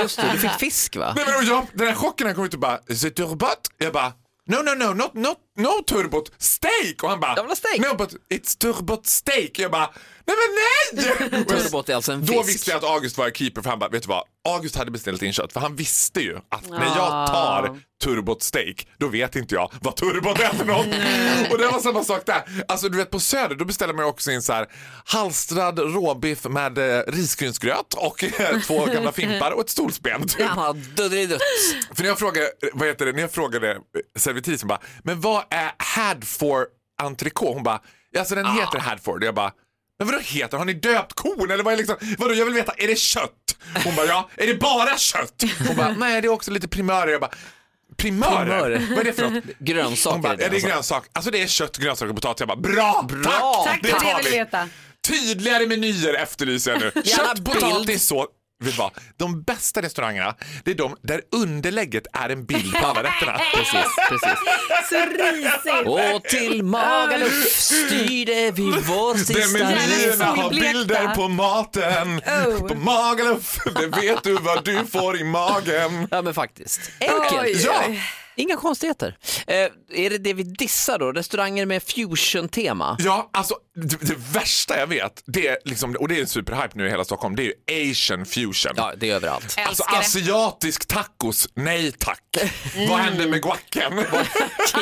Just 0.00 0.16
det, 0.16 0.30
du 0.32 0.38
fick 0.38 0.50
fisk 0.50 0.96
va? 0.96 1.12
Nej, 1.16 1.24
men 1.26 1.36
och 1.36 1.44
jag, 1.44 1.66
den 1.74 1.86
här 1.88 1.94
chocken 1.94 2.34
kom 2.34 2.44
ut 2.44 2.54
och 2.54 2.60
bara, 2.60 2.80
is 2.88 3.04
it 3.04 3.16
turbot? 3.16 3.58
Jag 3.78 3.92
bara, 3.92 4.12
no 4.46 4.56
no 4.56 4.74
no, 4.74 4.94
not, 4.94 5.14
not, 5.14 5.38
no 5.56 5.82
turbot, 5.86 6.32
steak! 6.38 7.02
Och 7.02 7.10
han 7.10 7.20
bara, 7.20 7.32
Jag 7.36 7.42
vill 7.42 7.50
ha 7.50 7.56
steak. 7.56 7.78
no 7.78 7.96
but 7.96 8.10
it's 8.32 8.58
turbot 8.58 9.06
steak. 9.06 9.50
Jag 9.58 9.70
bara, 9.70 9.90
nej 10.26 10.36
men 10.36 10.54
nej! 11.34 11.44
Turbot 11.44 11.88
är 11.88 11.94
alltså 11.94 12.12
en 12.12 12.24
Då 12.26 12.32
fisk. 12.32 12.48
visste 12.48 12.70
jag 12.70 12.78
att 12.78 12.84
August 12.90 13.18
var 13.18 13.30
keeper 13.30 13.62
för 13.62 13.70
han 13.70 13.78
bara, 13.78 13.90
vet 13.90 14.02
du 14.02 14.08
vad? 14.08 14.22
August 14.48 14.76
hade 14.76 14.90
beställt 14.90 15.22
in 15.22 15.32
kött 15.32 15.52
för 15.52 15.60
han 15.60 15.76
visste 15.76 16.20
ju 16.20 16.36
att 16.48 16.68
när 16.70 16.84
jag 16.86 17.26
tar 17.26 17.78
turbot 18.04 18.42
steak 18.42 18.86
då 18.98 19.08
vet 19.08 19.36
inte 19.36 19.54
jag 19.54 19.72
vad 19.82 19.96
turbot 19.96 20.38
är 20.40 20.48
för 20.48 20.64
något. 20.64 20.86
och 21.52 21.58
det 21.58 21.66
var 21.66 21.80
samma 21.80 22.04
sak 22.04 22.22
där. 22.26 22.42
Alltså 22.68 22.88
du 22.88 22.96
vet 22.96 23.10
på 23.10 23.20
Söder 23.20 23.54
då 23.54 23.64
beställer 23.64 23.94
man 23.94 24.04
också 24.04 24.30
in 24.30 24.42
så 24.42 24.52
här 24.52 24.66
halstrad 25.04 25.78
råbiff 25.78 26.44
med 26.44 26.78
eh, 26.78 27.02
risgrynsgröt 27.06 27.94
och 27.96 28.24
eh, 28.24 28.60
två 28.60 28.84
gamla 28.86 29.12
fimpar 29.22 29.50
och 29.50 29.60
ett 29.60 29.70
stolsben. 29.70 30.28
typ. 30.28 30.40
Ja, 30.56 30.72
duddelidutt. 30.96 31.40
För 31.94 32.02
när 32.02 32.08
jag 32.08 32.18
frågade, 32.18 32.50
vad 32.72 32.88
heter 32.88 33.06
det, 33.06 33.12
när 33.12 33.20
jag 33.20 33.32
frågade 33.32 33.70
eh, 33.70 33.78
servitrisen 34.16 34.68
bara, 34.68 34.80
men 35.04 35.20
vad 35.20 35.43
är 35.50 35.72
Hadford 35.78 36.66
entrecote? 37.02 37.54
Hon 37.54 37.62
bara, 37.62 37.80
ja, 38.10 38.20
alltså 38.20 38.34
den 38.34 38.46
heter 38.46 38.78
Hadford. 38.78 39.24
Jag 39.24 39.34
bara, 39.34 39.52
men 39.98 40.06
vadå 40.08 40.18
heter? 40.22 40.58
Har 40.58 40.64
ni 40.64 40.72
döpt 40.72 41.12
kon 41.12 41.50
eller 41.50 41.64
vad 41.64 41.72
är 41.72 41.76
liksom, 41.76 41.96
vadå 42.18 42.34
jag 42.34 42.44
vill 42.44 42.54
veta, 42.54 42.72
är 42.72 42.86
det 42.88 42.98
kött? 42.98 43.56
Hon 43.84 43.94
bara, 43.96 44.06
ja, 44.06 44.28
är 44.36 44.46
det 44.46 44.54
bara 44.54 44.98
kött? 44.98 45.44
Hon 45.66 45.76
bara, 45.76 45.92
nej 45.98 46.20
det 46.20 46.26
är 46.26 46.32
också 46.32 46.50
lite 46.50 46.68
primörer. 46.68 47.12
Jag 47.12 47.20
bara, 47.20 47.30
primörer? 47.96 48.44
Primörer. 48.44 48.86
Vad 48.90 48.98
är 48.98 49.04
det 49.04 49.12
för 49.12 49.30
något? 49.30 49.44
Grönsaker 49.58 50.12
Hon 50.12 50.22
bara, 50.22 50.32
är 50.32 50.36
det 50.36 50.44
alltså. 50.46 50.66
grönsak. 50.68 51.04
Alltså 51.12 51.30
det 51.30 51.42
är 51.42 51.46
kött, 51.46 51.78
grönsaker 51.78 52.10
och 52.10 52.16
potatis. 52.16 52.40
Jag 52.40 52.48
bara, 52.48 52.56
bra! 52.74 53.06
Bra. 53.08 53.62
Tack! 53.66 53.82
Tack, 53.82 53.82
det 53.82 53.90
tar 53.90 54.22
vi. 54.64 54.70
Tydligare 55.08 55.66
menyer 55.66 56.14
efterlyser 56.14 56.70
jag 56.70 56.80
nu. 56.80 56.92
Gärna 57.04 57.24
Kött, 57.28 57.38
bild. 57.38 57.46
potatis, 57.60 58.06
så. 58.06 58.26
Vet 58.64 58.74
du 58.74 58.78
vad? 58.78 58.90
De 59.16 59.42
bästa 59.42 59.82
restaurangerna, 59.82 60.34
det 60.64 60.70
är 60.70 60.74
de 60.74 60.96
där 61.02 61.20
underlägget 61.32 62.06
är 62.12 62.28
en 62.28 62.44
bild 62.46 62.72
på 62.74 62.86
alla 62.86 63.02
rätterna. 63.02 63.32
Precis, 63.54 63.96
precis. 64.08 64.38
Så 64.88 64.96
risigt. 65.06 65.86
Och 66.14 66.24
till 66.24 66.62
Magaluf 66.62 67.48
styrde 67.50 68.50
vi 68.50 68.62
vår 68.70 69.16
sista 69.16 69.58
menyerna 69.64 70.24
har 70.24 70.50
bilder 70.50 71.14
på 71.14 71.28
maten. 71.28 72.18
Oh. 72.18 72.66
På 72.68 72.74
Magaluf, 72.74 73.56
det 73.64 73.86
vet 73.86 74.22
du 74.22 74.34
vad 74.34 74.64
du 74.64 74.86
får 74.86 75.16
i 75.20 75.24
magen. 75.24 76.08
Ja 76.10 76.22
men 76.22 76.34
faktiskt. 76.34 76.80
Enkelt. 77.00 77.42
Oj, 77.42 77.62
Ja. 77.64 77.82
Inga 78.36 78.56
konstigheter. 78.56 79.16
Eh, 79.46 79.54
är 80.04 80.10
det 80.10 80.18
det 80.18 80.34
vi 80.34 80.42
dissar 80.42 80.98
då? 80.98 81.12
Restauranger 81.12 81.66
med 81.66 81.82
fusion-tema? 81.82 82.96
Ja, 83.00 83.30
alltså 83.32 83.54
det, 83.76 84.00
det 84.00 84.14
värsta 84.32 84.78
jag 84.78 84.86
vet, 84.86 85.22
det 85.26 85.48
är 85.48 85.56
liksom, 85.64 85.96
och 86.00 86.08
det 86.08 86.16
är 86.16 86.20
en 86.20 86.26
superhype 86.26 86.68
nu 86.74 86.86
i 86.86 86.90
hela 86.90 87.04
Stockholm, 87.04 87.36
det 87.36 87.42
är 87.42 87.46
ju 87.76 87.90
asian 87.90 88.26
fusion. 88.26 88.72
Ja, 88.76 88.92
det 88.96 89.10
är 89.10 89.14
överallt. 89.14 89.54
Alltså 89.66 89.82
asiatisk 89.88 90.86
tacos, 90.88 91.48
nej 91.54 91.92
tack. 91.98 92.20
Vad 92.88 92.98
händer 92.98 93.28
med 93.28 93.42
guacken? 93.42 94.04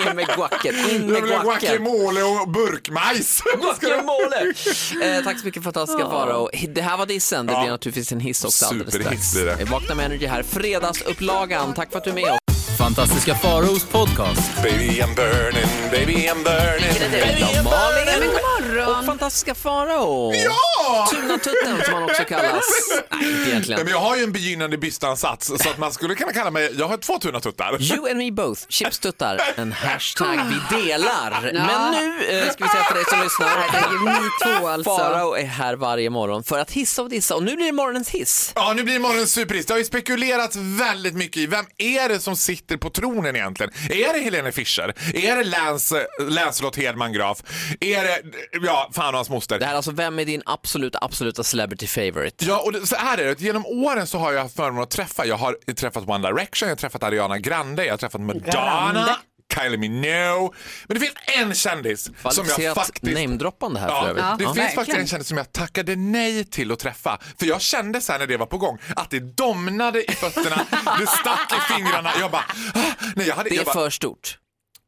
Ge 0.07 0.15
med 0.15 0.27
guacken, 0.27 0.75
in 0.91 1.07
med 1.07 1.17
Jag 1.17 1.23
vill 1.23 1.33
ha 1.33 1.43
guacken. 1.43 1.69
guacamole 1.85 2.23
och 2.23 2.49
burkmajs. 2.49 3.43
Guacamole! 3.61 4.55
Eh, 5.03 5.25
tack 5.25 5.39
så 5.41 5.47
mycket 5.47 5.65
fantastiska 5.65 6.11
Farao. 6.11 6.51
Det 6.69 6.83
här 6.83 6.97
var 6.97 7.07
dissen, 7.07 7.47
det 7.47 7.53
Ja. 7.53 7.61
blir 7.61 7.71
naturligtvis 7.71 8.13
en 8.13 8.21
hiss 8.21 8.45
också 8.45 8.67
alldeles 8.67 8.95
strax. 8.95 9.33
blir 9.35 9.45
det. 9.45 9.65
Vakna 9.65 9.95
med 9.95 10.07
Energy 10.07 10.27
här, 10.27 10.43
fredagsupplagan. 10.43 11.75
Tack 11.75 11.91
för 11.93 11.99
att 11.99 12.05
du 12.05 12.11
är 12.11 12.15
med 12.15 12.25
oss. 12.33 12.39
Fantastiska 12.83 13.35
Faraos 13.35 13.85
podcast. 13.85 14.63
Baby 14.63 15.01
I'm 15.01 15.15
burning, 15.15 15.67
baby 15.91 16.13
I'm 16.29 16.45
burning. 16.45 17.39
Ja, 17.41 17.63
Malin 17.63 18.05
Men 18.07 18.29
god 18.29 18.35
morgon. 18.35 18.99
och 18.99 19.05
fantastiska 19.05 19.55
Farao. 19.55 20.33
Ja! 20.35 21.09
Tunatutten 21.11 21.83
som 21.85 21.95
han 21.95 22.03
också 22.03 22.25
kallas. 22.25 22.65
Nej, 23.11 23.29
inte 23.29 23.41
Nej, 23.41 23.51
egentligen. 23.51 23.81
men 23.85 23.93
jag 23.93 24.01
har 24.01 24.17
ju 24.17 24.23
en 24.23 24.33
begynnande 24.33 24.79
bystansats 24.79 25.47
så 25.47 25.71
att 25.71 25.79
man 25.79 25.93
skulle 25.93 26.15
kunna 26.15 26.33
kalla 26.33 26.51
mig, 26.51 26.71
jag 26.79 26.89
har 26.89 26.97
två 26.97 27.19
tunna 27.19 27.41
tuttar. 27.41 27.83
You 27.83 28.11
and 28.11 28.19
me 28.19 28.31
both, 28.31 28.61
chipstuttar, 28.69 29.41
en 29.57 29.73
hashtag 29.73 30.39
vi 30.71 30.77
delar. 30.83 31.41
Men 31.53 31.93
nu 31.93 32.25
eh, 32.39 32.51
ska 32.53 32.65
vi 32.65 32.71
säga 32.71 32.85
till 32.85 32.95
dig 32.97 33.05
som 33.11 33.21
lyssnar. 33.23 33.49
Herregud, 33.49 34.23
ni 34.23 34.59
två 34.59 34.69
alltså. 34.69 34.97
Farao 34.97 35.35
är 35.37 35.45
här 35.45 35.77
varje 35.77 36.11
morgon 36.11 36.45
för 36.45 36.59
att 36.59 36.71
hissa 36.71 37.03
och 37.03 37.09
dissa 37.11 37.35
och 37.37 37.43
nu 37.43 37.57
blir 37.57 37.67
det 37.67 37.73
morgonens 37.73 38.09
hiss. 38.11 38.53
Ja, 38.55 38.73
nu 38.77 38.83
blir 38.83 38.99
morgonens 38.99 39.33
superhiss. 39.33 39.67
Det 39.67 39.73
har 39.75 39.79
ju 39.79 39.85
spekulerats 39.85 40.57
väldigt 40.57 41.15
mycket 41.15 41.37
i 41.37 41.47
vem 41.47 41.65
är 41.79 42.09
det 42.09 42.21
som 42.21 42.37
sitter 42.37 42.72
på 42.79 42.91
tronen 42.91 43.37
egentligen? 43.37 43.73
Är 43.91 44.13
det 44.13 44.19
Helene 44.19 44.53
Fischer? 44.53 44.95
Är 45.15 45.37
det 45.37 45.45
Lance, 45.45 46.07
Lancelot 46.29 46.77
Hedman 46.77 47.13
Graf? 47.13 47.43
Är 47.81 48.05
det, 48.05 48.23
ja, 48.63 48.91
fan 48.95 49.09
och 49.09 49.19
hans 49.19 49.31
moster? 49.31 49.59
Det 49.59 49.65
här 49.65 49.73
är 49.73 49.77
alltså, 49.77 49.91
vem 49.91 50.19
är 50.19 50.25
din 50.25 50.43
absoluta, 50.47 50.99
absoluta 51.03 51.43
celebrity 51.43 51.87
favorite? 51.87 52.45
Ja, 52.45 52.61
och 52.61 52.73
det, 52.73 52.87
så 52.87 52.97
här 52.97 53.19
är 53.19 53.25
det. 53.25 53.41
Genom 53.41 53.67
åren 53.67 54.07
så 54.07 54.19
har 54.19 54.33
jag 54.33 54.43
haft 54.43 54.57
förmånen 54.57 54.83
att 54.83 54.91
träffa. 54.91 55.27
Jag 55.27 55.37
har 55.37 55.75
träffat 55.75 56.09
One 56.09 56.29
Direction, 56.29 56.69
jag 56.69 56.75
har 56.75 56.77
träffat 56.81 57.03
Ariana 57.03 57.39
Grande, 57.39 57.85
jag 57.85 57.93
har 57.93 57.99
träffat 57.99 58.21
Madonna, 58.21 59.17
Kylie 59.55 59.77
Minogue. 59.79 60.51
Men 60.89 60.95
det 60.95 61.01
finns 61.01 61.15
en 61.27 61.55
kändis 61.55 62.11
som 62.31 62.47
jag 62.59 62.75
faktiskt... 62.75 63.03
namedroppande 63.19 63.81
här 63.81 63.89
för 63.89 63.95
Ja, 63.95 64.09
övrigt. 64.09 64.39
det 64.39 64.45
Ja, 64.45 64.55
finns 64.55 64.57
faktiskt 64.57 64.79
verkligen. 64.79 65.01
en 65.01 65.07
kändis 65.07 65.29
som 65.29 65.37
jag 65.37 65.53
tackade 65.53 65.97
nej 65.97 66.45
till 66.45 66.73
att 66.73 66.79
träffa. 66.79 67.19
För 67.39 67.47
jag 67.47 67.61
kände 67.61 68.01
sen 68.01 68.21
när 68.21 68.27
det 68.27 68.37
var 68.37 68.47
på 68.47 68.59
gång 68.59 68.79
att 68.97 69.11
det 69.11 69.21
domnade 69.37 70.13
i 70.13 70.15
fötterna, 70.15 70.67
det 70.99 71.07
stack 71.07 71.53
i 71.53 71.73
fingrarna. 71.75 72.11
Jag 72.21 72.31
bara, 72.31 72.45
ah, 72.75 72.81
nej 73.17 73.29
jag 73.29 73.35
hade, 73.37 73.49
Det 73.49 73.55
är 73.55 73.57
jag 73.57 73.65
bara, 73.67 73.73
för 73.73 73.91
stort. 73.91 74.39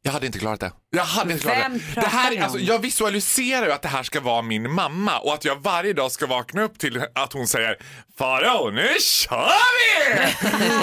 jag 0.01 0.11
hade 0.11 0.25
inte 0.25 0.39
klarat 0.39 0.59
det. 0.59 0.71
Jag 0.89 1.03
hade 1.05 1.31
inte 1.33 1.43
klarat 1.43 1.59
Vem 1.63 1.73
det. 1.95 2.01
det 2.01 2.07
här, 2.07 2.41
alltså, 2.43 2.59
jag 2.59 2.79
visualiserar 2.79 3.65
ju 3.65 3.71
att 3.71 3.81
det 3.81 3.87
här 3.87 4.03
ska 4.03 4.19
vara 4.19 4.41
min 4.41 4.71
mamma 4.71 5.19
och 5.19 5.33
att 5.33 5.45
jag 5.45 5.55
varje 5.63 5.93
dag 5.93 6.11
ska 6.11 6.27
vakna 6.27 6.61
upp 6.63 6.79
till 6.79 7.05
att 7.15 7.33
hon 7.33 7.47
säger 7.47 7.77
Farao, 8.17 8.69
nu 8.71 8.89
kör 8.99 9.51
vi! 9.77 10.23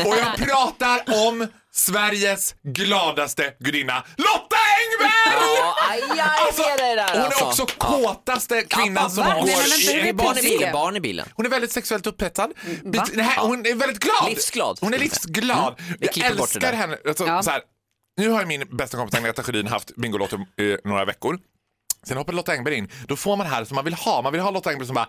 och 0.11 0.17
jag 0.19 0.37
pratar 0.49 1.01
om 1.29 1.49
Sveriges 1.75 2.55
gladaste 2.63 3.55
gudinna 3.59 4.05
Lotta 4.17 4.57
Engberg! 4.79 5.57
Ja, 5.59 5.75
aj, 5.91 6.03
aj, 6.11 6.21
Alltså, 6.47 6.63
det 6.63 6.69
är 6.83 6.97
det 6.97 7.03
där 7.03 7.09
hon 7.13 7.21
är 7.21 7.25
alltså. 7.27 7.45
också 7.45 7.67
kåtaste 7.79 8.63
kvinnan 8.63 9.11
som 9.11 9.27
va? 9.27 9.35
går 9.35 9.45
Nej, 9.47 10.07
i... 10.07 10.09
är 10.09 10.13
Barn 10.13 10.39
i 10.39 10.43
bilen, 10.43 10.73
barn 10.73 10.97
i 10.97 11.01
bilen. 11.01 11.29
Hon 11.35 11.47
är 11.47 11.51
väldigt 11.51 11.73
sexuellt 11.73 12.07
upphetsad. 12.07 12.53
va? 12.85 13.05
Det 13.15 13.23
här, 13.23 13.47
hon 13.47 13.67
är 13.67 13.75
väldigt 13.75 13.99
glad. 14.03 14.29
Livsglad, 14.31 14.79
Hon 14.81 14.95
är 14.95 14.99
säga. 14.99 15.05
livsglad. 15.05 15.75
Mm, 15.79 15.95
vi 16.01 16.07
Jag 16.15 16.27
älskar 16.27 16.73
henne. 16.73 16.97
Alltså, 17.09 17.27
Ja. 17.27 17.43
så 17.43 17.51
här, 17.51 17.61
nu 18.17 18.29
har 18.29 18.45
min 18.45 18.77
bästa 18.77 18.97
kompis 18.97 19.19
Agneta 19.19 19.43
Sjödin 19.43 19.67
haft 19.67 19.97
Bingolotto 19.97 20.37
i 20.37 20.77
några 20.85 21.05
veckor. 21.05 21.39
Sen 22.07 22.17
hoppar 22.17 22.33
Lotta 22.33 22.53
Engberg 22.53 22.75
in. 22.75 22.89
Då 23.09 23.17
får 23.17 23.37
man 23.37 23.47
det 23.47 23.53
här 23.53 23.65
som 23.65 23.75
man 23.75 23.85
vill 23.85 23.95
ha. 23.95 24.23
Man 24.23 24.33
vill 24.33 24.41
ha 24.41 24.51
Lotta 24.51 24.71
Engberg 24.71 24.87
som 24.87 24.95
bara, 24.95 25.09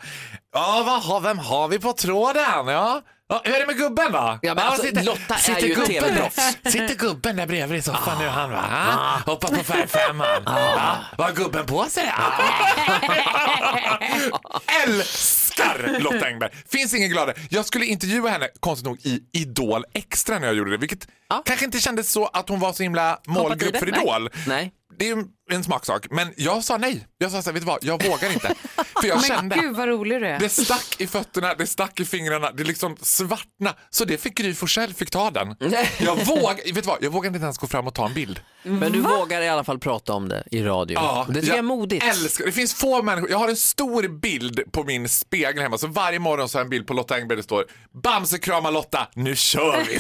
ja 0.54 0.84
vad 0.86 1.04
har, 1.04 1.20
vem 1.22 1.40
har 1.40 1.68
vi 1.68 1.80
på 1.80 1.94
tråden? 1.94 2.44
Ja. 2.68 3.02
Ja, 3.30 3.42
hur 3.46 3.56
är 3.56 3.60
det 3.60 3.66
med 3.66 3.78
gubben 3.78 4.12
då? 4.12 4.40
Ja, 4.42 4.56
men 4.56 4.60
alltså, 4.60 4.86
Lotta 5.02 5.36
är 5.56 5.60
ju 5.60 5.68
gubben 5.68 5.88
TV-proffs. 5.88 6.58
Sitter 6.66 6.96
gubben 6.96 7.36
där 7.36 7.48
bredvid 7.48 7.80
i 7.80 7.82
soffan 7.82 8.18
nu 8.20 8.28
han 8.28 8.52
va? 8.52 8.64
Ah. 8.72 9.32
Hoppar 9.32 9.50
på 9.50 9.64
färgfemman. 9.64 10.44
Ah. 10.48 10.96
Vad 11.18 11.28
har 11.28 11.34
gubben 11.34 11.66
på 11.66 11.86
sig? 11.86 12.04
Älskar 14.88 16.00
Lotta 16.00 16.28
Engberg. 16.28 16.52
Finns 16.72 16.94
ingen 16.94 17.10
gladare. 17.10 17.36
Jag 17.50 17.66
skulle 17.66 17.86
intervjua 17.86 18.30
henne, 18.30 18.48
konstigt 18.60 18.86
nog, 18.86 18.98
i 19.04 19.24
Idol 19.34 19.86
Extra 19.94 20.40
när 20.40 20.48
jag 20.48 20.56
gjorde 20.56 20.72
det. 20.72 20.78
Vilket 20.78 21.08
kanske 21.46 21.66
inte 21.66 21.80
kändes 21.80 22.12
så 22.12 22.26
att 22.26 22.50
hon 22.50 22.60
var 22.60 22.74
så 22.74 22.84
himla 22.84 23.20
målgrupp 23.28 23.78
för. 23.78 23.88
Idol. 23.88 24.30
Nej. 24.48 24.72
Det 25.00 25.10
är 25.10 25.18
en 25.52 25.64
smaksak. 25.64 26.08
Men 26.10 26.34
jag 26.38 26.64
sa 26.64 26.78
nej. 26.78 27.08
Jag 27.18 27.32
sa 27.32 27.42
så 27.42 27.50
här, 27.50 27.54
vet 27.54 27.62
du 27.62 27.68
vad, 27.68 27.80
jag 27.82 28.04
vågar 28.04 28.34
inte. 28.34 28.56
För 29.02 29.08
jag 29.08 29.16
Men 29.22 29.24
kände... 29.24 29.56
gud 29.56 29.76
vad 29.76 29.88
rolig 29.88 30.22
du 30.22 30.28
är. 30.28 30.40
Det 30.40 30.50
stack 30.50 30.96
i 30.98 31.08
fötterna, 31.08 31.54
det 31.54 31.68
stack 31.68 32.00
i 32.00 32.06
fingrarna, 32.06 32.52
det 32.52 32.64
liksom 32.64 32.98
svartna. 33.02 33.74
Så 33.90 34.06
det 34.06 34.18
fick 34.18 34.36
Gry 34.36 34.54
Forssell 34.54 34.94
fick 34.94 35.10
ta 35.10 35.32
den. 35.32 35.56
Jag, 36.00 36.16
våg, 36.26 36.56
vet 36.66 36.76
du 36.76 36.82
vad, 36.82 36.98
jag 37.02 37.12
vågade 37.12 37.36
inte 37.36 37.44
ens 37.46 37.58
gå 37.58 37.68
fram 37.68 37.88
och 37.88 37.94
ta 37.94 38.06
en 38.06 38.14
bild. 38.14 38.40
Men 38.64 38.92
du 38.92 39.02
vågar 39.02 39.42
i 39.42 39.50
alla 39.50 39.64
fall 39.64 39.80
prata 39.80 40.14
om 40.14 40.30
det 40.30 40.44
i 40.52 40.64
radio. 40.64 41.00
det 41.28 41.34
tycker 41.34 41.48
jag 41.48 41.58
är 41.58 41.62
modigt. 41.62 42.06
Älskar, 42.06 42.46
det 42.46 42.52
finns 42.52 42.74
få 42.74 43.02
människor, 43.02 43.30
jag 43.30 43.38
har 43.38 43.48
en 43.50 43.56
stor 43.56 44.08
bild 44.08 44.62
på 44.72 44.84
min 44.84 45.10
spegel 45.10 45.62
hemma 45.62 45.78
så 45.78 45.88
varje 45.88 46.20
morgon 46.20 46.50
så 46.50 46.58
har 46.58 46.60
jag 46.60 46.66
en 46.66 46.70
bild 46.70 46.88
på 46.88 46.94
Lotta 46.94 47.16
Engberg 47.16 47.38
det 47.38 47.44
står 47.44 47.66
Bamse 48.04 48.38
krama 48.40 48.70
Lotta, 48.70 49.08
nu 49.14 49.36
kör 49.36 49.84
vi! 49.88 49.94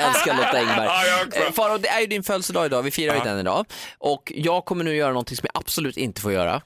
Jag 0.00 0.08
älskar 0.08 0.36
Lotta 0.36 0.58
Engberg. 0.58 0.86
Ja, 0.86 1.06
jag 1.06 1.26
också. 1.26 1.40
Eh, 1.40 1.52
Faro, 1.52 1.78
det 1.78 1.88
är 1.88 2.00
ju 2.00 2.06
din 2.06 2.22
födelsedag 2.22 2.66
idag, 2.66 2.82
vi 2.82 2.90
firar 2.90 3.14
ju 3.14 3.20
den 3.20 3.38
idag. 3.38 3.66
Och 3.98 4.32
jag 4.42 4.64
kommer 4.64 4.84
nu 4.84 4.96
göra 4.96 5.12
någonting 5.12 5.36
som 5.36 5.48
jag 5.52 5.60
absolut 5.60 5.96
inte 5.96 6.20
får 6.20 6.32
göra. 6.32 6.62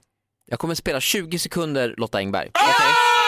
Jag 0.51 0.59
kommer 0.59 0.75
spela 0.75 1.01
20 1.01 1.39
sekunder 1.39 1.95
Lotta 1.97 2.19
Engberg. 2.19 2.51
Ah! 2.55 3.25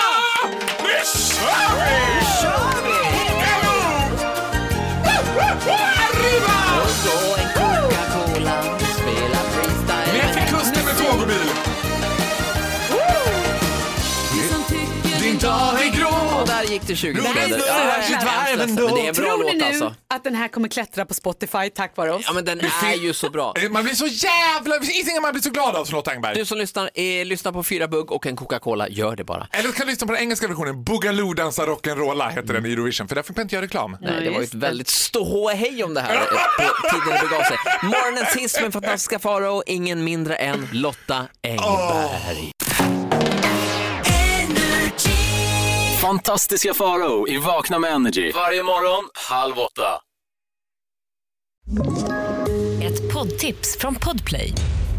Där 16.63 16.73
gick 16.73 16.83
det 16.87 16.97
20 16.97 17.21
Nej, 17.23 17.33
sekunder. 17.33 17.59
det 17.59 17.65
är 17.69 18.03
sitt 18.03 18.23
varv 18.23 18.61
ändå. 18.61 18.85
Men 18.87 18.95
det 18.95 19.01
är 19.01 19.09
en 19.09 19.15
bra 19.15 19.25
Tror 19.25 19.45
ni 19.45 19.53
låt 19.53 19.57
nu 19.57 19.65
alltså. 19.65 19.95
att 20.15 20.25
den 20.25 20.35
här 20.35 20.49
kommer 20.49 20.69
klättra 20.69 21.07
på 21.07 21.15
Spotify 21.15 21.71
tack 21.75 21.97
vare 21.97 22.13
oss? 22.13 22.23
Ja 22.27 22.33
men 22.33 22.45
den 22.45 22.61
är 22.61 22.95
ju 22.95 23.13
så 23.15 23.31
bra. 23.31 23.55
Man 23.71 23.85
blir 23.85 23.95
så 23.95 24.07
jävla... 24.07 24.79
Det 24.79 24.87
finns 24.87 25.09
inget 25.11 25.23
man 25.23 25.33
blir 25.33 25.43
så 25.43 25.51
glad 25.51 25.77
av 25.77 25.91
Lotta 25.93 26.11
Engberg. 26.11 26.35
Du 26.35 26.45
som 26.45 26.59
lyssnar, 26.59 26.91
eh, 26.95 27.25
lyssna 27.25 27.53
på 27.53 27.63
fyra 27.65 27.89
bugg 27.89 28.13
och 28.13 28.27
en 28.27 28.37
Coca-Cola, 28.37 28.89
gör 28.89 29.17
det 29.17 29.25
bara. 29.25 29.47
Eller 29.53 29.73
kan 29.73 29.87
du 29.87 29.93
lyssna 29.93 30.07
på 30.07 30.13
den 30.13 30.23
engelska 30.23 30.49
versionen. 30.49 30.85
Boogaloo 30.85 31.35
dansar 31.35 31.67
rock'n'rolla 31.67 32.31
heter 32.31 32.55
den 32.55 32.67
i 32.67 32.73
Eurovision. 32.73 33.09
För 33.09 33.15
där 33.15 33.23
fick 33.23 33.37
man 33.37 33.43
inte 33.43 33.55
göra 33.55 33.65
reklam. 33.65 33.97
Nej, 34.01 34.25
det 34.25 34.31
var 34.31 34.39
ju 34.39 34.45
ett 34.45 34.55
väldigt 34.55 34.89
ståhej 34.89 35.85
om 35.85 35.95
det 35.95 36.01
här 36.01 36.15
eh, 36.15 36.21
på 36.21 36.91
tiden 36.91 37.21
det 37.23 37.29
begav 37.29 37.43
sig. 37.43 37.57
Morgonens 37.83 38.37
hiss 38.37 38.61
med 38.61 38.73
fantastiska 38.73 39.19
Farao, 39.19 39.63
ingen 39.67 40.05
mindre 40.05 40.35
än 40.37 40.69
Lotta 40.73 41.27
Engberg. 41.43 42.53
Fantastiska 46.07 46.75
Farao 46.75 47.29
i 47.29 47.39
Vakna 47.39 47.79
med 47.79 47.91
Energy. 47.91 48.33
Varje 48.35 48.63
morgon, 48.63 49.09
halv 49.31 49.55
åtta. 49.59 49.83
Ett 52.83 53.15
poddtips 53.15 53.77
från 53.79 53.95
Podplay. 53.95 54.53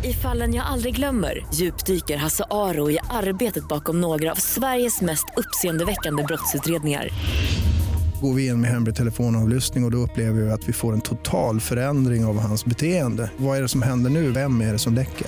I 0.04 0.14
fallen 0.14 0.54
jag 0.54 0.66
aldrig 0.66 0.96
glömmer 0.96 1.48
djupdyker 1.54 2.18
Hasse 2.18 2.44
Aro 2.50 2.92
i 2.92 3.00
arbetet 3.10 3.68
bakom 3.68 4.02
några 4.02 4.32
av 4.32 4.36
Sveriges 4.36 5.02
mest 5.02 5.26
uppseendeväckande 5.38 6.24
brottsutredningar. 6.24 7.10
Går 8.22 8.34
vi 8.34 8.48
in 8.48 8.62
med 8.62 8.70
hemlig 8.70 8.96
telefonavlyssning 8.96 9.84
och, 9.84 9.88
och 9.88 9.92
då 9.92 9.98
upplever 9.98 10.42
vi 10.42 10.52
att 10.52 10.70
vi 10.70 10.74
får 10.74 10.94
en 10.94 11.02
total 11.02 11.60
förändring 11.60 12.26
av 12.26 12.40
hans 12.40 12.66
beteende. 12.66 13.32
Vad 13.38 13.58
är 13.58 13.62
det 13.62 13.68
som 13.68 13.82
händer 13.82 14.10
nu? 14.10 14.32
Vem 14.32 14.62
är 14.62 14.74
det 14.74 14.80
som 14.80 14.94
läcker? 14.94 15.28